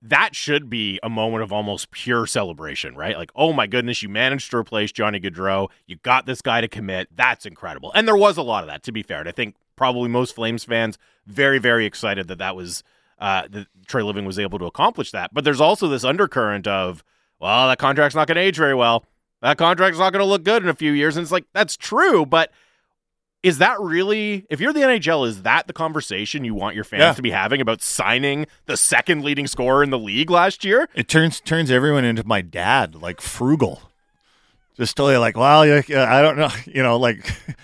That 0.03 0.37
should 0.37 0.69
be 0.69 1.01
a 1.03 1.09
moment 1.09 1.43
of 1.43 1.53
almost 1.53 1.91
pure 1.91 2.27
celebration, 2.27 2.95
right? 2.95 3.17
Like, 3.17 3.33
oh 3.35 3.53
my 3.53 3.67
goodness, 3.67 4.03
you 4.03 4.09
managed 4.09 4.51
to 4.51 4.59
replace 4.59 4.93
Johnny 4.93 5.19
Gaudreau. 5.19 5.69
You 5.87 5.97
got 5.97 6.27
this 6.27 6.43
guy 6.43 6.61
to 6.61 6.69
commit. 6.69 7.09
That's 7.15 7.47
incredible. 7.47 7.91
And 7.95 8.07
there 8.07 8.17
was 8.17 8.37
a 8.37 8.43
lot 8.43 8.63
of 8.63 8.69
that, 8.69 8.83
to 8.85 8.93
be 8.93 9.03
fair. 9.03 9.21
And 9.21 9.29
I 9.29 9.33
think 9.33 9.57
probably 9.75 10.09
most 10.09 10.35
Flames 10.35 10.65
fans 10.65 10.99
very, 11.27 11.59
very 11.59 11.87
excited 11.87 12.29
that 12.29 12.39
that 12.39 12.55
was 12.55 12.85
uh, 13.19 13.49
that 13.51 13.67
Treliving 13.89 14.27
was 14.27 14.39
able 14.39 14.59
to 14.59 14.67
accomplish 14.67 15.11
that. 15.13 15.33
But 15.33 15.45
there's 15.45 15.61
also 15.61 15.89
this 15.89 16.05
undercurrent 16.05 16.67
of, 16.67 17.03
well, 17.41 17.69
that 17.69 17.79
contract's 17.79 18.15
not 18.15 18.29
going 18.29 18.37
to 18.37 18.43
age 18.43 18.57
very 18.57 18.75
well. 18.75 19.05
That 19.41 19.59
contract's 19.59 19.99
not 19.99 20.13
going 20.13 20.21
to 20.21 20.29
look 20.29 20.45
good 20.45 20.63
in 20.63 20.69
a 20.69 20.75
few 20.75 20.93
years. 20.93 21.17
And 21.17 21.23
it's 21.23 21.33
like, 21.33 21.47
that's 21.53 21.77
true. 21.77 22.27
But 22.27 22.53
is 23.47 23.59
that 23.59 23.81
really, 23.81 24.45
if 24.51 24.61
you're 24.61 24.73
the 24.73 24.81
NHL, 24.81 25.27
is 25.27 25.43
that 25.43 25.67
the 25.67 25.73
conversation 25.73 26.45
you 26.45 26.55
want 26.55 26.75
your 26.75 26.85
fans 26.85 27.01
Yeah. 27.01 27.13
to 27.13 27.23
be 27.23 27.31
having 27.31 27.61
about 27.61 27.81
signing 27.83 28.47
the 28.67 28.77
second 28.77 29.23
leading 29.25 29.47
scorer 29.47 29.83
in 29.83 29.91
the 29.91 29.99
league 29.99 30.31
last 30.31 30.65
year? 30.65 30.89
It 30.95 31.09
turns 31.09 31.41
turns 31.41 31.71
everyone 31.71 32.05
into 32.05 32.27
my 32.27 32.41
dad, 32.41 32.95
like 32.97 33.21
frugal. 33.21 33.83
Just 34.77 34.97
totally 34.97 35.17
like, 35.17 35.37
well, 35.37 35.65
yeah, 35.65 35.83
yeah, 35.89 36.13
I 36.15 36.21
don't 36.23 36.37
know, 36.37 36.51
you 36.67 36.83
know, 36.83 36.97
like 36.99 37.19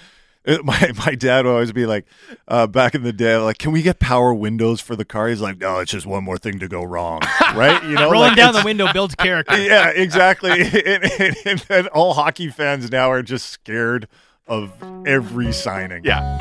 it- 0.45 0.65
my 0.65 0.93
my 1.05 1.15
dad 1.15 1.45
would 1.45 1.51
always 1.53 1.73
be 1.73 1.85
like, 1.85 2.07
uh, 2.49 2.67
back 2.67 2.95
in 2.95 3.03
the 3.03 3.13
day, 3.13 3.37
like, 3.37 3.59
can 3.59 3.73
we 3.73 3.83
get 3.83 3.99
power 3.99 4.33
windows 4.33 4.81
for 4.81 4.95
the 4.97 5.05
car? 5.05 5.29
He's 5.29 5.41
like, 5.41 5.59
no, 5.59 5.79
it's 5.81 5.91
just 5.91 6.07
one 6.07 6.25
more 6.25 6.39
thing 6.39 6.59
to 6.61 6.69
go 6.69 6.83
wrong, 6.83 7.21
right? 7.55 7.83
You 7.83 7.97
know, 7.97 8.11
Rolling 8.11 8.29
like, 8.29 8.37
down 8.37 8.55
the 8.55 8.63
window 8.65 8.93
builds 8.93 9.15
character. 9.17 9.59
yeah, 9.61 9.89
exactly. 9.91 10.53
and, 10.63 11.05
and, 11.21 11.37
and 11.45 11.59
then 11.69 11.87
all 11.89 12.15
hockey 12.15 12.49
fans 12.51 12.91
now 12.91 13.11
are 13.11 13.23
just 13.23 13.49
scared 13.49 14.07
of 14.47 14.73
every 15.07 15.53
signing. 15.53 16.03
Yeah. 16.05 16.39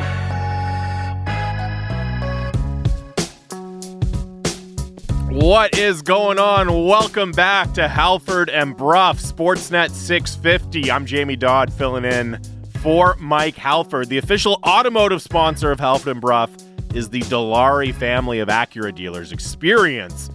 What 5.30 5.78
is 5.78 6.02
going 6.02 6.40
on? 6.40 6.86
Welcome 6.86 7.32
back 7.32 7.74
to 7.74 7.88
Halford 7.88 8.50
and 8.50 8.76
Brough 8.76 9.14
Sportsnet 9.14 9.92
650. 9.92 10.92
I'm 10.92 11.06
Jamie 11.06 11.38
Dodd 11.38 11.72
filling 11.72 12.04
in 12.04 12.40
for 12.82 13.16
Mike 13.20 13.56
Halford, 13.56 14.10
the 14.10 14.18
official 14.18 14.60
automotive 14.66 15.22
sponsor 15.22 15.72
of 15.72 15.80
Halford 15.80 16.12
and 16.12 16.22
Brough. 16.22 16.50
is 16.94 17.10
the 17.10 17.22
Dilawri 17.22 17.94
family 17.94 18.40
of 18.40 18.50
Acura 18.50 18.94
dealers. 18.94 19.32
Experience 19.32 20.30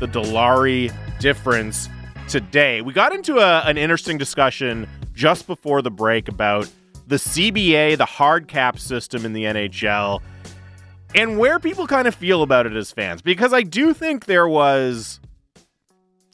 the 0.00 0.08
Dilawri 0.08 0.92
difference 1.20 1.88
today. 2.28 2.80
We 2.80 2.92
got 2.92 3.14
into 3.14 3.38
a, 3.38 3.60
an 3.60 3.78
interesting 3.78 4.18
discussion 4.18 4.88
just 5.14 5.46
before 5.46 5.82
the 5.82 5.90
break 5.90 6.26
about 6.28 6.68
the 7.10 7.16
CBA, 7.16 7.98
the 7.98 8.06
hard 8.06 8.46
cap 8.46 8.78
system 8.78 9.26
in 9.26 9.32
the 9.32 9.42
NHL, 9.42 10.22
and 11.12 11.38
where 11.38 11.58
people 11.58 11.88
kind 11.88 12.06
of 12.06 12.14
feel 12.14 12.42
about 12.42 12.66
it 12.66 12.72
as 12.72 12.92
fans. 12.92 13.20
Because 13.20 13.52
I 13.52 13.62
do 13.62 13.92
think 13.92 14.26
there 14.26 14.46
was 14.46 15.18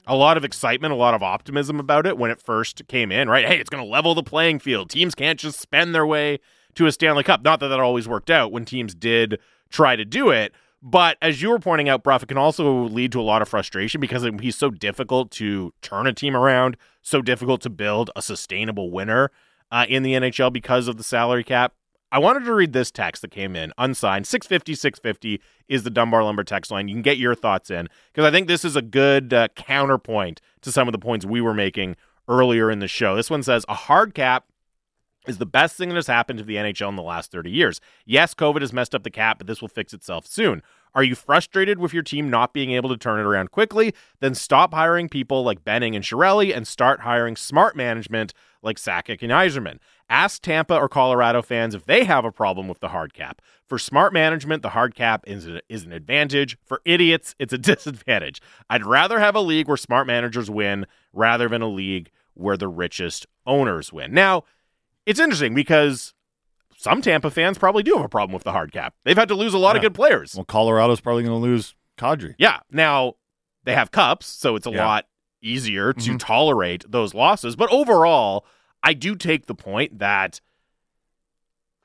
a 0.05 0.15
lot 0.15 0.37
of 0.37 0.45
excitement, 0.45 0.93
a 0.93 0.95
lot 0.95 1.15
of 1.15 1.23
optimism 1.23 1.79
about 1.79 2.05
it 2.05 2.15
when 2.15 2.29
it 2.29 2.39
first 2.39 2.87
came 2.87 3.11
in, 3.11 3.27
right? 3.27 3.43
Hey, 3.43 3.57
it's 3.57 3.71
going 3.71 3.83
to 3.83 3.89
level 3.89 4.13
the 4.13 4.21
playing 4.21 4.59
field. 4.59 4.91
Teams 4.91 5.15
can't 5.15 5.39
just 5.39 5.59
spend 5.59 5.95
their 5.95 6.05
way 6.05 6.39
to 6.75 6.85
a 6.85 6.91
Stanley 6.91 7.23
Cup. 7.23 7.41
Not 7.41 7.59
that 7.59 7.69
that 7.69 7.79
always 7.79 8.07
worked 8.07 8.29
out 8.29 8.51
when 8.51 8.63
teams 8.63 8.93
did 8.93 9.39
try 9.71 9.95
to 9.95 10.05
do 10.05 10.29
it. 10.29 10.53
But 10.83 11.17
as 11.23 11.41
you 11.41 11.49
were 11.49 11.57
pointing 11.57 11.89
out, 11.89 12.03
Brough, 12.03 12.17
it 12.17 12.27
can 12.27 12.37
also 12.37 12.83
lead 12.83 13.11
to 13.13 13.19
a 13.19 13.23
lot 13.23 13.41
of 13.41 13.49
frustration 13.49 13.99
because 13.99 14.29
he's 14.39 14.55
so 14.55 14.69
difficult 14.69 15.31
to 15.31 15.73
turn 15.81 16.05
a 16.05 16.13
team 16.13 16.37
around, 16.37 16.77
so 17.01 17.23
difficult 17.23 17.61
to 17.61 17.71
build 17.71 18.11
a 18.15 18.21
sustainable 18.21 18.91
winner 18.91 19.31
uh, 19.71 19.85
in 19.87 20.03
the 20.03 20.13
NHL 20.13 20.51
because 20.51 20.87
of 20.87 20.97
the 20.97 21.03
salary 21.03 21.43
cap. 21.43 21.73
I 22.09 22.19
wanted 22.19 22.45
to 22.45 22.53
read 22.53 22.71
this 22.71 22.89
text 22.89 23.21
that 23.21 23.31
came 23.31 23.55
in 23.55 23.73
unsigned. 23.77 24.27
650 24.27 24.75
650 24.75 25.41
is 25.67 25.83
the 25.83 25.89
Dunbar 25.89 26.23
Lumber 26.23 26.43
text 26.43 26.71
line. 26.71 26.87
You 26.87 26.95
can 26.95 27.01
get 27.01 27.17
your 27.17 27.35
thoughts 27.35 27.69
in 27.69 27.89
because 28.13 28.25
I 28.25 28.31
think 28.31 28.47
this 28.47 28.63
is 28.63 28.77
a 28.77 28.81
good 28.81 29.33
uh, 29.33 29.49
counterpoint 29.55 30.39
to 30.61 30.71
some 30.71 30.87
of 30.87 30.93
the 30.93 30.99
points 30.99 31.25
we 31.25 31.41
were 31.41 31.53
making 31.53 31.97
earlier 32.29 32.71
in 32.71 32.79
the 32.79 32.87
show. 32.87 33.15
This 33.15 33.29
one 33.29 33.43
says 33.43 33.65
a 33.67 33.73
hard 33.73 34.13
cap 34.13 34.45
is 35.27 35.37
the 35.37 35.45
best 35.45 35.75
thing 35.75 35.89
that 35.89 35.95
has 35.95 36.07
happened 36.07 36.39
to 36.39 36.45
the 36.45 36.55
NHL 36.55 36.87
in 36.87 36.95
the 36.95 37.03
last 37.03 37.31
30 37.31 37.51
years. 37.51 37.81
Yes, 38.05 38.33
COVID 38.33 38.61
has 38.61 38.71
messed 38.71 38.95
up 38.95 39.03
the 39.03 39.09
cap, 39.09 39.37
but 39.37 39.47
this 39.47 39.61
will 39.61 39.67
fix 39.67 39.93
itself 39.93 40.25
soon. 40.25 40.63
Are 40.95 41.03
you 41.03 41.15
frustrated 41.15 41.79
with 41.79 41.93
your 41.93 42.03
team 42.03 42.29
not 42.29 42.53
being 42.53 42.71
able 42.71 42.89
to 42.89 42.97
turn 42.97 43.19
it 43.19 43.23
around 43.23 43.51
quickly? 43.51 43.93
Then 44.19 44.33
stop 44.33 44.73
hiring 44.73 45.09
people 45.09 45.43
like 45.43 45.65
Benning 45.65 45.95
and 45.95 46.03
Chiarelli 46.03 46.55
and 46.55 46.65
start 46.65 47.01
hiring 47.01 47.35
smart 47.35 47.75
management 47.75 48.33
like 48.67 48.77
Sakic 48.77 49.23
and 49.23 49.31
Yzerman. 49.31 49.79
Ask 50.09 50.41
Tampa 50.43 50.77
or 50.77 50.87
Colorado 50.87 51.41
fans 51.41 51.73
if 51.73 51.85
they 51.85 52.03
have 52.03 52.23
a 52.23 52.31
problem 52.31 52.67
with 52.67 52.79
the 52.79 52.89
hard 52.89 53.13
cap. 53.13 53.41
For 53.67 53.79
smart 53.79 54.13
management, 54.13 54.61
the 54.61 54.69
hard 54.69 54.93
cap 54.93 55.23
is, 55.25 55.47
a, 55.47 55.61
is 55.67 55.83
an 55.83 55.91
advantage. 55.91 56.57
For 56.65 56.81
idiots, 56.85 57.33
it's 57.39 57.51
a 57.53 57.57
disadvantage. 57.73 58.39
I'd 58.69 58.85
rather 58.85 59.19
have 59.19 59.35
a 59.35 59.41
league 59.41 59.67
where 59.67 59.75
smart 59.77 60.05
managers 60.05 60.49
win 60.49 60.85
rather 61.13 61.49
than 61.49 61.61
a 61.63 61.67
league 61.67 62.11
where 62.35 62.55
the 62.57 62.67
richest 62.67 63.25
owners 63.47 63.91
win. 63.91 64.13
Now, 64.13 64.43
it's 65.07 65.19
interesting 65.19 65.55
because 65.55 66.13
some 66.77 67.01
Tampa 67.01 67.31
fans 67.31 67.57
probably 67.57 67.81
do 67.83 67.95
have 67.95 68.05
a 68.05 68.09
problem 68.09 68.33
with 68.33 68.43
the 68.43 68.51
hard 68.51 68.71
cap. 68.71 68.93
They've 69.03 69.17
had 69.17 69.27
to 69.29 69.35
lose 69.35 69.53
a 69.53 69.57
lot 69.57 69.71
Yeah. 69.71 69.77
of 69.77 69.81
good 69.81 69.95
players. 69.95 70.35
Well, 70.35 70.45
Colorado's 70.45 71.01
probably 71.01 71.23
going 71.23 71.33
to 71.41 71.43
lose 71.47 71.73
Kadri. 71.97 72.35
Yeah. 72.37 72.59
Now 72.71 73.13
they 73.63 73.73
have 73.73 73.89
cups, 73.91 74.27
so 74.27 74.55
it's 74.55 74.67
a 74.67 74.71
Yeah. 74.71 74.85
lot 74.85 75.05
easier 75.41 75.93
to 75.93 76.11
Mhm. 76.11 76.19
tolerate 76.19 76.83
those 76.89 77.13
losses. 77.13 77.55
But 77.55 77.71
overall, 77.71 78.45
I 78.83 78.93
do 78.93 79.15
take 79.15 79.45
the 79.45 79.55
point 79.55 79.99
that 79.99 80.39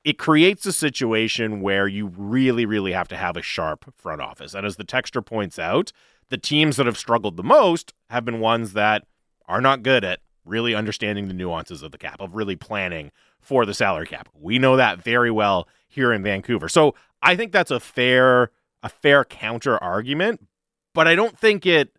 it 0.04 0.18
creates 0.18 0.66
a 0.66 0.72
situation 0.72 1.60
where 1.60 1.86
you 1.86 2.12
really, 2.16 2.66
really 2.66 2.92
have 2.92 3.08
to 3.08 3.16
have 3.16 3.36
a 3.36 3.42
sharp 3.42 3.92
front 3.96 4.20
office. 4.20 4.54
And 4.54 4.66
as 4.66 4.76
the 4.76 4.84
texture 4.84 5.22
points 5.22 5.58
out, 5.58 5.92
the 6.28 6.38
teams 6.38 6.76
that 6.76 6.86
have 6.86 6.98
struggled 6.98 7.36
the 7.36 7.42
most 7.42 7.94
have 8.10 8.24
been 8.24 8.40
ones 8.40 8.72
that 8.72 9.06
are 9.46 9.60
not 9.60 9.82
good 9.82 10.04
at 10.04 10.20
really 10.44 10.74
understanding 10.74 11.28
the 11.28 11.34
nuances 11.34 11.82
of 11.82 11.92
the 11.92 11.98
cap, 11.98 12.20
of 12.20 12.34
really 12.34 12.56
planning 12.56 13.12
for 13.40 13.64
the 13.64 13.74
salary 13.74 14.06
cap. 14.06 14.28
We 14.34 14.58
know 14.58 14.76
that 14.76 15.02
very 15.02 15.30
well 15.30 15.68
here 15.88 16.12
in 16.12 16.22
Vancouver. 16.22 16.68
So 16.68 16.94
I 17.20 17.36
think 17.36 17.52
that's 17.52 17.70
a 17.70 17.80
fair 17.80 18.50
a 18.84 18.88
fair 18.88 19.24
counter 19.24 19.78
argument, 19.78 20.44
but 20.92 21.06
I 21.06 21.14
don't 21.14 21.38
think 21.38 21.64
it 21.64 21.96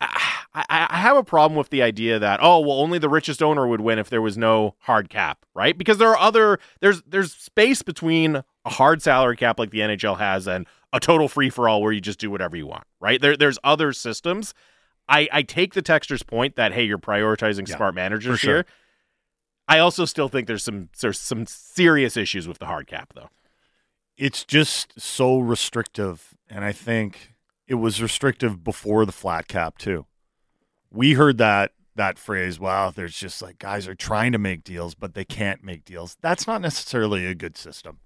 I, 0.00 0.39
I 0.54 0.64
I 0.90 0.96
have 0.98 1.16
a 1.16 1.22
problem 1.22 1.56
with 1.56 1.70
the 1.70 1.82
idea 1.82 2.18
that 2.18 2.40
oh 2.42 2.60
well 2.60 2.80
only 2.80 2.98
the 2.98 3.08
richest 3.08 3.42
owner 3.42 3.66
would 3.66 3.80
win 3.80 3.98
if 3.98 4.10
there 4.10 4.22
was 4.22 4.36
no 4.36 4.74
hard 4.80 5.08
cap, 5.08 5.44
right? 5.54 5.76
Because 5.76 5.98
there 5.98 6.08
are 6.10 6.18
other 6.18 6.58
there's 6.80 7.02
there's 7.02 7.32
space 7.32 7.82
between 7.82 8.42
a 8.64 8.70
hard 8.70 9.02
salary 9.02 9.36
cap 9.36 9.58
like 9.58 9.70
the 9.70 9.80
NHL 9.80 10.18
has 10.18 10.46
and 10.46 10.66
a 10.92 11.00
total 11.00 11.28
free 11.28 11.50
for 11.50 11.68
all 11.68 11.80
where 11.82 11.92
you 11.92 12.00
just 12.00 12.18
do 12.18 12.30
whatever 12.30 12.56
you 12.56 12.66
want, 12.66 12.84
right? 13.00 13.20
There 13.20 13.36
there's 13.36 13.58
other 13.62 13.92
systems. 13.92 14.54
I 15.08 15.28
I 15.32 15.42
take 15.42 15.74
the 15.74 15.82
texter's 15.82 16.22
point 16.22 16.56
that 16.56 16.72
hey 16.72 16.84
you're 16.84 16.98
prioritizing 16.98 17.68
Yeah, 17.68 17.76
smart 17.76 17.94
managers 17.94 18.40
sure. 18.40 18.54
here. 18.56 18.66
I 19.68 19.78
also 19.78 20.04
still 20.04 20.28
think 20.28 20.48
there's 20.48 20.64
some 20.64 20.88
there's 21.00 21.20
some 21.20 21.46
serious 21.46 22.16
issues 22.16 22.48
with 22.48 22.58
the 22.58 22.66
hard 22.66 22.86
cap 22.88 23.12
though. 23.14 23.30
It's 24.16 24.44
just 24.44 25.00
so 25.00 25.38
restrictive. 25.38 26.34
And 26.50 26.64
I 26.64 26.72
think 26.72 27.34
it 27.66 27.76
was 27.76 28.02
restrictive 28.02 28.62
before 28.62 29.06
the 29.06 29.12
flat 29.12 29.48
cap, 29.48 29.78
too. 29.78 30.04
We 30.90 31.12
heard 31.12 31.38
that 31.38 31.72
that 31.96 32.18
phrase, 32.18 32.58
wow, 32.58 32.90
there's 32.90 33.14
just 33.14 33.42
like 33.42 33.58
guys 33.58 33.86
are 33.86 33.94
trying 33.94 34.32
to 34.32 34.38
make 34.38 34.64
deals, 34.64 34.94
but 34.94 35.14
they 35.14 35.24
can't 35.24 35.62
make 35.62 35.84
deals. 35.84 36.16
That's 36.20 36.46
not 36.46 36.60
necessarily 36.60 37.26
a 37.26 37.34
good 37.34 37.56
system. 37.56 37.98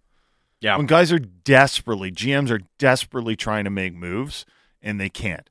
Yeah. 0.61 0.77
When 0.77 0.87
guys 0.87 1.13
are 1.13 1.19
desperately, 1.19 2.11
GMs 2.11 2.51
are 2.51 2.61
desperately 2.79 3.37
trying 3.37 3.65
to 3.65 3.71
make 3.71 3.95
moves 3.95 4.47
and 4.83 5.01
they 5.01 5.11
can't. 5.11 5.49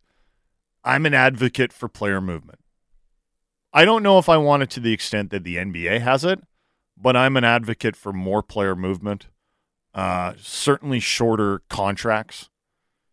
I'm 0.83 1.05
an 1.05 1.13
advocate 1.13 1.71
for 1.71 1.87
player 1.87 2.19
movement. 2.19 2.59
I 3.71 3.85
don't 3.85 4.03
know 4.03 4.19
if 4.19 4.29
I 4.29 4.37
want 4.37 4.63
it 4.63 4.69
to 4.71 4.79
the 4.79 4.93
extent 4.93 5.31
that 5.31 5.43
the 5.43 5.55
NBA 5.55 6.01
has 6.01 6.23
it, 6.23 6.41
but 6.97 7.15
I'm 7.15 7.37
an 7.37 7.43
advocate 7.43 7.95
for 7.95 8.13
more 8.13 8.43
player 8.43 8.75
movement. 8.75 9.27
Uh, 9.93 10.33
certainly 10.37 10.99
shorter 10.99 11.61
contracts. 11.69 12.49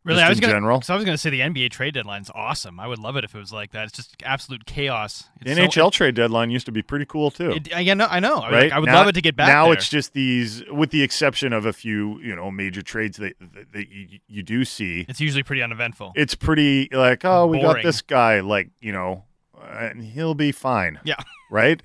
Really, 0.03 0.23
I 0.23 0.31
was 0.31 0.39
in 0.39 0.43
gonna, 0.43 0.55
general. 0.55 0.81
So 0.81 0.95
I 0.95 0.97
was 0.97 1.05
going 1.05 1.15
to 1.15 1.19
say 1.19 1.29
the 1.29 1.41
NBA 1.41 1.71
trade 1.71 1.93
deadline's 1.93 2.31
awesome. 2.35 2.81
I 2.81 2.87
would 2.87 2.99
love 2.99 3.17
it 3.17 3.25
if 3.25 3.35
it 3.35 3.39
was 3.39 3.53
like 3.53 3.73
that. 3.73 3.85
It's 3.85 3.93
just 3.93 4.17
absolute 4.25 4.65
chaos. 4.65 5.25
The 5.43 5.51
It's 5.51 5.75
so- 5.75 5.83
NHL 5.83 5.93
trade 5.93 6.15
deadline 6.15 6.51
used 6.51 6.65
to 6.67 6.73
be 6.73 6.81
pretty 6.81 7.05
cool 7.05 7.31
too. 7.31 7.51
It, 7.51 7.75
I, 7.75 7.81
yeah, 7.81 7.93
no, 7.93 8.07
I 8.07 8.19
know. 8.19 8.37
I, 8.37 8.51
was 8.51 8.53
right? 8.53 8.63
like, 8.65 8.73
I 8.73 8.79
would 8.79 8.87
Now- 8.87 8.95
love 8.95 9.09
it 9.09 9.13
to 9.13 9.21
get 9.21 9.37
back. 9.37 9.49
Now 9.49 9.65
there. 9.67 9.75
it's 9.75 9.91
just 9.91 10.15
these, 10.15 10.65
with 10.71 10.91
the 10.91 11.03
exception 11.03 11.53
of 11.53 11.67
a 11.67 11.73
few, 11.75 12.19
you 12.21 12.35
know, 12.35 12.51
major 12.51 12.81
trades 12.81 13.19
that 13.19 13.35
that, 13.41 13.73
that 13.73 13.89
you, 13.91 14.21
you 14.27 14.43
do 14.43 14.65
see. 14.65 15.05
it's 15.09 15.21
usually 15.21 15.43
pretty 15.43 15.63
uneventful. 15.63 16.13
It's 16.17 16.35
pretty 16.35 16.89
like, 16.93 17.25
oh, 17.27 17.47
we 17.47 17.61
got 17.61 17.83
this 17.83 18.01
guy, 18.01 18.41
like 18.41 18.71
you 18.81 18.93
know, 18.93 19.25
and 19.69 20.03
he'll 20.03 20.35
be 20.35 20.51
fine. 20.53 20.99
Yeah. 21.05 21.17
right. 21.51 21.83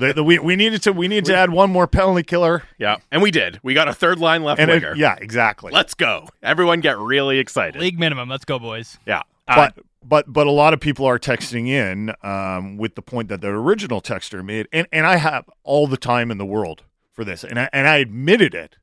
The, 0.00 0.14
the, 0.14 0.24
we 0.24 0.38
we 0.38 0.56
needed 0.56 0.82
to 0.82 0.92
we 0.92 1.08
need 1.08 1.24
to 1.26 1.36
add 1.36 1.50
one 1.50 1.70
more 1.70 1.86
penalty 1.86 2.22
killer, 2.22 2.64
Yeah, 2.78 2.96
and 3.12 3.22
we 3.22 3.30
did. 3.30 3.60
We 3.62 3.74
got 3.74 3.86
a 3.86 3.94
third 3.94 4.18
line 4.18 4.42
left 4.42 4.60
and 4.60 4.70
it, 4.70 4.74
winger. 4.74 4.94
yeah, 4.96 5.16
exactly. 5.20 5.72
Let's 5.72 5.94
go. 5.94 6.28
Everyone 6.42 6.80
get 6.80 6.98
really 6.98 7.38
excited. 7.38 7.80
League 7.80 7.98
minimum. 7.98 8.28
Let's 8.28 8.44
go, 8.44 8.58
boys. 8.58 8.98
Yeah. 9.06 9.22
Uh, 9.46 9.54
but 9.56 9.84
but 10.02 10.32
but 10.32 10.46
a 10.46 10.50
lot 10.50 10.72
of 10.72 10.80
people 10.80 11.04
are 11.06 11.18
texting 11.18 11.68
in 11.68 12.12
um, 12.22 12.76
with 12.76 12.94
the 12.94 13.02
point 13.02 13.28
that 13.28 13.40
the 13.40 13.48
original 13.48 14.00
texter 14.00 14.44
made, 14.44 14.68
and 14.72 14.86
and 14.92 15.06
I 15.06 15.16
have 15.16 15.48
all 15.62 15.86
the 15.86 15.96
time 15.96 16.30
in 16.30 16.38
the 16.38 16.46
world 16.46 16.84
for 17.12 17.24
this, 17.24 17.44
and 17.44 17.58
I 17.60 17.68
and 17.72 17.86
I 17.86 17.96
admitted 17.96 18.54
it 18.54 18.76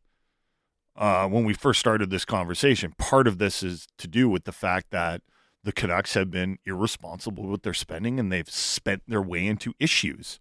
uh, 0.96 1.28
when 1.28 1.44
we 1.46 1.54
first 1.54 1.80
started 1.80 2.10
this 2.10 2.26
conversation. 2.26 2.94
Part 2.98 3.28
of 3.28 3.38
this 3.40 3.64
is 3.64 3.88
to 3.98 4.08
do 4.08 4.30
with 4.30 4.44
the 4.44 4.52
fact 4.52 4.92
that 4.92 5.22
the 5.64 5.72
Canucks 5.72 6.14
have 6.14 6.32
been 6.32 6.60
irresponsible 6.66 7.48
with 7.48 7.64
their 7.64 7.74
spending, 7.74 8.20
and 8.20 8.32
they've 8.32 8.50
spent 8.50 9.02
their 9.08 9.22
way 9.22 9.46
into 9.48 9.74
issues. 9.80 10.40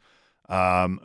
Um, 0.48 1.00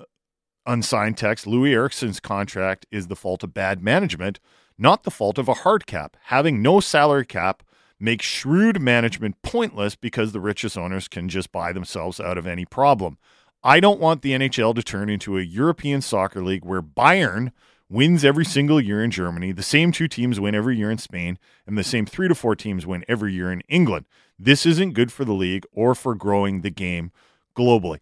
unsigned 0.65 1.17
text: 1.17 1.45
Loui 1.45 1.71
Eriksson's 1.71 2.19
contract 2.19 2.85
is 2.91 3.07
the 3.07 3.15
fault 3.15 3.43
of 3.43 3.53
bad 3.53 3.83
management, 3.83 4.39
not 4.77 5.03
the 5.03 5.11
fault 5.11 5.37
of 5.37 5.47
a 5.47 5.53
hard 5.53 5.85
cap. 5.85 6.17
Having 6.25 6.61
no 6.61 6.79
salary 6.79 7.25
cap 7.25 7.63
makes 7.99 8.25
shrewd 8.25 8.81
management 8.81 9.41
pointless 9.43 9.95
because 9.95 10.31
the 10.31 10.39
richest 10.39 10.77
owners 10.77 11.07
can 11.07 11.29
just 11.29 11.51
buy 11.51 11.71
themselves 11.71 12.19
out 12.19 12.37
of 12.37 12.47
any 12.47 12.65
problem. 12.65 13.17
I 13.63 13.79
don't 13.79 13.99
want 13.99 14.23
the 14.23 14.31
NHL 14.31 14.73
to 14.73 14.81
turn 14.81 15.09
into 15.09 15.37
a 15.37 15.41
European 15.43 16.01
soccer 16.01 16.43
league 16.43 16.65
where 16.65 16.81
Bayern 16.81 17.51
wins 17.91 18.25
every 18.25 18.45
single 18.45 18.81
year 18.81 19.03
in 19.03 19.11
Germany, 19.11 19.51
the 19.51 19.61
same 19.61 19.91
two 19.91 20.07
teams 20.07 20.39
win 20.39 20.55
every 20.55 20.77
year 20.77 20.89
in 20.89 20.97
Spain, 20.97 21.37
and 21.67 21.77
the 21.77 21.83
same 21.83 22.05
three 22.05 22.27
to 22.27 22.33
four 22.33 22.55
teams 22.55 22.87
win 22.87 23.05
every 23.07 23.33
year 23.33 23.51
in 23.51 23.61
England. 23.67 24.05
This 24.39 24.65
isn't 24.65 24.93
good 24.93 25.11
for 25.11 25.25
the 25.25 25.33
league 25.33 25.65
or 25.71 25.93
for 25.93 26.15
growing 26.15 26.61
the 26.61 26.71
game 26.71 27.11
globally. 27.55 27.99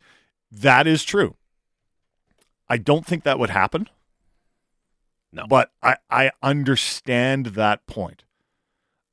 That 0.51 0.87
is 0.87 1.03
true. 1.03 1.35
I 2.67 2.77
don't 2.77 3.05
think 3.05 3.23
that 3.23 3.39
would 3.39 3.49
happen. 3.49 3.89
No. 5.31 5.45
But 5.47 5.71
I, 5.81 5.97
I 6.09 6.31
understand 6.41 7.47
that 7.47 7.85
point. 7.87 8.23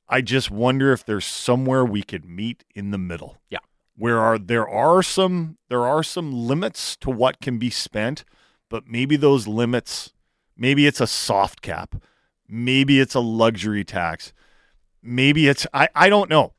I 0.09 0.21
just 0.21 0.49
wonder 0.49 0.93
if 0.93 1.05
there's 1.05 1.25
somewhere 1.25 1.83
we 1.83 2.01
could 2.01 2.25
meet 2.25 2.63
in 2.73 2.91
the 2.91 2.97
middle. 2.97 3.37
Yeah. 3.49 3.59
Where 3.95 4.19
are 4.19 4.37
there 4.37 4.67
are 4.67 5.01
some 5.03 5.57
there 5.69 5.85
are 5.85 6.03
some 6.03 6.31
limits 6.31 6.95
to 6.97 7.09
what 7.09 7.41
can 7.41 7.57
be 7.57 7.69
spent, 7.69 8.23
but 8.69 8.87
maybe 8.87 9.15
those 9.15 9.47
limits 9.47 10.13
maybe 10.55 10.87
it's 10.87 11.01
a 11.01 11.07
soft 11.07 11.61
cap. 11.61 11.95
Maybe 12.47 12.99
it's 12.99 13.15
a 13.15 13.19
luxury 13.19 13.83
tax. 13.83 14.33
Maybe 15.01 15.47
it's 15.47 15.67
I, 15.73 15.89
I 15.95 16.09
don't 16.09 16.29
know. 16.29 16.53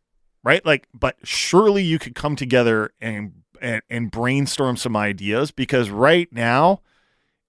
Right? 0.44 0.64
Like 0.66 0.88
but 0.92 1.16
surely 1.22 1.82
you 1.82 1.98
could 1.98 2.14
come 2.14 2.36
together 2.36 2.92
and 3.00 3.32
and, 3.60 3.82
and 3.88 4.10
brainstorm 4.10 4.76
some 4.76 4.96
ideas 4.96 5.50
because 5.50 5.90
right 5.90 6.32
now 6.32 6.80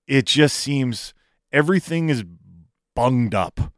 it 0.08 0.26
just 0.26 0.56
seems 0.58 1.14
everything 1.52 2.10
is 2.10 2.24
bunged 2.96 3.36
up 3.36 3.72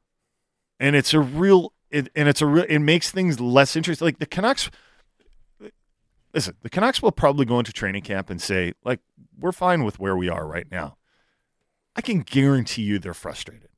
and 0.82 0.95
it's 0.95 1.13
a 1.13 1.19
real 1.19 1.73
it, 1.91 2.09
and 2.15 2.27
it's 2.27 2.41
a 2.41 2.45
real 2.47 2.65
it 2.67 2.79
makes 2.79 3.11
things 3.11 3.39
less 3.39 3.75
interesting. 3.75 4.05
Like 4.05 4.19
the 4.19 4.25
Canucks, 4.25 4.69
listen, 6.34 6.55
the 6.61 6.69
Canucks 6.69 7.01
will 7.01 7.11
probably 7.11 7.45
go 7.45 7.59
into 7.59 7.71
training 7.71 8.01
camp 8.01 8.29
and 8.29 8.41
say 8.41 8.73
like 8.84 8.99
we're 9.39 9.51
fine 9.51 9.84
with 9.84 9.99
where 9.99 10.17
we 10.17 10.27
are 10.27 10.45
right 10.45 10.69
now. 10.69 10.97
I 11.95 12.01
can 12.01 12.21
guarantee 12.21 12.82
you 12.82 12.99
they're 12.99 13.13
frustrated. 13.13 13.69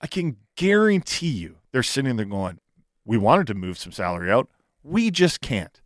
I 0.00 0.06
can 0.06 0.38
guarantee 0.56 1.28
you 1.28 1.58
they're 1.70 1.82
sitting 1.82 2.16
there 2.16 2.26
going, 2.26 2.60
"We 3.04 3.18
wanted 3.18 3.46
to 3.48 3.54
move 3.54 3.76
some 3.76 3.92
salary 3.92 4.32
out, 4.32 4.48
we 4.82 5.10
just 5.10 5.40
can't." 5.40 5.80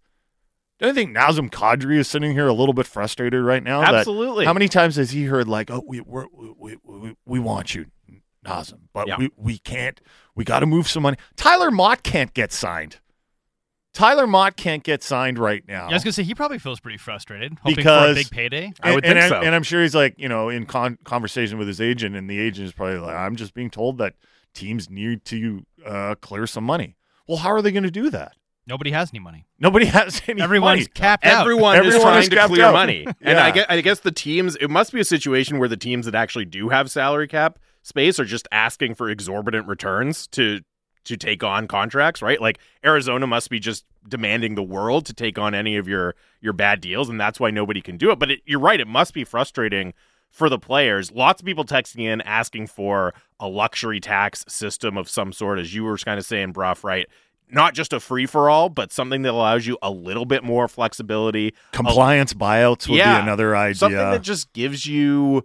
Don't 0.81 0.89
you 0.89 0.95
think 0.95 1.15
Nazem 1.17 1.51
Kadri 1.51 1.99
is 1.99 2.09
sitting 2.09 2.33
here 2.33 2.47
a 2.49 2.53
little 2.55 2.73
bit 2.73 2.87
frustrated 2.87 3.43
right 3.45 3.63
now? 3.63 3.83
Absolutely. 3.83 4.47
how 4.47 4.53
many 4.55 4.67
times 4.69 4.97
has 4.97 5.11
he 5.11 5.25
heard 5.25 5.47
like, 5.47 5.71
"Oh, 5.71 5.83
we 5.87 6.01
we're, 6.01 6.25
we, 6.59 6.77
we 6.85 7.17
we 7.27 7.39
want 7.39 7.75
you, 7.75 7.87
Nazem, 8.45 8.81
but 8.95 9.07
Yeah. 9.07 9.17
we 9.19 9.31
we 9.37 9.59
can't. 9.59 10.01
We 10.35 10.45
got 10.45 10.61
to 10.61 10.67
move 10.67 10.89
some 10.89 11.03
money." 11.03 11.19
Tyler 11.37 11.71
Motte 11.71 12.03
can't 12.03 12.33
get 12.33 12.51
signed. 12.53 12.99
Tyler 13.93 14.27
Motte 14.27 14.57
can't 14.57 14.83
get 14.85 15.03
signed 15.03 15.39
right 15.39 15.65
now. 15.69 15.87
Yeah, 15.87 15.91
I 15.91 15.95
was 15.95 16.05
gonna 16.05 16.13
say 16.13 16.23
he 16.23 16.35
probably 16.35 16.59
feels 16.59 16.81
pretty 16.81 16.97
frustrated, 16.99 17.59
hoping 17.61 17.75
Because- 17.77 18.07
for 18.17 18.21
a 18.21 18.23
big 18.23 18.31
payday. 18.31 18.73
I 18.83 18.95
would 18.95 19.05
and, 19.05 19.15
think 19.15 19.25
and, 19.25 19.29
so. 19.31 19.41
and 19.47 19.55
I'm 19.55 19.63
sure 19.65 19.83
he's 19.83 19.95
like, 19.95 20.15
you 20.17 20.29
know, 20.29 20.49
in 20.49 20.65
con- 20.65 20.97
conversation 21.05 21.59
with 21.59 21.69
his 21.69 21.81
agent, 21.81 22.17
and 22.17 22.31
the 22.31 22.39
agent 22.41 22.67
is 22.69 22.73
probably 22.73 22.99
like, 22.99 23.17
"I'm 23.17 23.37
just 23.37 23.53
being 23.53 23.69
told 23.69 23.99
that 23.99 24.15
teams 24.55 24.89
need 24.89 25.25
to 25.27 25.67
uh, 25.85 26.15
clear 26.21 26.47
some 26.47 26.65
money." 26.65 26.97
Well, 27.29 27.39
how 27.39 27.51
are 27.51 27.61
they 27.63 27.71
going 27.73 27.83
to 27.85 27.91
do 27.91 28.11
that? 28.11 28.33
Nobody 28.71 28.93
has 28.93 29.11
any 29.13 29.19
money. 29.19 29.45
Nobody 29.59 29.87
has 29.87 30.23
any 30.29 30.41
Everyone's 30.41 30.79
money. 30.81 30.87
capped 30.95 31.27
out. 31.27 31.41
Everyone, 31.43 31.75
is 31.77 31.87
Everyone 31.87 32.03
trying 32.03 32.23
is 32.23 32.29
to 32.29 32.47
clear 32.47 32.65
out. 32.67 32.73
money, 32.73 33.07
and 33.21 33.39
I 33.39 33.51
guess, 33.51 33.67
I 33.69 33.81
guess 33.81 34.01
the 34.01 34.13
teams. 34.13 34.57
It 34.57 34.69
must 34.69 34.93
be 34.93 35.01
a 35.01 35.05
situation 35.05 35.59
where 35.59 35.69
the 35.69 35.77
teams 35.77 36.07
that 36.07 36.15
actually 36.15 36.45
do 36.45 36.69
have 36.69 36.91
salary 36.91 37.27
cap 37.29 37.59
space 37.83 38.21
are 38.21 38.25
just 38.25 38.47
asking 38.53 38.95
for 38.95 39.11
exorbitant 39.11 39.67
returns 39.67 40.27
to 40.29 40.61
to 41.03 41.17
take 41.17 41.43
on 41.43 41.67
contracts, 41.67 42.23
right? 42.23 42.41
Like 42.41 42.59
Arizona 42.85 43.27
must 43.27 43.51
be 43.51 43.59
just 43.59 43.85
demanding 44.09 44.55
the 44.55 44.63
world 44.63 45.05
to 45.07 45.15
take 45.15 45.39
on 45.39 45.55
any 45.55 45.77
of 45.77 45.89
your 45.89 46.15
your 46.41 46.53
bad 46.53 46.81
deals, 46.81 47.09
and 47.09 47.21
that's 47.21 47.41
why 47.41 47.51
nobody 47.51 47.81
can 47.81 47.97
do 47.97 48.11
it. 48.13 48.19
But 48.21 48.31
it, 48.31 48.41
you're 48.47 48.61
right; 48.61 48.81
it 48.81 48.87
must 48.87 49.15
be 49.15 49.25
frustrating 49.25 49.95
for 50.31 50.49
the 50.49 50.59
players. 50.61 51.11
Lots 51.11 51.43
of 51.43 51.47
people 51.47 51.65
texting 51.65 52.03
in 52.03 52.21
asking 52.21 52.69
for 52.69 53.13
a 53.41 53.49
luxury 53.49 53.99
tax 53.99 54.45
system 54.47 54.97
of 54.97 55.09
some 55.09 55.33
sort, 55.33 55.59
as 55.59 55.75
you 55.75 55.83
were 55.83 55.99
kind 55.99 56.19
of 56.21 56.25
saying, 56.25 56.53
Brough, 56.53 56.77
right? 56.85 57.09
Not 57.53 57.75
just 57.75 57.93
a 57.93 58.01
free 58.01 58.27
for 58.27 58.49
all, 58.51 58.69
but 58.69 58.93
something 58.93 59.23
that 59.23 59.33
allows 59.33 59.67
you 59.67 59.77
a 59.83 59.91
little 59.91 60.25
bit 60.25 60.45
more 60.45 60.69
flexibility, 60.69 61.55
Compliance 61.73 62.33
buyouts 62.35 62.89
would 62.89 62.99
Yeah. 62.99 63.17
be 63.17 63.23
another 63.23 63.57
idea. 63.57 63.75
something 63.75 63.97
that 63.99 64.23
just 64.23 64.53
gives 64.53 64.87
you 64.87 65.45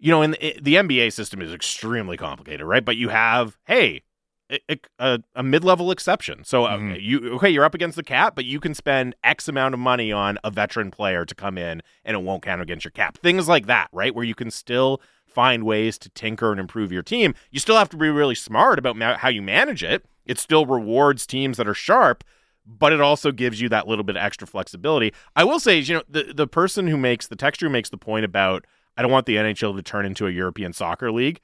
you 0.00 0.12
know 0.12 0.22
in 0.22 0.30
the, 0.30 0.56
the 0.62 0.74
nba 0.76 1.12
system 1.12 1.42
is 1.42 1.52
extremely 1.52 2.16
complicated 2.16 2.64
right 2.64 2.84
but 2.84 2.96
you 2.96 3.08
have 3.08 3.58
hey 3.66 4.00
a, 4.48 4.78
a, 5.00 5.18
a 5.34 5.42
mid-level 5.42 5.90
exception 5.90 6.44
so 6.44 6.66
uh, 6.66 6.78
Mhm. 6.78 7.02
you 7.02 7.32
okay 7.34 7.50
you're 7.50 7.64
up 7.64 7.74
against 7.74 7.96
the 7.96 8.04
cap 8.04 8.36
but 8.36 8.44
you 8.44 8.60
can 8.60 8.74
spend 8.74 9.16
x 9.24 9.48
amount 9.48 9.74
of 9.74 9.80
money 9.80 10.12
on 10.12 10.38
a 10.44 10.52
veteran 10.52 10.92
player 10.92 11.24
to 11.24 11.34
come 11.34 11.58
in 11.58 11.82
and 12.04 12.16
it 12.16 12.22
won't 12.22 12.44
count 12.44 12.62
against 12.62 12.84
your 12.84 12.92
cap 12.92 13.18
things 13.18 13.48
like 13.48 13.66
that 13.66 13.88
right 13.92 14.14
where 14.14 14.24
you 14.24 14.36
can 14.36 14.52
still 14.52 15.00
find 15.26 15.64
ways 15.64 15.98
to 15.98 16.08
tinker 16.10 16.52
and 16.52 16.60
improve 16.60 16.92
your 16.92 17.02
team 17.02 17.34
you 17.50 17.58
still 17.58 17.76
have 17.76 17.88
to 17.88 17.96
be 17.96 18.08
really 18.08 18.36
smart 18.36 18.78
about 18.78 18.94
ma- 18.94 19.16
how 19.18 19.28
you 19.28 19.42
manage 19.42 19.82
it 19.82 20.04
it 20.28 20.38
still 20.38 20.66
rewards 20.66 21.26
teams 21.26 21.56
that 21.56 21.66
are 21.66 21.74
sharp 21.74 22.22
but 22.68 22.92
it 22.92 23.00
also 23.00 23.32
gives 23.32 23.60
you 23.60 23.68
that 23.70 23.88
little 23.88 24.04
bit 24.04 24.16
of 24.16 24.22
extra 24.22 24.46
flexibility. 24.46 25.14
I 25.34 25.44
will 25.44 25.58
say, 25.58 25.78
you 25.78 25.94
know, 25.94 26.02
the 26.08 26.32
the 26.34 26.46
person 26.46 26.86
who 26.86 26.98
makes 26.98 27.26
the 27.26 27.36
texture 27.36 27.66
who 27.66 27.72
makes 27.72 27.88
the 27.88 27.96
point 27.96 28.24
about 28.24 28.66
I 28.96 29.02
don't 29.02 29.10
want 29.10 29.26
the 29.26 29.36
NHL 29.36 29.74
to 29.76 29.82
turn 29.82 30.04
into 30.04 30.26
a 30.26 30.30
European 30.30 30.72
soccer 30.72 31.10
league. 31.10 31.40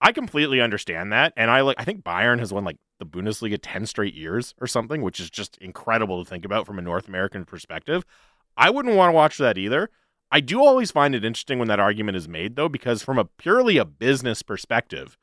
I 0.00 0.12
completely 0.12 0.60
understand 0.60 1.12
that, 1.12 1.32
and 1.36 1.50
I 1.50 1.60
like. 1.60 1.76
I 1.78 1.84
think 1.84 2.02
Bayern 2.02 2.38
has 2.40 2.52
won 2.52 2.64
like 2.64 2.78
the 2.98 3.06
Bundesliga 3.06 3.58
ten 3.60 3.86
straight 3.86 4.14
years 4.14 4.54
or 4.60 4.66
something, 4.66 5.02
which 5.02 5.20
is 5.20 5.30
just 5.30 5.56
incredible 5.58 6.22
to 6.22 6.28
think 6.28 6.44
about 6.44 6.66
from 6.66 6.78
a 6.78 6.82
North 6.82 7.08
American 7.08 7.44
perspective. 7.44 8.04
I 8.56 8.70
wouldn't 8.70 8.96
want 8.96 9.10
to 9.10 9.14
watch 9.14 9.38
that 9.38 9.56
either. 9.58 9.90
I 10.32 10.40
do 10.40 10.64
always 10.64 10.90
find 10.90 11.14
it 11.14 11.24
interesting 11.24 11.58
when 11.58 11.68
that 11.68 11.78
argument 11.78 12.16
is 12.16 12.28
made, 12.28 12.56
though, 12.56 12.68
because 12.68 13.02
from 13.02 13.18
a 13.18 13.24
purely 13.24 13.76
a 13.76 13.84
business 13.84 14.42
perspective, 14.42 15.16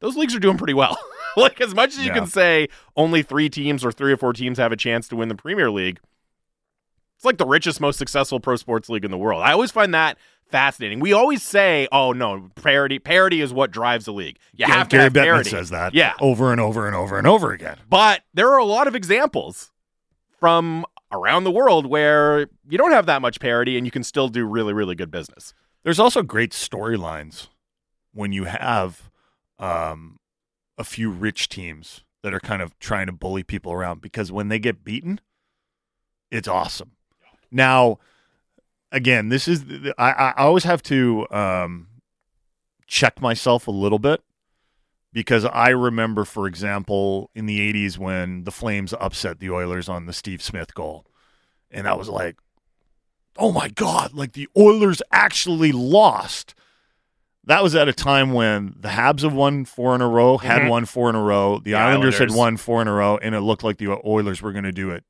those 0.00 0.16
leagues 0.16 0.34
are 0.34 0.40
doing 0.40 0.58
pretty 0.58 0.74
well. 0.74 0.96
like 1.36 1.60
as 1.60 1.74
much 1.74 1.90
as 1.96 2.04
you 2.04 2.10
can 2.12 2.26
say 2.26 2.68
only 2.96 3.22
three 3.22 3.48
teams 3.48 3.84
or 3.84 3.92
three 3.92 4.12
or 4.12 4.16
four 4.16 4.32
teams 4.32 4.58
have 4.58 4.72
a 4.72 4.76
chance 4.76 5.08
to 5.08 5.16
win 5.16 5.28
the 5.28 5.34
Premier 5.34 5.70
League, 5.70 6.00
it's 7.16 7.24
like 7.24 7.38
the 7.38 7.46
richest, 7.46 7.80
most 7.80 7.98
successful 7.98 8.40
pro 8.40 8.56
sports 8.56 8.88
league 8.88 9.04
in 9.04 9.10
the 9.10 9.18
world. 9.18 9.42
I 9.42 9.52
always 9.52 9.70
find 9.70 9.94
that 9.94 10.18
fascinating. 10.50 11.00
We 11.00 11.12
always 11.12 11.42
say, 11.42 11.88
"Oh 11.90 12.12
no, 12.12 12.50
parity 12.56 12.98
parity 12.98 13.40
is 13.40 13.52
what 13.52 13.70
drives 13.70 14.04
the 14.04 14.12
league." 14.12 14.38
You 14.52 14.66
Yeah, 14.66 14.68
have 14.68 14.88
to 14.90 14.96
Gary 14.96 15.04
have 15.04 15.12
Bettman 15.12 15.22
parity. 15.24 15.50
says 15.50 15.70
that 15.70 15.94
Yeah, 15.94 16.14
over 16.20 16.52
and 16.52 16.60
over 16.60 16.86
and 16.86 16.94
over 16.96 17.16
and 17.18 17.26
over 17.26 17.52
again. 17.52 17.78
but 17.88 18.22
there 18.34 18.50
are 18.52 18.58
a 18.58 18.64
lot 18.64 18.86
of 18.86 18.94
examples 18.94 19.70
from 20.40 20.84
around 21.12 21.44
the 21.44 21.50
world 21.50 21.86
where 21.86 22.48
you 22.68 22.76
don't 22.76 22.90
have 22.92 23.06
that 23.06 23.22
much 23.22 23.38
parity 23.40 23.76
and 23.78 23.86
you 23.86 23.90
can 23.90 24.02
still 24.02 24.28
do 24.28 24.44
really, 24.44 24.72
really 24.72 24.94
good 24.96 25.10
business. 25.10 25.54
There's 25.84 26.00
also 26.00 26.22
great 26.22 26.50
storylines 26.50 27.48
when 28.12 28.32
you 28.32 28.44
have 28.44 29.10
um, 29.58 30.18
a 30.78 30.84
few 30.84 31.10
rich 31.10 31.48
teams 31.48 32.02
that 32.22 32.34
are 32.34 32.40
kind 32.40 32.62
of 32.62 32.78
trying 32.78 33.06
to 33.06 33.12
bully 33.12 33.42
people 33.42 33.72
around 33.72 34.00
because 34.00 34.32
when 34.32 34.48
they 34.48 34.58
get 34.58 34.84
beaten, 34.84 35.20
it's 36.30 36.48
awesome. 36.48 36.92
Now, 37.50 37.98
again, 38.90 39.28
this 39.28 39.46
is 39.46 39.64
I, 39.98 40.10
I 40.10 40.32
always 40.38 40.64
have 40.64 40.82
to 40.84 41.26
um, 41.30 41.88
check 42.86 43.20
myself 43.20 43.68
a 43.68 43.72
little 43.72 43.98
bit 43.98 44.22
because 45.12 45.44
I 45.44 45.68
remember, 45.68 46.24
for 46.24 46.46
example, 46.46 47.30
in 47.34 47.46
the 47.46 47.60
'80s 47.72 47.98
when 47.98 48.44
the 48.44 48.50
Flames 48.50 48.94
upset 48.98 49.38
the 49.38 49.50
Oilers 49.50 49.88
on 49.88 50.06
the 50.06 50.12
Steve 50.12 50.42
Smith 50.42 50.74
goal, 50.74 51.06
and 51.70 51.86
that 51.86 51.98
was 51.98 52.08
like, 52.08 52.36
oh 53.36 53.52
my 53.52 53.68
god, 53.68 54.14
like 54.14 54.32
the 54.32 54.48
Oilers 54.56 55.02
actually 55.12 55.72
lost. 55.72 56.54
That 57.46 57.62
was 57.62 57.74
at 57.74 57.88
a 57.88 57.92
time 57.92 58.32
when 58.32 58.74
the 58.78 58.88
Habs 58.88 59.20
have 59.22 59.34
won 59.34 59.64
four 59.66 59.94
in 59.94 60.00
a 60.00 60.08
row, 60.08 60.38
had 60.38 60.62
Mhm. 60.62 60.68
won 60.70 60.84
four 60.86 61.10
in 61.10 61.14
a 61.16 61.22
row. 61.22 61.58
The, 61.58 61.72
The 61.72 61.74
Islanders, 61.74 62.14
had 62.14 62.22
Islanders. 62.28 62.36
won 62.38 62.56
four 62.56 62.82
in 62.82 62.88
a 62.88 62.92
row, 62.92 63.18
and 63.18 63.34
it 63.34 63.40
looked 63.40 63.62
like 63.62 63.76
the 63.78 63.88
Oilers 64.06 64.40
were 64.40 64.52
going 64.52 64.64
to 64.64 64.72
do 64.72 64.90
it 64.90 65.04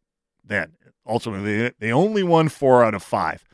then. 0.44 0.72
Ultimately, 1.06 1.56
they- 1.58 1.72
they 1.78 1.92
only 1.92 2.22
won 2.22 2.48
four 2.48 2.82
out 2.84 2.94
of 2.94 3.02
five. 3.02 3.44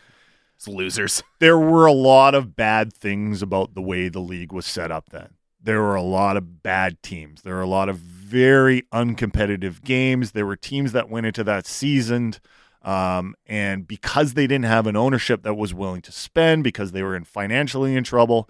It's 0.57 0.67
losers. 0.69 1.23
There 1.41 1.59
were 1.59 1.87
a 1.87 1.93
lot 1.93 2.35
of 2.35 2.55
bad 2.57 2.93
things 2.93 3.43
about 3.43 3.75
the 3.75 3.83
way 3.83 4.09
the 4.09 4.21
league 4.21 4.53
was 4.53 4.67
set 4.67 4.91
up 4.91 5.11
then. 5.11 5.31
There 5.63 5.81
were 5.83 5.95
a 5.95 6.03
lot 6.03 6.37
of 6.39 6.63
bad 6.63 7.03
teams. 7.03 7.43
There 7.43 7.55
were 7.57 7.61
a 7.63 7.67
lot 7.67 7.89
of 7.91 7.99
very 7.99 8.83
uncompetitive 8.95 9.83
games. 9.85 10.33
There 10.33 10.47
were 10.47 10.57
teams 10.57 10.93
that 10.93 11.11
went 11.11 11.27
into 11.27 11.45
that 11.45 11.67
seasoned. 11.67 12.41
Um, 12.83 13.35
and 13.47 13.87
because 13.87 14.33
they 14.35 14.47
didn't 14.47 14.65
have 14.65 14.87
an 14.87 14.97
ownership 14.97 15.43
that 15.43 15.55
was 15.55 15.75
willing 15.75 16.01
to 16.03 16.13
spend, 16.13 16.65
because 16.65 16.93
they 16.93 17.03
were 17.03 17.15
in 17.15 17.25
financially 17.25 17.95
in 17.95 18.05
trouble, 18.05 18.49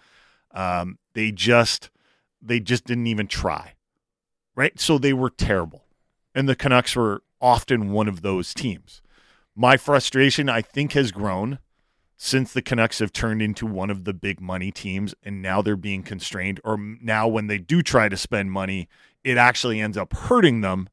um, 0.53 0.98
they 1.14 1.30
just 1.32 1.90
they 2.42 2.61
just 2.61 2.84
didn't 2.84 3.07
even 3.07 3.26
try. 3.26 3.74
Right? 4.55 4.78
So 4.80 4.98
they 4.98 5.12
were 5.12 5.30
terrible. 5.30 5.84
And 6.34 6.48
the 6.48 6.57
Canucks 6.57 6.94
were 6.96 7.22
often 7.40 7.92
one 7.92 8.09
of 8.09 8.22
those 8.22 8.55
teams. 8.55 9.03
My 9.55 9.76
frustration, 9.76 10.48
I 10.48 10.62
think, 10.62 10.92
has 10.92 11.12
grown 11.12 11.59
since 12.16 12.53
the 12.53 12.62
Canucks 12.62 12.98
have 12.98 13.12
turned 13.12 13.40
into 13.40 13.66
one 13.66 13.88
of 13.88 14.05
the 14.05 14.12
big 14.12 14.40
money 14.40 14.70
teams 14.70 15.14
and 15.24 15.40
now 15.40 15.62
they're 15.62 15.76
being 15.76 16.03
constrained, 16.03 16.61
or 16.64 16.76
now 17.01 17.26
when 17.26 17.46
they 17.46 17.57
do 17.59 17.82
try 17.82 18.09
to 18.11 18.16
spend 18.16 18.53
money, 18.53 18.88
it 19.24 19.38
actually 19.38 19.80
ends 19.80 19.96
up 19.96 20.12
hurting 20.12 20.61
them 20.61 20.88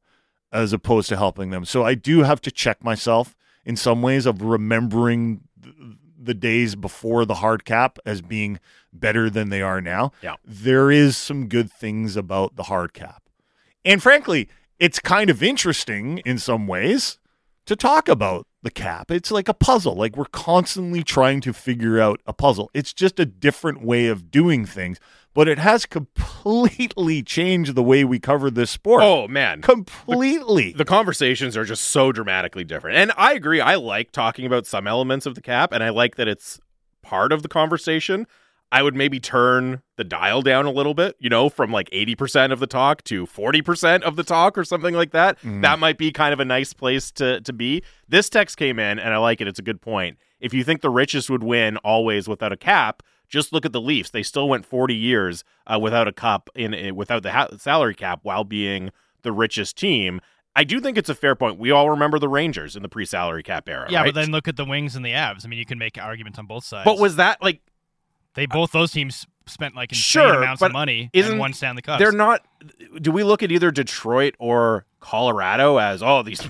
as 0.50 0.72
opposed 0.72 1.08
to 1.10 1.16
helping 1.16 1.50
them. 1.50 1.64
So 1.64 1.84
I 1.84 1.94
do 1.94 2.22
have 2.22 2.40
to 2.40 2.50
check 2.50 2.82
myself 2.82 3.36
in 3.64 3.76
some 3.76 4.00
ways 4.00 4.24
of 4.24 4.40
remembering 4.40 5.42
the 6.20 6.34
days 6.34 6.74
before 6.74 7.24
the 7.24 7.34
hard 7.34 7.64
cap 7.64 7.98
as 8.04 8.20
being 8.20 8.58
better 8.92 9.30
than 9.30 9.50
they 9.50 9.62
are 9.62 9.80
now. 9.80 10.12
Yeah. 10.22 10.36
There 10.44 10.90
is 10.90 11.16
some 11.16 11.48
good 11.48 11.70
things 11.72 12.16
about 12.16 12.56
the 12.56 12.64
hard 12.64 12.92
cap. 12.92 13.22
And 13.84 14.02
frankly, 14.02 14.48
it's 14.78 14.98
kind 14.98 15.30
of 15.30 15.42
interesting 15.42 16.18
in 16.18 16.38
some 16.38 16.66
ways 16.66 17.18
to 17.66 17.76
talk 17.76 18.08
about 18.08 18.46
the 18.62 18.70
cap. 18.70 19.10
It's 19.10 19.30
like 19.30 19.48
a 19.48 19.54
puzzle. 19.54 19.94
Like 19.94 20.16
we're 20.16 20.24
constantly 20.26 21.02
trying 21.02 21.40
to 21.42 21.52
figure 21.52 22.00
out 22.00 22.20
a 22.26 22.32
puzzle. 22.32 22.70
It's 22.74 22.92
just 22.92 23.20
a 23.20 23.26
different 23.26 23.82
way 23.82 24.06
of 24.06 24.30
doing 24.30 24.66
things, 24.66 24.98
but 25.38 25.46
it 25.46 25.60
has 25.60 25.86
completely 25.86 27.22
changed 27.36 27.76
the 27.76 27.82
way 27.82 28.02
we 28.02 28.18
cover 28.18 28.50
this 28.50 28.72
sport. 28.72 29.04
Oh 29.04 29.28
man, 29.28 29.62
completely. 29.62 30.72
the 30.72 30.84
conversations 30.84 31.56
are 31.56 31.64
just 31.64 31.84
so 31.84 32.10
dramatically 32.10 32.64
different. 32.64 32.96
And 32.96 33.12
I 33.16 33.34
agree. 33.34 33.60
I 33.60 33.76
like 33.76 34.10
talking 34.10 34.46
about 34.46 34.66
some 34.66 34.88
elements 34.88 35.26
of 35.26 35.36
the 35.36 35.40
cap, 35.40 35.72
and 35.72 35.84
I 35.84 35.90
like 35.90 36.16
that 36.16 36.26
it's 36.26 36.58
part 37.02 37.30
of 37.30 37.44
the 37.44 37.48
conversation. 37.48 38.26
I 38.72 38.82
would 38.82 38.96
maybe 38.96 39.20
turn 39.20 39.82
the 39.94 40.02
dial 40.02 40.42
down 40.42 40.66
a 40.66 40.72
little 40.72 40.92
bit, 40.92 41.14
you 41.20 41.30
know, 41.30 41.48
from 41.48 41.70
like 41.70 41.88
80% 41.90 42.50
of 42.50 42.58
the 42.58 42.66
talk 42.66 43.04
to 43.04 43.24
40% 43.24 44.02
of 44.02 44.16
the 44.16 44.24
talk 44.24 44.58
or 44.58 44.64
something 44.64 44.92
like 44.92 45.12
that. 45.12 45.38
Mm-hmm. 45.38 45.60
That 45.60 45.78
might 45.78 45.98
be 45.98 46.10
kind 46.10 46.32
of 46.32 46.40
a 46.40 46.44
nice 46.44 46.72
place 46.72 47.12
to, 47.12 47.40
to 47.42 47.52
be. 47.52 47.84
This 48.08 48.28
text 48.28 48.56
came 48.56 48.80
in, 48.80 48.98
and 48.98 49.14
I 49.14 49.18
like 49.18 49.40
it. 49.40 49.46
It's 49.46 49.60
a 49.60 49.62
good 49.62 49.80
point. 49.80 50.18
If 50.40 50.52
you 50.52 50.64
think 50.64 50.80
the 50.80 50.90
richest 50.90 51.30
would 51.30 51.44
win 51.44 51.76
always 51.78 52.26
without 52.26 52.52
a 52.52 52.56
cap, 52.56 53.04
Just 53.28 53.52
look 53.52 53.64
at 53.66 53.72
the 53.72 53.80
Leafs; 53.80 54.10
they 54.10 54.22
still 54.22 54.48
went 54.48 54.64
40 54.66 54.94
years 54.94 55.44
uh, 55.66 55.78
without 55.78 56.08
a 56.08 56.12
cup 56.12 56.48
in, 56.54 56.72
in 56.74 56.96
without 56.96 57.22
the 57.22 57.32
ha- 57.32 57.48
salary 57.58 57.94
cap 57.94 58.20
while 58.22 58.44
being 58.44 58.90
the 59.22 59.32
richest 59.32 59.76
team. 59.76 60.20
I 60.56 60.64
do 60.64 60.80
think 60.80 60.98
it's 60.98 61.08
a 61.08 61.14
fair 61.14 61.34
point. 61.36 61.58
We 61.58 61.70
all 61.70 61.90
remember 61.90 62.18
the 62.18 62.28
Rangers 62.28 62.74
in 62.74 62.82
the 62.82 62.88
pre-salary 62.88 63.42
cap 63.44 63.68
era. 63.68 63.86
Yeah, 63.90 64.00
right? 64.00 64.06
but 64.06 64.14
then 64.20 64.32
look 64.32 64.48
at 64.48 64.56
the 64.56 64.64
Wings 64.64 64.96
and 64.96 65.04
the 65.04 65.10
Avs. 65.12 65.44
I 65.44 65.48
mean, 65.48 65.58
you 65.58 65.66
can 65.66 65.78
make 65.78 65.96
arguments 65.98 66.38
on 66.38 66.46
both 66.46 66.64
sides. 66.64 66.84
but 66.84 66.98
was 66.98 67.16
that 67.16 67.40
like 67.42 67.60
they 68.34 68.46
both 68.46 68.72
those 68.72 68.90
teams 68.90 69.26
spent 69.46 69.74
like 69.76 69.92
insane 69.92 70.02
Sure, 70.24 70.34
amounts 70.42 70.60
of 70.62 70.72
money 70.72 71.10
isn't- 71.12 71.32
and 71.32 71.40
won 71.40 71.52
Stanley 71.52 71.82
Cups? 71.82 72.00
they're 72.02 72.10
not? 72.12 72.44
Do 73.00 73.12
we 73.12 73.22
look 73.24 73.42
at 73.42 73.52
either 73.52 73.70
Detroit 73.70 74.34
or 74.38 74.84
Colorado 75.00 75.76
as 75.78 76.02
oh 76.02 76.22
these 76.22 76.40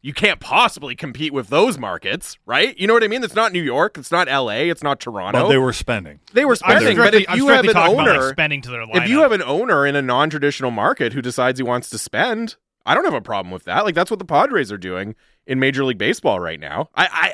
you, 0.00 0.08
you 0.08 0.14
can't 0.14 0.40
possibly 0.40 0.94
compete 0.94 1.32
with 1.32 1.48
those 1.48 1.78
markets, 1.78 2.38
right? 2.46 2.78
You 2.78 2.86
know 2.86 2.94
what 2.94 3.04
I 3.04 3.08
mean? 3.08 3.24
It's 3.24 3.34
not 3.34 3.52
New 3.52 3.62
York, 3.62 3.98
it's 3.98 4.10
not 4.10 4.28
L.A., 4.28 4.68
it's 4.68 4.82
not 4.82 5.00
Toronto. 5.00 5.42
But 5.42 5.48
they 5.48 5.58
were 5.58 5.72
spending. 5.72 6.20
They 6.32 6.44
were 6.44 6.56
spending, 6.56 6.96
but 6.96 7.14
if 7.14 7.34
you 7.34 7.48
have 7.48 7.64
an 7.64 7.72
talking 7.72 7.94
about, 7.94 8.06
like, 8.06 8.16
owner, 8.16 8.30
spending 8.30 8.62
to 8.62 8.70
their 8.70 8.86
life. 8.86 9.02
if 9.02 9.08
you 9.08 9.20
have 9.20 9.32
an 9.32 9.42
owner 9.42 9.86
in 9.86 9.96
a 9.96 10.02
non-traditional 10.02 10.70
market 10.70 11.12
who 11.12 11.22
decides 11.22 11.58
he 11.58 11.62
wants 11.62 11.90
to 11.90 11.98
spend, 11.98 12.56
I 12.88 12.94
don't 12.94 13.04
have 13.04 13.14
a 13.14 13.20
problem 13.20 13.52
with 13.52 13.64
that. 13.64 13.84
Like 13.84 13.94
that's 13.94 14.10
what 14.10 14.18
the 14.18 14.24
Padres 14.24 14.72
are 14.72 14.78
doing 14.78 15.14
in 15.46 15.60
Major 15.60 15.84
League 15.84 15.98
Baseball 15.98 16.40
right 16.40 16.58
now. 16.58 16.88
I 16.94 17.06
I 17.06 17.32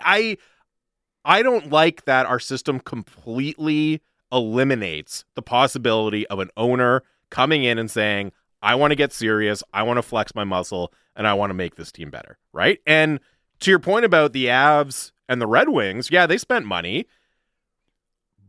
I, 1.25 1.39
I 1.39 1.43
don't 1.43 1.71
like 1.71 2.05
that 2.07 2.27
our 2.27 2.41
system 2.41 2.81
completely 2.81 4.03
eliminates 4.33 5.25
the 5.37 5.43
possibility 5.43 6.27
of 6.27 6.41
an 6.41 6.51
owner 6.57 7.03
coming 7.31 7.63
in 7.63 7.79
and 7.79 7.89
saying, 7.89 8.33
"I 8.63 8.75
want 8.75 8.91
to 8.91 8.97
get 8.97 9.13
serious. 9.13 9.63
I 9.73 9.85
want 9.85 9.99
to 9.99 10.03
flex 10.03 10.35
my 10.35 10.43
muscle, 10.43 10.93
and 11.17 11.27
I 11.27 11.35
want 11.35 11.51
to 11.51 11.55
make 11.55 11.77
this 11.77 11.93
team 11.93 12.11
better." 12.11 12.39
Right? 12.53 12.81
And 12.87 13.21
to 13.61 13.71
your 13.71 13.79
point 13.79 14.05
about 14.05 14.33
the 14.33 14.47
Avs 14.47 15.13
and 15.29 15.41
the 15.41 15.47
Red 15.47 15.69
Wings, 15.69 16.11
yeah, 16.11 16.27
they 16.27 16.39
spent 16.39 16.67
money. 16.67 17.07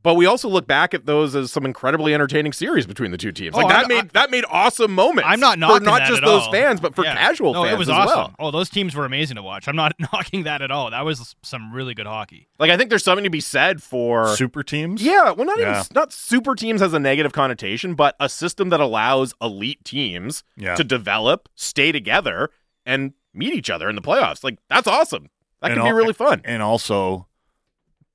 But 0.06 0.14
we 0.14 0.28
also 0.28 0.48
look 0.48 0.68
back 0.68 0.94
at 0.94 1.08
those 1.08 1.36
as 1.36 1.52
some 1.52 1.66
incredibly 1.66 2.14
entertaining 2.14 2.54
series 2.54 2.86
between 2.86 3.10
the 3.10 3.18
two 3.18 3.32
teams. 3.32 3.56
Oh, 3.56 3.58
like 3.58 3.66
Oh, 3.66 3.70
that 3.70 3.78
I'm- 3.80 3.88
made 3.88 4.06
I- 4.06 4.10
that 4.14 4.30
made 4.30 4.46
awesome 4.52 4.94
moments. 4.94 5.28
I'm 5.28 5.40
not 5.40 5.54
for 5.56 5.80
not 5.80 5.84
that 5.84 6.08
just 6.08 6.22
at 6.22 6.26
those 6.26 6.44
all. 6.44 6.52
fans, 6.52 6.80
but 6.80 6.94
for 6.94 7.04
Yeah. 7.04 7.16
casual 7.16 7.54
no, 7.54 7.64
fans 7.64 7.74
it 7.74 7.78
was 7.80 7.90
as 7.90 7.96
awesome. 7.96 8.16
well. 8.20 8.36
Oh, 8.38 8.52
those 8.52 8.70
teams 8.70 8.94
were 8.94 9.04
amazing 9.06 9.36
to 9.38 9.42
watch. 9.42 9.68
I'm 9.68 9.76
not 9.76 9.94
knocking 10.14 10.44
that 10.44 10.62
at 10.62 10.70
all. 10.70 10.92
That 10.92 11.04
was 11.06 11.36
some 11.42 11.74
really 11.74 11.96
good 11.96 12.06
hockey. 12.06 12.48
Like 12.60 12.70
I 12.70 12.78
think 12.78 12.92
there's 12.92 13.04
something 13.04 13.24
to 13.24 13.32
be 13.32 13.40
said 13.42 13.82
for 13.82 14.28
Super 14.36 14.62
teams? 14.62 15.02
Yeah, 15.02 15.32
well, 15.32 15.46
not 15.48 15.58
Yeah. 15.58 15.72
even 15.82 15.84
not 15.96 16.14
super 16.14 16.54
teams 16.54 16.82
has 16.82 16.94
a 16.94 17.00
negative 17.00 17.34
connotation, 17.34 17.96
but 17.96 18.16
a 18.20 18.30
system 18.30 18.70
that 18.70 18.80
allows 18.80 19.34
elite 19.42 19.84
teams 19.84 20.44
Yeah. 20.56 20.76
to 20.76 20.84
develop, 20.84 21.50
stay 21.56 21.92
together, 21.92 22.52
and 22.86 23.14
meet 23.34 23.56
each 23.56 23.72
other 23.72 23.90
in 23.90 23.96
the 23.96 24.04
playoffs. 24.04 24.44
Like 24.44 24.60
that's 24.70 24.88
awesome. 24.88 25.30
That 25.64 25.72
And 25.72 25.82
can 25.82 25.90
be 25.90 25.94
really 25.94 26.14
fun. 26.14 26.42
And 26.46 26.62
also 26.62 27.26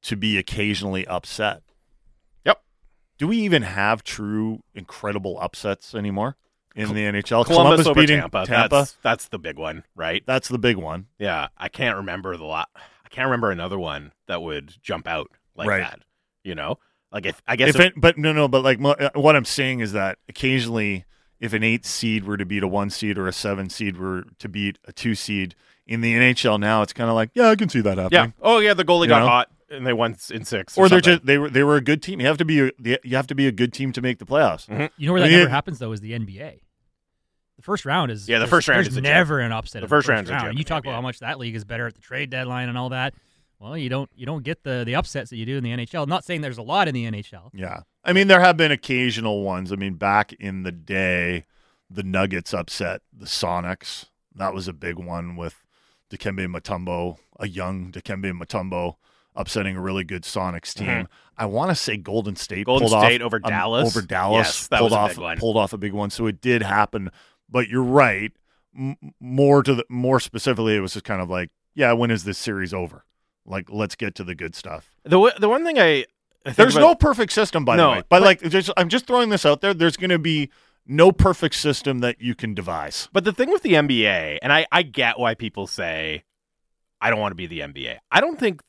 to 0.02 0.14
be 0.16 0.38
occasionally 0.38 1.04
upset. 1.08 1.62
Do 3.20 3.28
we 3.28 3.36
even 3.40 3.60
have 3.62 4.02
true 4.02 4.62
incredible 4.74 5.38
upsets 5.42 5.94
anymore 5.94 6.36
in 6.74 6.94
the 6.94 7.02
NHL? 7.04 7.44
Columbus, 7.44 7.86
over 7.86 8.00
beating 8.00 8.18
Tampa. 8.18 8.46
Tampa. 8.46 8.68
That's 8.76 8.92
that's 9.02 9.28
the 9.28 9.38
big 9.38 9.58
one, 9.58 9.84
right? 9.94 10.22
That's 10.26 10.48
the 10.48 10.56
big 10.58 10.78
one. 10.78 11.06
Yeah, 11.18 11.48
I 11.58 11.68
can't 11.68 11.98
remember 11.98 12.34
the 12.38 12.44
lot. 12.44 12.70
I 12.74 13.08
can't 13.10 13.26
remember 13.26 13.50
another 13.50 13.78
one 13.78 14.12
that 14.26 14.40
would 14.40 14.74
jump 14.82 15.06
out 15.06 15.30
like 15.54 15.68
Right. 15.68 15.80
that. 15.82 16.00
You 16.44 16.54
know, 16.54 16.78
like 17.12 17.26
if 17.26 17.42
I 17.46 17.56
guess 17.56 17.74
If 17.74 17.80
it, 17.80 17.92
but 17.94 18.16
no, 18.16 18.32
no, 18.32 18.48
but 18.48 18.64
like 18.64 18.82
uh, 18.82 19.10
what 19.14 19.36
I'm 19.36 19.44
saying 19.44 19.80
is 19.80 19.92
that 19.92 20.16
occasionally, 20.30 21.04
if 21.40 21.52
an 21.52 21.62
eight 21.62 21.84
seed 21.84 22.24
were 22.24 22.38
to 22.38 22.46
beat 22.46 22.62
a 22.62 22.68
one 22.68 22.88
seed 22.88 23.18
or 23.18 23.28
a 23.28 23.34
seven 23.34 23.68
seed 23.68 23.98
were 23.98 24.24
to 24.38 24.48
beat 24.48 24.78
a 24.86 24.92
two 24.94 25.14
seed 25.14 25.54
in 25.86 26.00
the 26.00 26.14
NHL 26.14 26.58
now, 26.58 26.80
it's 26.80 26.94
kind 26.94 27.10
of 27.10 27.16
like, 27.16 27.28
yeah, 27.34 27.50
I 27.50 27.56
can 27.56 27.68
see 27.68 27.82
that 27.82 27.98
happening. 27.98 28.32
yeah. 28.38 28.40
Oh 28.40 28.60
yeah, 28.60 28.72
the 28.72 28.84
goalie 28.86 29.02
You 29.02 29.08
got 29.08 29.18
know? 29.20 29.26
hot 29.28 29.50
and 29.70 29.86
they 29.86 29.92
won 29.92 30.16
in 30.30 30.44
six, 30.44 30.76
Or 30.76 30.88
they're 30.88 31.00
just 31.00 31.24
they 31.26 31.38
were 31.38 31.48
they 31.50 31.62
were 31.62 31.76
a 31.76 31.80
good 31.80 32.02
team. 32.02 32.20
You 32.20 32.26
have 32.26 32.38
to 32.38 32.44
be 32.44 32.60
a, 32.60 32.70
you 33.04 33.16
have 33.16 33.26
to 33.28 33.34
be 33.34 33.46
a 33.46 33.52
good 33.52 33.72
team 33.72 33.92
to 33.92 34.02
make 34.02 34.18
the 34.18 34.26
playoffs. 34.26 34.66
Mm-hmm. 34.66 34.86
You 34.96 35.06
know 35.06 35.12
where 35.12 35.22
that 35.22 35.30
Yeah. 35.30 35.38
never 35.38 35.50
happens 35.50 35.78
though 35.78 35.92
is 35.92 36.00
the 36.00 36.12
NBA. 36.12 36.60
The 37.56 37.62
first 37.62 37.84
round 37.84 38.10
is 38.10 38.28
Yeah, 38.28 38.38
the 38.38 38.46
first 38.46 38.68
round 38.68 38.78
there's 38.84 38.88
is 38.88 38.96
a 38.96 39.00
never 39.02 39.38
an 39.40 39.52
upset. 39.52 39.80
The 39.80 39.84
in 39.86 39.88
first 39.90 40.06
the 40.06 40.12
round's 40.14 40.30
a 40.30 40.32
round. 40.34 40.46
joke 40.52 40.58
you 40.58 40.64
talk 40.64 40.84
about 40.84 40.94
how 40.94 41.00
much 41.02 41.18
that 41.20 41.38
league 41.38 41.54
is 41.54 41.64
better 41.64 41.86
at 41.86 41.94
the 41.94 42.00
trade 42.00 42.30
deadline 42.30 42.68
and 42.68 42.76
all 42.78 42.88
that. 42.90 43.14
Well, 43.58 43.76
you 43.76 43.90
don't 43.90 44.10
you 44.14 44.24
don't 44.24 44.42
get 44.42 44.62
the 44.64 44.82
the 44.84 44.94
upsets 44.94 45.30
that 45.30 45.36
you 45.36 45.44
do 45.46 45.56
in 45.58 45.62
the 45.64 45.70
NHL. 45.70 46.06
not 46.08 46.24
saying 46.24 46.40
there's 46.40 46.58
a 46.58 46.62
lot 46.62 46.88
in 46.88 46.94
the 46.94 47.04
NHL. 47.10 47.50
Yeah. 47.52 47.80
I 48.02 48.14
mean, 48.14 48.28
there 48.28 48.40
have 48.40 48.56
been 48.56 48.72
occasional 48.72 49.42
ones. 49.42 49.70
I 49.72 49.76
mean, 49.76 49.94
back 49.94 50.32
in 50.32 50.62
the 50.62 50.72
day, 50.72 51.44
the 51.90 52.02
Nuggets 52.02 52.54
upset 52.54 53.02
the 53.12 53.26
Sonics. 53.26 54.06
That 54.34 54.54
was 54.54 54.66
a 54.66 54.72
big 54.72 54.96
one 54.98 55.36
with 55.36 55.66
Dikembe 56.10 56.46
Mutombo, 56.46 57.18
a 57.38 57.46
young 57.46 57.92
Dikembe 57.92 58.32
Mutombo, 58.32 58.94
upsetting 59.36 59.76
a 59.76 59.80
really 59.80 60.04
good 60.04 60.22
Sonics 60.22 60.74
team. 60.74 60.86
Mhm. 60.88 61.06
I 61.38 61.46
want 61.46 61.70
to 61.70 61.74
say 61.74 61.96
Golden 61.96 62.36
State 62.36 62.66
Golden 62.66 62.88
pulled 62.88 63.02
State 63.02 63.22
off, 63.22 63.26
over 63.26 63.36
um, 63.42 63.50
Dallas? 63.50 63.86
over 63.96 64.06
Dallas 64.06 64.46
Yes, 64.46 64.66
that 64.68 64.78
pulled 64.80 64.90
was 64.90 64.96
a 64.96 65.00
off 65.00 65.10
big 65.10 65.18
one. 65.18 65.38
pulled 65.38 65.56
off 65.56 65.72
a 65.72 65.78
big 65.78 65.92
one. 65.92 66.10
So 66.10 66.26
it 66.26 66.40
did 66.40 66.62
happen. 66.62 67.10
But 67.48 67.68
you're 67.68 67.82
right. 67.82 68.32
M- 68.76 68.96
more 69.20 69.62
to 69.62 69.74
the 69.74 69.84
more 69.88 70.20
specifically, 70.20 70.76
it 70.76 70.80
was 70.80 70.92
just 70.92 71.04
kind 71.04 71.20
of 71.22 71.28
like, 71.30 71.50
yeah, 71.74 71.92
when 71.92 72.10
is 72.10 72.24
this 72.24 72.38
series 72.38 72.72
over? 72.74 73.04
Like, 73.46 73.68
let's 73.70 73.94
get 73.96 74.14
to 74.16 74.24
the 74.24 74.34
good 74.34 74.54
stuff. 74.54 74.90
the 75.04 75.10
w- 75.10 75.32
the 75.38 75.48
one 75.48 75.64
thing 75.64 75.78
I, 75.78 75.82
I 75.82 76.04
think 76.44 76.56
There's 76.56 76.76
about- 76.76 76.86
no 76.86 76.94
perfect 76.94 77.32
system, 77.32 77.64
by 77.64 77.76
No, 77.76 77.84
the 77.84 77.90
way. 77.90 77.96
But, 78.00 78.08
but- 78.10 78.22
like, 78.22 78.42
just, 78.42 78.70
I'm 78.76 78.88
just 78.88 79.06
throwing 79.06 79.30
this 79.30 79.44
out 79.46 79.60
there. 79.60 79.72
There's 79.74 79.96
going 79.96 80.10
to 80.10 80.18
be 80.18 80.50
no 80.86 81.10
perfect 81.12 81.54
system 81.56 81.98
that 82.00 82.20
you 82.20 82.34
can 82.34 82.54
devise. 82.54 83.08
But 83.12 83.24
the 83.24 83.32
thing 83.32 83.50
with 83.50 83.62
the 83.62 83.72
NBA, 83.74 84.38
and 84.42 84.52
I, 84.52 84.66
I 84.70 84.82
get 84.82 85.18
why 85.18 85.34
people 85.34 85.66
say, 85.66 86.24
I 87.00 87.10
don't 87.10 87.18
want 87.18 87.32
to 87.32 87.36
be 87.36 87.46
the 87.46 87.60
NBA. 87.60 87.96
I 88.10 88.20
don't 88.20 88.38
think 88.38 88.60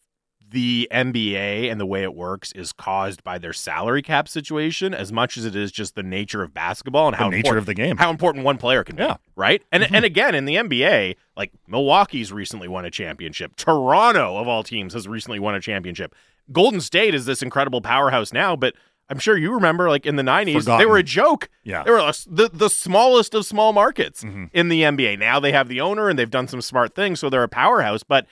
the 0.51 0.87
NBA 0.91 1.71
and 1.71 1.79
the 1.79 1.85
way 1.85 2.03
it 2.03 2.13
works 2.13 2.51
is 2.51 2.71
caused 2.73 3.23
by 3.23 3.37
their 3.37 3.53
salary 3.53 4.01
cap 4.01 4.27
situation 4.27 4.93
as 4.93 5.11
much 5.11 5.37
as 5.37 5.45
it 5.45 5.55
is 5.55 5.71
just 5.71 5.95
the 5.95 6.03
nature 6.03 6.43
of 6.43 6.53
basketball 6.53 7.07
and 7.07 7.13
The 7.13 7.17
how 7.19 7.29
nature 7.29 7.57
of 7.57 7.65
the 7.65 7.73
game. 7.73 7.97
how 7.97 8.09
important 8.09 8.43
one 8.45 8.57
player 8.57 8.83
can 8.83 8.95
be. 8.97 9.03
Yeah. 9.03 9.15
Right? 9.35 9.63
And 9.71 9.83
and 9.95 10.05
again, 10.05 10.35
in 10.35 10.45
the 10.45 10.55
NBA, 10.55 11.15
like 11.35 11.51
Milwaukee's 11.67 12.31
recently 12.31 12.67
won 12.67 12.85
a 12.85 12.91
championship. 12.91 13.55
Toronto, 13.55 14.37
of 14.37 14.47
all 14.47 14.63
teams, 14.63 14.93
has 14.93 15.07
recently 15.07 15.39
won 15.39 15.55
a 15.55 15.59
championship. 15.61 16.13
Golden 16.51 16.81
State 16.81 17.15
is 17.15 17.25
this 17.25 17.41
incredible 17.41 17.81
powerhouse 17.81 18.33
now, 18.33 18.55
but 18.55 18.75
I'm 19.09 19.19
sure 19.19 19.37
you 19.37 19.53
remember, 19.53 19.89
like 19.89 20.05
in 20.05 20.15
the 20.15 20.23
90s, 20.23 20.77
they 20.77 20.85
were 20.85 20.97
a 20.97 21.03
joke. 21.03 21.49
Yeah. 21.63 21.83
They 21.83 21.91
were 21.91 22.11
the, 22.27 22.49
the 22.51 22.69
smallest 22.69 23.33
of 23.33 23.45
small 23.45 23.73
markets 23.73 24.23
Mhm. 24.23 24.49
in 24.53 24.69
the 24.69 24.81
NBA. 24.83 25.17
Now 25.19 25.39
they 25.39 25.51
have 25.51 25.67
the 25.67 25.81
owner 25.81 26.09
and 26.09 26.17
they've 26.17 26.29
done 26.29 26.47
some 26.47 26.61
smart 26.61 26.95
things, 26.95 27.19
so 27.19 27.29
they're 27.29 27.43
a 27.43 27.49
powerhouse. 27.49 28.03
But 28.03 28.25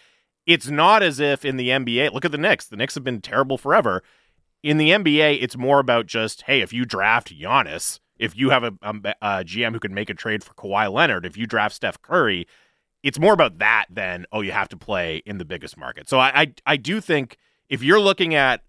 it's 0.50 0.68
not 0.68 1.04
as 1.04 1.20
if 1.20 1.46
in 1.46 1.58
the 1.58 1.70
NBA, 1.70 2.12
look 2.12 2.26
at 2.26 2.32
the 2.32 2.38
Knicks. 2.38 2.66
The 2.66 2.76
Knicks 2.76 2.96
have 2.96 3.04
been 3.04 3.22
terrible 3.22 3.56
forever. 3.56 4.02
In 4.64 4.80
the 4.80 4.90
NBA, 4.90 5.44
it's 5.44 5.56
more 5.56 5.78
about 5.78 6.08
just, 6.08 6.42
hey, 6.42 6.62
if 6.62 6.74
you 6.74 6.86
draft 6.86 7.32
Giannis, 7.32 8.00
if 8.18 8.36
you 8.36 8.50
have 8.50 8.64
a, 8.64 8.74
a, 8.82 8.96
a 9.22 9.30
GM 9.44 9.74
who 9.74 9.80
can 9.80 9.94
make 9.94 10.10
a 10.10 10.16
trade 10.16 10.44
for 10.44 10.56
Kawhi 10.56 10.92
Leonard, 10.92 11.24
if 11.24 11.38
you 11.38 11.46
draft 11.46 11.76
Steph 11.76 12.02
Curry, 12.02 12.48
it's 13.04 13.20
more 13.20 13.32
about 13.32 13.60
that 13.60 13.86
than, 13.92 14.26
oh, 14.32 14.42
you 14.42 14.52
have 14.52 14.68
to 14.70 14.76
play 14.76 15.22
in 15.24 15.38
the 15.38 15.46
biggest 15.46 15.78
market. 15.78 16.10
So 16.10 16.18
I, 16.18 16.42
I, 16.42 16.54
I 16.66 16.78
do 16.78 17.00
think 17.00 17.38
if 17.70 17.84
you're 17.84 18.02
looking 18.02 18.34
at, 18.34 18.64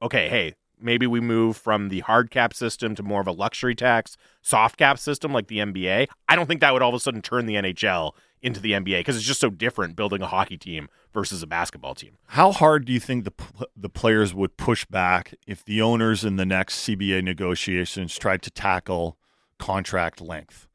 okay, 0.00 0.28
hey, 0.28 0.54
maybe 0.80 1.08
we 1.08 1.18
move 1.18 1.56
from 1.56 1.88
the 1.88 2.00
hard 2.00 2.30
cap 2.30 2.54
system 2.54 2.94
to 2.94 3.02
more 3.02 3.20
of 3.20 3.26
a 3.26 3.32
luxury 3.32 3.74
tax, 3.74 4.16
soft 4.40 4.76
cap 4.76 5.00
system 5.00 5.32
like 5.32 5.48
the 5.48 5.58
NBA. 5.58 6.06
I 6.28 6.36
don't 6.36 6.46
think 6.46 6.60
that 6.60 6.72
would 6.72 6.80
all 6.80 6.90
of 6.90 6.94
a 6.94 7.00
sudden 7.00 7.22
turn 7.22 7.46
the 7.46 7.56
NHL 7.56 8.12
into 8.42 8.60
the 8.60 8.72
NBA 8.72 9.00
because 9.00 9.16
it's 9.16 9.24
just 9.24 9.40
so 9.40 9.50
different 9.50 9.94
building 9.96 10.20
a 10.20 10.26
hockey 10.26 10.56
team 10.56 10.88
versus 11.14 11.42
a 11.42 11.46
basketball 11.46 11.94
team. 11.94 12.18
How 12.28 12.50
hard 12.52 12.84
do 12.84 12.92
you 12.92 13.00
think 13.00 13.24
the 13.24 13.32
the 13.76 13.88
players 13.88 14.34
would 14.34 14.56
push 14.56 14.84
back 14.84 15.34
if 15.46 15.64
the 15.64 15.80
owners 15.80 16.24
in 16.24 16.36
the 16.36 16.44
next 16.46 16.86
CBA 16.86 17.22
negotiations 17.22 18.18
tried 18.18 18.42
to 18.42 18.50
tackle 18.50 19.16
contract 19.58 20.20
length? 20.20 20.66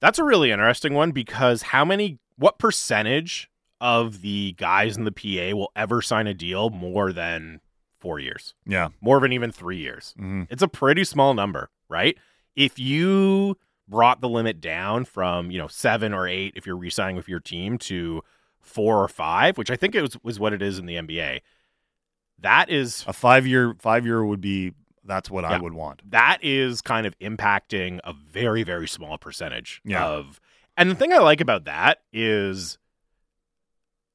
That's 0.00 0.18
a 0.18 0.24
really 0.24 0.50
interesting 0.50 0.94
one 0.94 1.12
because 1.12 1.62
how 1.62 1.84
many, 1.84 2.18
what 2.36 2.58
percentage 2.58 3.48
of 3.80 4.20
the 4.20 4.52
guys 4.58 4.96
in 4.96 5.04
the 5.04 5.12
PA 5.12 5.56
will 5.56 5.70
ever 5.76 6.02
sign 6.02 6.26
a 6.26 6.34
deal 6.34 6.70
more 6.70 7.12
than 7.12 7.60
four 8.00 8.18
years? 8.18 8.54
Yeah. 8.66 8.88
More 9.00 9.20
than 9.20 9.32
even 9.32 9.52
three 9.52 9.78
years. 9.78 10.14
Mhm. 10.18 10.48
It's 10.50 10.62
a 10.62 10.68
pretty 10.68 11.04
small 11.04 11.34
number, 11.34 11.70
right? 11.88 12.18
If 12.56 12.78
you 12.80 13.56
brought 13.88 14.20
the 14.20 14.28
limit 14.28 14.60
down 14.60 15.04
from, 15.04 15.50
you 15.50 15.58
know, 15.58 15.68
seven 15.68 16.12
or 16.14 16.26
eight, 16.26 16.52
if 16.56 16.66
you're 16.66 16.76
re 16.76 16.90
signing 16.90 17.16
with 17.16 17.28
your 17.28 17.40
team, 17.40 17.78
to 17.78 18.22
four 18.60 19.02
or 19.02 19.08
five, 19.08 19.58
which 19.58 19.70
I 19.70 19.76
think 19.76 19.94
it 19.94 20.02
was, 20.02 20.16
was 20.22 20.38
what 20.40 20.52
it 20.52 20.62
is 20.62 20.78
in 20.78 20.86
the 20.86 20.94
NBA, 20.96 21.40
that 22.38 22.70
is 22.70 23.04
A 23.06 23.12
five 23.12 23.46
year 23.46 23.74
five 23.78 24.04
year 24.06 24.24
would 24.24 24.40
be 24.40 24.72
that's 25.04 25.30
what 25.30 25.44
I 25.44 25.58
would 25.60 25.74
want. 25.74 26.00
that 26.10 26.38
is 26.42 26.80
kind 26.80 27.06
of 27.06 27.18
impacting 27.18 27.98
a 28.04 28.12
very 28.12 28.62
very 28.62 28.86
small 28.88 29.18
percentage 29.18 29.80
Yeah. 29.84 30.04
of 30.06 30.40
and 30.76 30.90
the 30.90 30.94
thing 30.94 31.12
i 31.12 31.18
like 31.18 31.40
about 31.40 31.64
that 31.64 31.98
is 32.12 32.78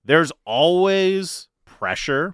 there's 0.06 0.32
always 0.46 1.50
pressure 1.66 2.34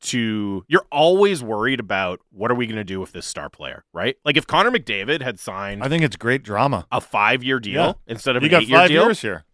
to 0.00 0.64
you're 0.68 0.86
always 0.92 1.42
worried 1.42 1.80
about 1.80 2.20
what 2.30 2.50
are 2.50 2.54
we 2.54 2.66
going 2.66 2.76
to 2.76 2.84
do 2.84 3.00
with 3.00 3.12
this 3.12 3.26
star 3.26 3.48
player 3.50 3.84
right 3.92 4.16
like 4.24 4.36
if 4.36 4.46
connor 4.46 4.70
mcdavid 4.70 5.20
had 5.22 5.40
signed 5.40 5.82
I 5.82 5.88
think 5.88 6.04
it's 6.04 6.14
great 6.16 6.42
drama. 6.44 6.86
a 6.92 7.00
five 7.00 7.42
year 7.42 7.58
deal 7.58 7.72
Yeah. 7.82 7.92
instead 8.06 8.36
of 8.36 8.42
You 8.42 8.46
an 8.46 8.50
got 8.52 8.62
eight 8.62 8.68
year 8.68 8.78
five 8.78 8.88
deal 8.88 9.04
years 9.04 9.20
here. 9.20 9.44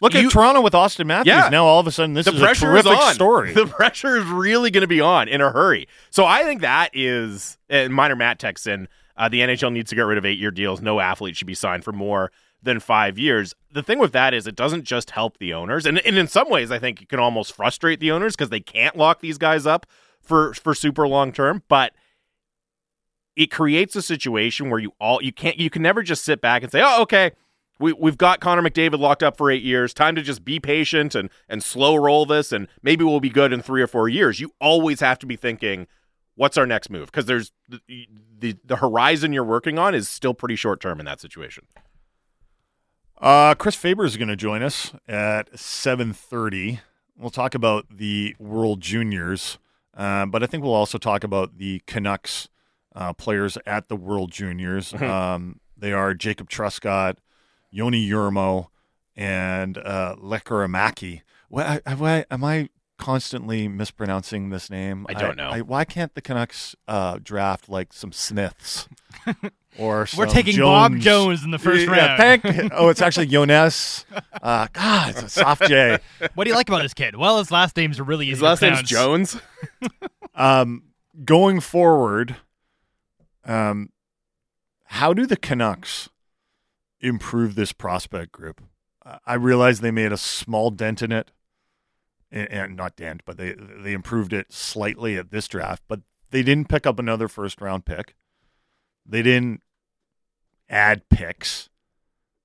Look 0.00 0.14
you- 0.14 0.26
at 0.26 0.32
Toronto 0.32 0.60
with 0.60 0.72
Auston 0.72 1.06
Matthews. 1.06 1.32
Yeah. 1.34 1.48
Now 1.48 1.64
all 1.64 1.78
of 1.78 1.86
a 1.86 1.92
sudden, 1.92 2.14
this 2.14 2.26
the 2.26 2.32
is 2.32 2.40
a 2.40 2.44
pressure 2.44 2.76
is 2.76 2.82
terrific 2.84 3.00
on. 3.04 3.14
story. 3.14 3.52
The 3.54 3.66
pressure 3.68 4.16
is 4.16 4.24
really 4.26 4.72
going 4.72 4.80
to 4.82 4.88
be 4.88 5.00
on 5.00 5.28
in 5.28 5.40
a 5.40 5.52
hurry. 5.52 5.86
So 6.10 6.24
I 6.24 6.42
think 6.42 6.62
that 6.62 6.90
is. 6.92 7.56
Minor 7.70 8.16
Matt 8.16 8.40
texts 8.40 8.66
in. 8.66 8.88
Uh, 9.16 9.28
the 9.28 9.40
NHL 9.42 9.72
needs 9.72 9.90
to 9.90 9.94
get 9.94 10.02
rid 10.02 10.18
of 10.18 10.24
eight-year 10.26 10.50
deals. 10.50 10.80
No 10.80 10.98
athlete 10.98 11.36
should 11.36 11.46
be 11.46 11.54
signed 11.54 11.84
for 11.84 11.92
more 11.92 12.32
than 12.62 12.80
five 12.80 13.18
years. 13.18 13.54
The 13.72 13.82
thing 13.82 13.98
with 13.98 14.12
that 14.12 14.34
is 14.34 14.46
it 14.46 14.56
doesn't 14.56 14.84
just 14.84 15.10
help 15.10 15.38
the 15.38 15.52
owners, 15.52 15.86
and, 15.86 15.98
and 15.98 16.16
in 16.16 16.28
some 16.28 16.48
ways, 16.48 16.70
I 16.70 16.78
think 16.78 17.02
it 17.02 17.08
can 17.08 17.18
almost 17.18 17.52
frustrate 17.52 18.00
the 18.00 18.10
owners 18.10 18.36
because 18.36 18.50
they 18.50 18.60
can't 18.60 18.96
lock 18.96 19.20
these 19.20 19.38
guys 19.38 19.66
up 19.66 19.86
for 20.20 20.54
for 20.54 20.74
super 20.74 21.08
long 21.08 21.32
term. 21.32 21.62
But 21.68 21.92
it 23.36 23.50
creates 23.50 23.96
a 23.96 24.02
situation 24.02 24.70
where 24.70 24.78
you 24.78 24.92
all 25.00 25.22
you 25.22 25.32
can't 25.32 25.58
you 25.58 25.70
can 25.70 25.82
never 25.82 26.02
just 26.02 26.24
sit 26.24 26.40
back 26.40 26.62
and 26.62 26.70
say, 26.70 26.82
oh, 26.84 27.02
okay. 27.02 27.32
We, 27.78 27.92
we've 27.94 28.18
got 28.18 28.38
Connor 28.38 28.62
McDavid 28.62 29.00
locked 29.00 29.24
up 29.24 29.36
for 29.36 29.50
eight 29.50 29.62
years. 29.62 29.92
Time 29.92 30.14
to 30.14 30.22
just 30.22 30.44
be 30.44 30.60
patient 30.60 31.16
and 31.16 31.30
and 31.48 31.64
slow 31.64 31.96
roll 31.96 32.26
this, 32.26 32.52
and 32.52 32.68
maybe 32.82 33.04
we'll 33.04 33.18
be 33.18 33.30
good 33.30 33.52
in 33.52 33.60
three 33.60 33.82
or 33.82 33.88
four 33.88 34.08
years. 34.08 34.38
You 34.38 34.52
always 34.60 35.00
have 35.00 35.18
to 35.20 35.26
be 35.26 35.34
thinking, 35.34 35.88
what's 36.36 36.56
our 36.56 36.66
next 36.66 36.90
move? 36.90 37.06
Because 37.06 37.26
there's 37.26 37.50
the, 37.68 37.80
the 38.38 38.56
the 38.64 38.76
horizon 38.76 39.32
you're 39.32 39.42
working 39.42 39.78
on 39.78 39.96
is 39.96 40.08
still 40.08 40.34
pretty 40.34 40.54
short 40.54 40.80
term 40.80 41.00
in 41.00 41.06
that 41.06 41.20
situation. 41.20 41.64
Uh, 43.22 43.54
Chris 43.54 43.76
Faber 43.76 44.04
is 44.04 44.16
going 44.16 44.28
to 44.28 44.34
join 44.36 44.64
us 44.64 44.92
at 45.06 45.56
seven 45.58 46.12
thirty. 46.12 46.80
We'll 47.16 47.30
talk 47.30 47.54
about 47.54 47.86
the 47.88 48.34
World 48.40 48.80
Juniors, 48.80 49.58
uh, 49.96 50.26
but 50.26 50.42
I 50.42 50.46
think 50.46 50.64
we'll 50.64 50.74
also 50.74 50.98
talk 50.98 51.22
about 51.22 51.56
the 51.56 51.80
Canucks 51.86 52.48
uh, 52.96 53.12
players 53.12 53.56
at 53.64 53.88
the 53.88 53.94
World 53.94 54.32
Juniors. 54.32 54.90
Mhm. 54.92 55.08
Um, 55.08 55.60
they 55.76 55.92
are 55.92 56.14
Jacob 56.14 56.50
Truscott, 56.50 57.18
Joni 57.72 58.08
Jurmo, 58.08 58.66
and 59.14 59.78
uh, 59.78 60.16
Lekkerimäki. 60.18 61.22
Why 61.48 61.80
am 61.86 62.42
I 62.42 62.70
constantly 63.02 63.68
mispronouncing 63.68 64.50
this 64.50 64.70
name? 64.70 65.06
I 65.08 65.14
don't 65.14 65.36
know. 65.36 65.52
why 65.60 65.84
can't 65.84 66.14
the 66.14 66.20
Canucks 66.20 66.74
uh, 66.86 67.18
draft 67.22 67.68
like 67.68 67.92
some 67.92 68.12
Smiths? 68.12 68.88
Or 69.78 70.00
We're 70.00 70.26
some 70.26 70.28
taking 70.28 70.58
Bob 70.60 70.98
Jones 70.98 71.42
in 71.44 71.50
the 71.50 71.58
first 71.58 71.86
Yeah, 71.86 72.16
round. 72.16 72.42
Thank. 72.42 72.72
Oh, 72.74 72.90
it's 72.90 73.00
actually 73.00 73.24
Jonas. 73.28 74.04
Uh, 74.42 74.66
God, 74.70 75.08
it's 75.10 75.22
a 75.22 75.28
soft 75.30 75.66
J. 75.66 75.98
What 76.34 76.44
do 76.44 76.50
you 76.50 76.54
like 76.56 76.68
about 76.68 76.82
this 76.82 76.92
kid? 76.92 77.16
Well, 77.16 77.38
his 77.38 77.50
last 77.50 77.74
name's 77.74 77.98
really 77.98 78.26
easy 78.26 78.32
His 78.32 78.42
last 78.42 78.58
to 78.58 78.66
name's 78.66 78.82
pronounce. 78.92 79.32
Jones. 79.32 79.40
Um, 80.34 80.82
going 81.24 81.60
forward, 81.60 82.36
um, 83.46 83.88
how 84.84 85.14
do 85.14 85.24
the 85.26 85.36
Canucks 85.36 86.10
improve 87.00 87.54
this 87.54 87.72
prospect 87.72 88.32
group? 88.32 88.60
Uh, 89.06 89.18
I 89.26 89.34
realize 89.34 89.80
they 89.80 89.90
made 89.90 90.12
a 90.12 90.16
small 90.18 90.70
dent 90.70 91.00
in 91.02 91.12
it, 91.12 91.30
and, 92.32 92.50
and 92.50 92.76
not 92.76 92.96
dent, 92.96 93.22
but 93.24 93.36
they 93.36 93.54
they 93.54 93.92
improved 93.92 94.32
it 94.32 94.52
slightly 94.52 95.16
at 95.16 95.30
this 95.30 95.46
draft. 95.46 95.82
But 95.86 96.00
they 96.30 96.42
didn't 96.42 96.68
pick 96.68 96.86
up 96.86 96.98
another 96.98 97.28
first 97.28 97.60
round 97.60 97.84
pick. 97.84 98.16
They 99.06 99.22
didn't 99.22 99.62
add 100.68 101.08
picks. 101.10 101.68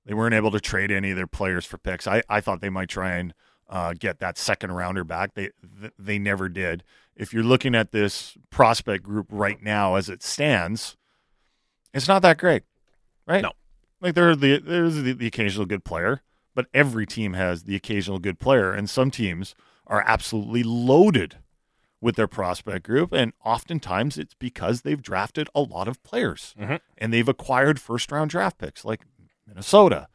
They 0.04 0.14
weren't 0.14 0.34
able 0.34 0.50
to 0.52 0.60
trade 0.60 0.90
any 0.90 1.10
of 1.10 1.16
their 1.16 1.26
players 1.26 1.66
for 1.66 1.78
picks. 1.78 2.06
I, 2.06 2.22
I 2.28 2.40
thought 2.40 2.60
they 2.60 2.70
might 2.70 2.88
try 2.88 3.16
and 3.16 3.34
uh, 3.68 3.94
get 3.98 4.20
that 4.20 4.38
second 4.38 4.72
rounder 4.72 5.04
back. 5.04 5.34
They 5.34 5.50
they 5.98 6.18
never 6.18 6.48
did. 6.48 6.84
If 7.16 7.32
you're 7.32 7.42
looking 7.42 7.74
at 7.74 7.90
this 7.90 8.36
prospect 8.50 9.02
group 9.02 9.26
right 9.30 9.60
now 9.62 9.96
as 9.96 10.08
it 10.08 10.22
stands, 10.22 10.96
it's 11.92 12.08
not 12.08 12.22
that 12.22 12.38
great, 12.38 12.62
right? 13.26 13.42
No. 13.42 13.52
Like 14.00 14.14
there 14.14 14.36
the 14.36 14.58
there's 14.58 15.02
the, 15.02 15.12
the 15.12 15.26
occasional 15.26 15.66
good 15.66 15.84
player, 15.84 16.22
but 16.54 16.66
every 16.72 17.06
team 17.06 17.32
has 17.32 17.64
the 17.64 17.74
occasional 17.74 18.18
good 18.18 18.38
player, 18.38 18.72
and 18.72 18.88
some 18.88 19.10
teams 19.10 19.54
are 19.88 20.04
absolutely 20.06 20.62
loaded 20.62 21.38
with 22.00 22.14
their 22.14 22.28
prospect 22.28 22.84
group, 22.86 23.12
and 23.12 23.32
oftentimes 23.44 24.16
it's 24.16 24.34
because 24.34 24.82
they've 24.82 25.02
drafted 25.02 25.48
a 25.54 25.60
lot 25.62 25.88
of 25.88 26.00
players 26.04 26.54
Mhm. 26.56 26.78
and 26.96 27.12
they've 27.12 27.28
acquired 27.28 27.80
first 27.80 28.12
round 28.12 28.30
draft 28.30 28.58
picks, 28.58 28.84
like 28.84 29.00
Minnesota, 29.46 30.06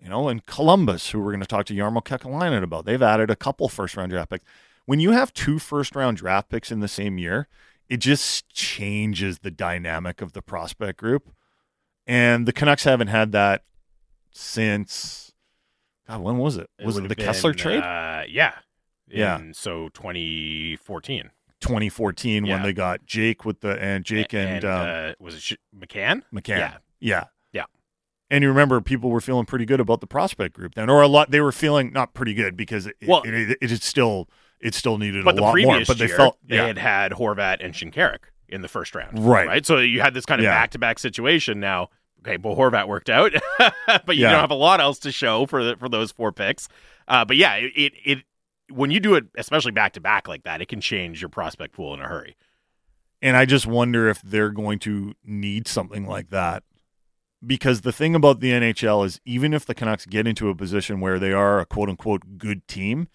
you 0.00 0.08
know, 0.08 0.28
and 0.28 0.44
Columbus, 0.46 1.10
who 1.10 1.20
we're 1.20 1.30
going 1.30 1.40
to 1.40 1.46
talk 1.46 1.66
to 1.66 1.74
Jarmo 1.74 2.02
Kekalainen 2.02 2.62
about. 2.64 2.86
They've 2.86 3.00
added 3.02 3.30
a 3.30 3.36
couple 3.36 3.68
first 3.68 3.96
round 3.96 4.10
draft 4.10 4.30
picks. 4.30 4.44
When 4.86 4.98
you 4.98 5.12
have 5.12 5.32
two 5.32 5.58
first 5.60 5.94
round 5.94 6.16
draft 6.16 6.48
picks 6.48 6.72
in 6.72 6.80
the 6.80 6.88
same 6.88 7.18
year, 7.18 7.46
it 7.88 7.98
just 7.98 8.48
changes 8.48 9.40
the 9.40 9.50
dynamic 9.52 10.20
of 10.20 10.32
the 10.32 10.42
prospect 10.42 10.98
group. 10.98 11.30
And 12.06 12.46
the 12.46 12.52
Canucks 12.52 12.82
haven't 12.84 13.08
had 13.08 13.30
that 13.32 13.62
since 14.32 15.32
God, 16.08 16.20
when 16.20 16.38
was 16.38 16.56
it? 16.56 16.68
Was 16.84 16.98
it, 16.98 17.02
would 17.02 17.16
the 17.16 17.22
have 17.24 17.34
Kesler 17.34 17.56
trade? 17.56 17.82
Uh, 17.82 18.22
yeah. 18.28 18.54
Yeah. 19.08 19.38
In- 19.38 19.54
So 19.54 19.88
2014. 19.90 21.30
2014 21.60 22.46
when 22.46 22.62
they 22.62 22.72
got 22.72 23.04
Jake 23.06 23.44
with 23.44 23.60
the 23.60 23.80
and 23.82 24.04
Jake 24.04 24.34
and, 24.34 24.64
um, 24.64 24.88
uh, 24.88 25.12
was 25.18 25.34
it 25.36 25.40
Sh- 25.42 25.54
McCann? 25.76 26.22
McCann. 26.32 26.58
Yeah. 26.58 26.76
Yeah. 27.00 27.24
Yeah. 27.52 27.64
And 28.30 28.42
you 28.42 28.48
remember 28.48 28.80
people 28.82 29.08
were 29.10 29.20
feeling 29.22 29.46
pretty 29.46 29.64
good 29.64 29.80
about 29.80 30.00
the 30.00 30.06
prospect 30.06 30.54
group 30.54 30.74
then, 30.74 30.90
or 30.90 31.00
a 31.00 31.08
lot. 31.08 31.30
They 31.30 31.40
were 31.40 31.52
feeling 31.52 31.92
not 31.92 32.12
pretty 32.12 32.34
good 32.34 32.56
because 32.56 32.86
it, 32.86 32.96
Well- 33.06 33.22
it, 33.22 33.34
it, 33.34 33.58
it, 33.72 33.82
still 33.82 34.28
it 34.60 34.74
still 34.74 34.98
needed 34.98 35.24
But 35.24 35.32
a 35.34 35.36
the 35.36 35.42
lot 35.42 35.52
previous 35.52 35.72
more. 35.88 35.94
But 35.94 35.98
they 35.98 36.06
year, 36.08 36.16
felt 36.16 36.38
they 36.46 36.56
had 36.56 36.78
had 36.78 37.12
Horvat 37.12 37.58
and 37.60 37.72
Shinkaruk 37.72 38.24
in 38.48 38.60
the 38.60 38.68
first 38.68 38.94
round. 38.94 39.18
Right. 39.18 39.46
Right. 39.46 39.66
So 39.66 39.78
you 39.78 40.00
had 40.02 40.12
this 40.14 40.26
kind 40.26 40.40
of 40.40 40.44
back 40.44 40.70
to 40.72 40.78
back 40.78 40.98
situation 40.98 41.58
now. 41.58 41.88
Okay, 42.20 42.36
well 42.36 42.54
Horvat 42.56 42.86
worked 42.88 43.08
out, 43.08 43.32
but 43.86 44.16
you 44.16 44.22
Yeah. 44.24 44.32
don't 44.32 44.40
have 44.40 44.50
a 44.50 44.54
lot 44.54 44.80
else 44.80 44.98
to 45.00 45.12
show 45.12 45.46
for 45.46 45.62
the, 45.64 45.76
for 45.76 45.88
those 45.88 46.10
four 46.12 46.32
picks. 46.32 46.68
Uh, 47.08 47.24
but 47.24 47.36
yeah, 47.36 47.54
it 47.54 47.92
it 48.04 48.18
when 48.70 48.90
you 48.90 49.00
do 49.00 49.14
it, 49.14 49.26
especially 49.36 49.72
back 49.72 49.92
to 49.92 50.00
back 50.00 50.28
like 50.28 50.44
that, 50.44 50.60
it 50.60 50.68
can 50.68 50.80
change 50.80 51.20
your 51.20 51.28
prospect 51.28 51.74
pool 51.74 51.94
in 51.94 52.00
a 52.00 52.08
hurry. 52.08 52.36
And 53.22 53.36
I 53.36 53.44
just 53.44 53.66
wonder 53.66 54.08
if 54.08 54.20
they're 54.22 54.50
going 54.50 54.78
to 54.80 55.14
need 55.24 55.68
something 55.68 56.06
like 56.06 56.30
that. 56.30 56.62
Because 57.46 57.82
the 57.82 57.92
thing 57.92 58.14
about 58.14 58.40
the 58.40 58.50
NHL 58.50 59.04
is 59.04 59.20
even 59.24 59.54
if 59.54 59.66
the 59.66 59.74
Canucks 59.74 60.06
get 60.06 60.26
into 60.26 60.48
a 60.48 60.54
position 60.54 61.00
where 61.00 61.18
they 61.18 61.32
are 61.32 61.60
a 61.60 61.66
quote 61.66 61.88
unquote 61.88 62.38
good 62.38 62.66
team, 62.66 63.08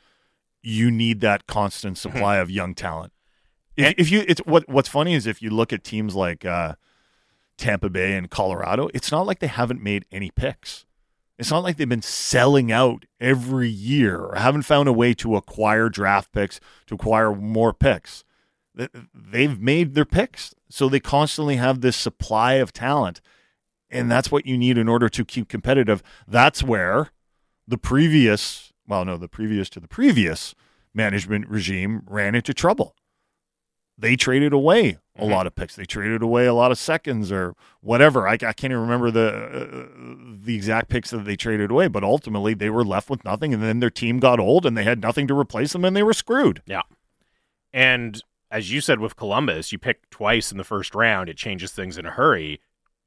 you 0.62 0.92
need 0.92 1.22
that 1.22 1.48
constant 1.48 1.98
supply 1.98 2.38
of 2.38 2.50
young 2.50 2.74
talent. 2.74 3.14
If, 3.76 3.96
if 3.98 4.12
you 4.12 4.24
it's 4.28 4.42
what 4.42 4.68
what's 4.70 4.90
funny 4.90 5.14
is 5.14 5.26
if 5.26 5.42
you 5.42 5.50
look 5.50 5.74
at 5.74 5.84
teams 5.84 6.16
like 6.16 6.46
uh, 6.46 6.76
Tampa 7.58 7.90
Bay 7.90 8.16
and 8.16 8.30
Colorado, 8.30 8.90
it's 8.94 9.12
not 9.12 9.26
like 9.26 9.40
they 9.40 9.48
haven't 9.48 9.82
made 9.82 10.06
any 10.12 10.30
picks. 10.30 10.86
It's 11.42 11.50
not 11.50 11.64
like 11.64 11.78
they've 11.78 11.90
been 11.90 12.04
selling 12.04 12.72
out 12.72 13.06
every 13.20 13.68
year 13.68 14.26
or 14.26 14.36
haven't 14.36 14.62
found 14.62 14.88
a 14.88 14.94
way 14.94 15.16
to 15.16 15.36
acquire 15.36 15.90
draft 15.90 16.32
picks, 16.32 16.60
to 16.86 16.94
acquire 16.94 17.34
more 17.34 17.74
picks. 17.74 18.24
They've 18.76 19.60
made 19.60 19.96
their 19.96 20.06
picks. 20.06 20.54
So 20.70 20.88
they 20.88 21.00
constantly 21.00 21.56
have 21.56 21.82
this 21.82 21.98
supply 21.98 22.54
of 22.54 22.72
talent. 22.72 23.22
And 23.90 24.10
that's 24.12 24.30
what 24.32 24.46
you 24.46 24.56
need 24.56 24.78
in 24.78 24.88
order 24.88 25.10
to 25.10 25.26
keep 25.26 25.50
competitive. 25.50 26.04
That's 26.28 26.62
where 26.62 27.10
the 27.68 27.80
previous, 27.80 28.72
well, 28.88 29.04
no, 29.04 29.18
the 29.18 29.28
previous 29.28 29.68
to 29.72 29.80
the 29.80 29.88
previous 29.88 30.54
management 30.94 31.48
regime 31.50 32.04
ran 32.06 32.36
into 32.36 32.54
trouble. 32.54 32.96
They 34.02 34.16
traded 34.16 34.52
away 34.52 34.98
a 35.16 35.26
lot 35.26 35.46
of 35.46 35.54
picks. 35.54 35.76
They 35.76 35.86
traded 35.86 36.24
away 36.24 36.48
a 36.48 36.54
lot 36.54 36.72
of 36.72 36.80
seconds 36.80 37.32
or 37.32 37.54
whatever. 37.82 38.28
I, 38.28 38.34
I 38.34 38.38
can't 38.38 38.66
even 38.72 38.80
remember 38.80 39.12
the 39.12 39.28
uh, 39.30 40.36
the 40.44 40.56
exact 40.56 40.90
picks 40.90 41.12
that 41.12 41.24
they 41.26 41.36
traded 41.36 41.70
away, 41.70 41.88
but 41.88 42.04
ultimately 42.04 42.54
they 42.56 42.70
were 42.72 42.84
left 42.84 43.10
with 43.10 43.24
nothing. 43.24 43.54
And 43.54 43.62
then 43.62 43.80
their 43.80 43.92
team 43.92 44.20
got 44.20 44.40
old 44.40 44.66
and 44.66 44.76
they 44.76 44.84
had 44.84 45.02
nothing 45.02 45.28
to 45.28 45.38
replace 45.38 45.74
them, 45.74 45.86
and 45.86 45.96
they 45.96 46.02
were 46.04 46.14
screwed. 46.14 46.64
Yeah. 46.66 46.82
And 47.74 48.22
as 48.50 48.72
you 48.72 48.82
said 48.82 49.00
with 49.00 49.16
Columbus, 49.16 49.72
you 49.72 49.78
pick 49.78 50.10
twice 50.10 50.52
in 50.52 50.58
the 50.58 50.64
first 50.64 50.96
round, 50.96 51.30
it 51.30 51.38
changes 51.38 51.72
things 51.72 51.98
in 51.98 52.06
a 52.06 52.12
hurry. 52.12 52.60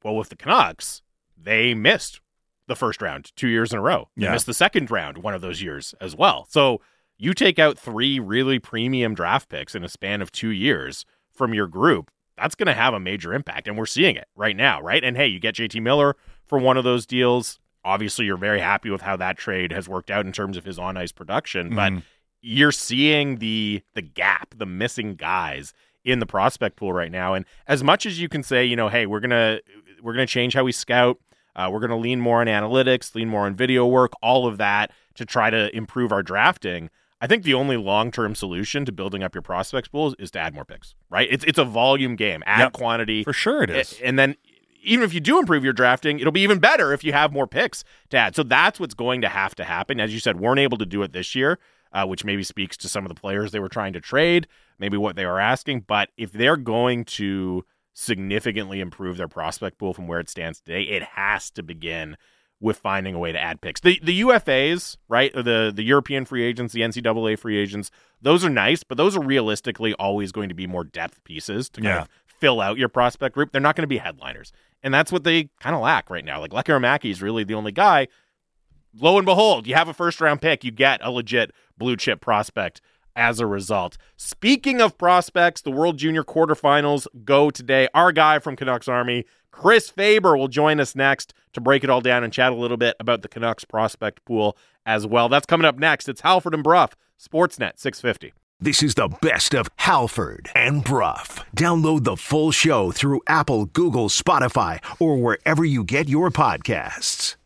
Well, 0.03 0.15
with 0.15 0.29
the 0.29 0.35
Canucks, 0.35 1.01
they 1.37 1.73
missed 1.73 2.21
the 2.67 2.75
first 2.75 3.01
round 3.01 3.31
two 3.35 3.47
years 3.47 3.71
in 3.71 3.77
a 3.77 3.81
row. 3.81 4.09
They 4.15 4.23
Yeah. 4.25 4.31
missed 4.31 4.45
the 4.47 4.53
second 4.53 4.89
round 4.89 5.17
one 5.19 5.33
of 5.35 5.41
those 5.41 5.61
years 5.61 5.93
as 6.01 6.15
well. 6.15 6.47
So 6.49 6.81
you 7.17 7.33
take 7.33 7.59
out 7.59 7.77
three 7.77 8.19
really 8.19 8.59
premium 8.59 9.13
draft 9.15 9.49
picks 9.49 9.75
in 9.75 9.83
a 9.83 9.89
span 9.89 10.21
of 10.21 10.31
two 10.31 10.49
years 10.49 11.05
from 11.31 11.53
your 11.53 11.67
group, 11.67 12.11
that's 12.37 12.55
going 12.55 12.67
to 12.67 12.73
have 12.73 12.93
a 12.93 12.99
major 12.99 13.33
impact. 13.33 13.67
And 13.67 13.77
we're 13.77 13.85
seeing 13.85 14.15
it 14.15 14.27
right 14.35 14.55
now, 14.55 14.81
right? 14.81 15.03
And 15.03 15.15
hey, 15.15 15.27
you 15.27 15.39
get 15.39 15.55
JT 15.55 15.81
Miller 15.81 16.15
for 16.45 16.59
one 16.59 16.75
of 16.77 16.83
those 16.83 17.05
deals. 17.05 17.59
Obviously, 17.85 18.25
you're 18.25 18.35
very 18.37 18.59
happy 18.59 18.89
with 18.89 19.01
how 19.01 19.15
that 19.17 19.37
trade 19.37 19.71
has 19.71 19.87
worked 19.87 20.11
out 20.11 20.25
in 20.25 20.31
terms 20.31 20.57
of 20.57 20.65
his 20.65 20.77
on 20.79 20.97
ice 20.97 21.11
production. 21.11 21.73
But 21.75 21.93
Mhm. 21.93 22.03
you're 22.41 22.71
seeing 22.71 23.37
the 23.37 23.81
the 23.93 24.01
gap, 24.01 24.53
the 24.57 24.65
missing 24.65 25.15
guys 25.15 25.73
in 26.03 26.19
the 26.19 26.25
prospect 26.25 26.75
pool 26.75 26.93
right 26.93 27.11
now. 27.11 27.33
And 27.33 27.45
as 27.67 27.83
much 27.83 28.05
as 28.05 28.19
you 28.19 28.27
can 28.29 28.43
say, 28.43 28.65
you 28.65 28.75
know, 28.75 28.89
hey, 28.89 29.05
we're 29.05 29.19
gonna 29.21 29.59
we're 30.01 30.13
gonna 30.13 30.27
change 30.27 30.53
how 30.53 30.63
we 30.63 30.71
scout, 30.71 31.17
uh, 31.55 31.69
we're 31.71 31.79
gonna 31.79 31.97
lean 31.97 32.19
more 32.19 32.41
on 32.41 32.47
analytics, 32.47 33.15
lean 33.15 33.29
more 33.29 33.45
on 33.45 33.55
video 33.55 33.85
work, 33.87 34.11
all 34.21 34.45
of 34.45 34.57
that 34.57 34.91
to 35.15 35.25
try 35.25 35.49
to 35.49 35.73
improve 35.75 36.11
our 36.11 36.21
drafting. 36.21 36.89
I 37.21 37.27
think 37.27 37.43
the 37.43 37.53
only 37.53 37.77
long 37.77 38.11
term 38.11 38.35
solution 38.35 38.85
to 38.85 38.91
building 38.91 39.23
up 39.23 39.33
your 39.33 39.41
prospects 39.41 39.87
pool 39.87 40.07
is, 40.07 40.15
is 40.19 40.31
to 40.31 40.39
add 40.39 40.53
more 40.53 40.65
picks. 40.65 40.95
Right? 41.09 41.27
It's 41.31 41.43
it's 41.45 41.59
a 41.59 41.65
volume 41.65 42.15
game. 42.15 42.43
Add 42.45 42.59
Yep. 42.59 42.73
quantity 42.73 43.23
For 43.23 43.33
sure 43.33 43.63
it 43.63 43.69
is. 43.69 43.99
And 44.03 44.19
then 44.19 44.35
even 44.83 45.03
if 45.03 45.13
you 45.13 45.19
do 45.19 45.39
improve 45.39 45.63
your 45.63 45.73
drafting, 45.73 46.19
it'll 46.19 46.31
be 46.31 46.41
even 46.41 46.59
better 46.59 46.93
if 46.93 47.03
you 47.03 47.11
have 47.11 47.33
more 47.33 47.47
picks 47.47 47.83
to 48.09 48.17
add. 48.17 48.35
So 48.35 48.43
that's 48.43 48.79
what's 48.79 48.93
going 48.93 49.21
to 49.21 49.29
have 49.29 49.55
to 49.55 49.63
happen. 49.63 49.99
As 49.99 50.13
you 50.13 50.19
said, 50.19 50.39
weren't 50.39 50.59
able 50.59 50.77
to 50.77 50.85
do 50.85 51.01
it 51.01 51.11
this 51.11 51.33
year, 51.33 51.57
uh, 51.91 52.05
which 52.05 52.23
maybe 52.23 52.43
speaks 52.43 52.77
to 52.77 52.89
some 52.89 53.03
of 53.03 53.09
the 53.09 53.19
players 53.19 53.51
they 53.51 53.59
were 53.59 53.69
trying 53.69 53.93
to 53.93 53.99
trade, 54.01 54.47
maybe 54.77 54.95
what 54.97 55.15
they 55.15 55.25
were 55.25 55.39
asking. 55.39 55.81
But 55.87 56.09
if 56.17 56.31
they're 56.31 56.57
going 56.57 57.05
to 57.05 57.65
significantly 57.93 58.79
improve 58.79 59.17
their 59.17 59.27
prospect 59.27 59.79
pool 59.79 59.93
from 59.93 60.07
where 60.07 60.19
it 60.19 60.29
stands 60.29 60.59
today, 60.59 60.83
it 60.83 61.01
has 61.01 61.49
to 61.51 61.63
begin 61.63 62.17
with 62.65 62.77
finding 62.77 63.13
a 63.13 63.19
way 63.19 63.31
to 63.31 63.39
add 63.39 63.61
picks. 63.61 63.79
The 63.79 63.99
the 64.03 64.21
UFAs, 64.21 64.97
right? 65.07 65.31
The 65.33 65.71
the 65.73 65.83
European 65.83 66.25
free 66.25 66.43
agents, 66.43 66.73
the 66.73 66.81
NCAA 66.81 67.37
free 67.37 67.57
agents, 67.57 67.91
those 68.21 68.43
are 68.43 68.49
nice, 68.49 68.83
but 68.83 68.97
those 68.97 69.15
are 69.15 69.21
realistically 69.23 69.93
always 69.93 70.31
going 70.31 70.49
to 70.49 70.55
be 70.55 70.65
more 70.65 70.83
depth 70.83 71.23
pieces 71.23 71.69
to 71.69 71.81
kind 71.81 71.95
Yeah. 71.95 72.01
of 72.01 72.09
fill 72.25 72.59
out 72.59 72.77
your 72.77 72.89
prospect 72.89 73.35
group. 73.35 73.51
They're 73.51 73.61
not 73.61 73.75
going 73.75 73.83
to 73.83 73.87
be 73.87 73.99
headliners. 73.99 74.51
And 74.81 74.91
that's 74.93 75.11
what 75.11 75.23
they 75.23 75.49
kind 75.59 75.75
of 75.75 75.81
lack 75.81 76.09
right 76.09 76.25
now. 76.25 76.39
Like 76.41 76.51
Lekkerimäki 76.51 77.11
is 77.11 77.21
really 77.21 77.43
the 77.43 77.53
only 77.53 77.71
guy. 77.71 78.07
Lo 78.99 79.17
and 79.17 79.25
behold, 79.25 79.67
you 79.67 79.75
have 79.75 79.87
a 79.87 79.93
first 79.93 80.19
round 80.19 80.41
pick, 80.41 80.63
you 80.63 80.71
get 80.71 80.99
a 81.03 81.11
legit 81.11 81.51
blue 81.77 81.95
chip 81.95 82.19
prospect 82.19 82.81
as 83.15 83.39
a 83.39 83.45
result. 83.45 83.97
Speaking 84.17 84.81
of 84.81 84.97
prospects, 84.97 85.61
the 85.61 85.71
World 85.71 85.97
Junior 85.97 86.23
quarterfinals 86.23 87.05
go 87.23 87.49
today. 87.49 87.87
Our 87.93 88.11
guy 88.11 88.39
from 88.39 88.55
Canucks 88.55 88.87
Army, 88.87 89.25
Chris 89.55 89.89
Faber, 89.89 90.35
will 90.35 90.49
join 90.49 90.81
us 90.81 90.97
next 90.97 91.33
to 91.53 91.61
break 91.61 91.85
it 91.85 91.89
all 91.89 92.01
down 92.01 92.25
and 92.25 92.33
chat 92.33 92.51
a 92.51 92.55
little 92.55 92.75
bit 92.75 92.93
about 92.99 93.21
the 93.21 93.29
Canucks 93.29 93.63
prospect 93.63 94.23
pool 94.25 94.57
as 94.85 95.07
well. 95.07 95.29
That's 95.29 95.45
coming 95.45 95.65
up 95.65 95.79
next. 95.79 96.09
It's 96.09 96.19
Halford 96.19 96.53
and 96.53 96.61
Brough, 96.61 96.89
Sportsnet 97.17 97.79
650. 97.79 98.33
This 98.59 98.83
is 98.83 98.95
the 98.95 99.07
best 99.21 99.55
of 99.55 99.69
Halford 99.77 100.49
and 100.55 100.83
Brough. 100.83 101.45
Download 101.55 102.03
the 102.03 102.17
full 102.17 102.51
show 102.51 102.91
through 102.91 103.21
Apple, 103.27 103.65
Google, 103.67 104.09
Spotify, 104.09 104.79
or 104.99 105.17
wherever 105.17 105.63
you 105.63 105.85
get 105.85 106.09
your 106.09 106.31
podcasts. 106.31 107.37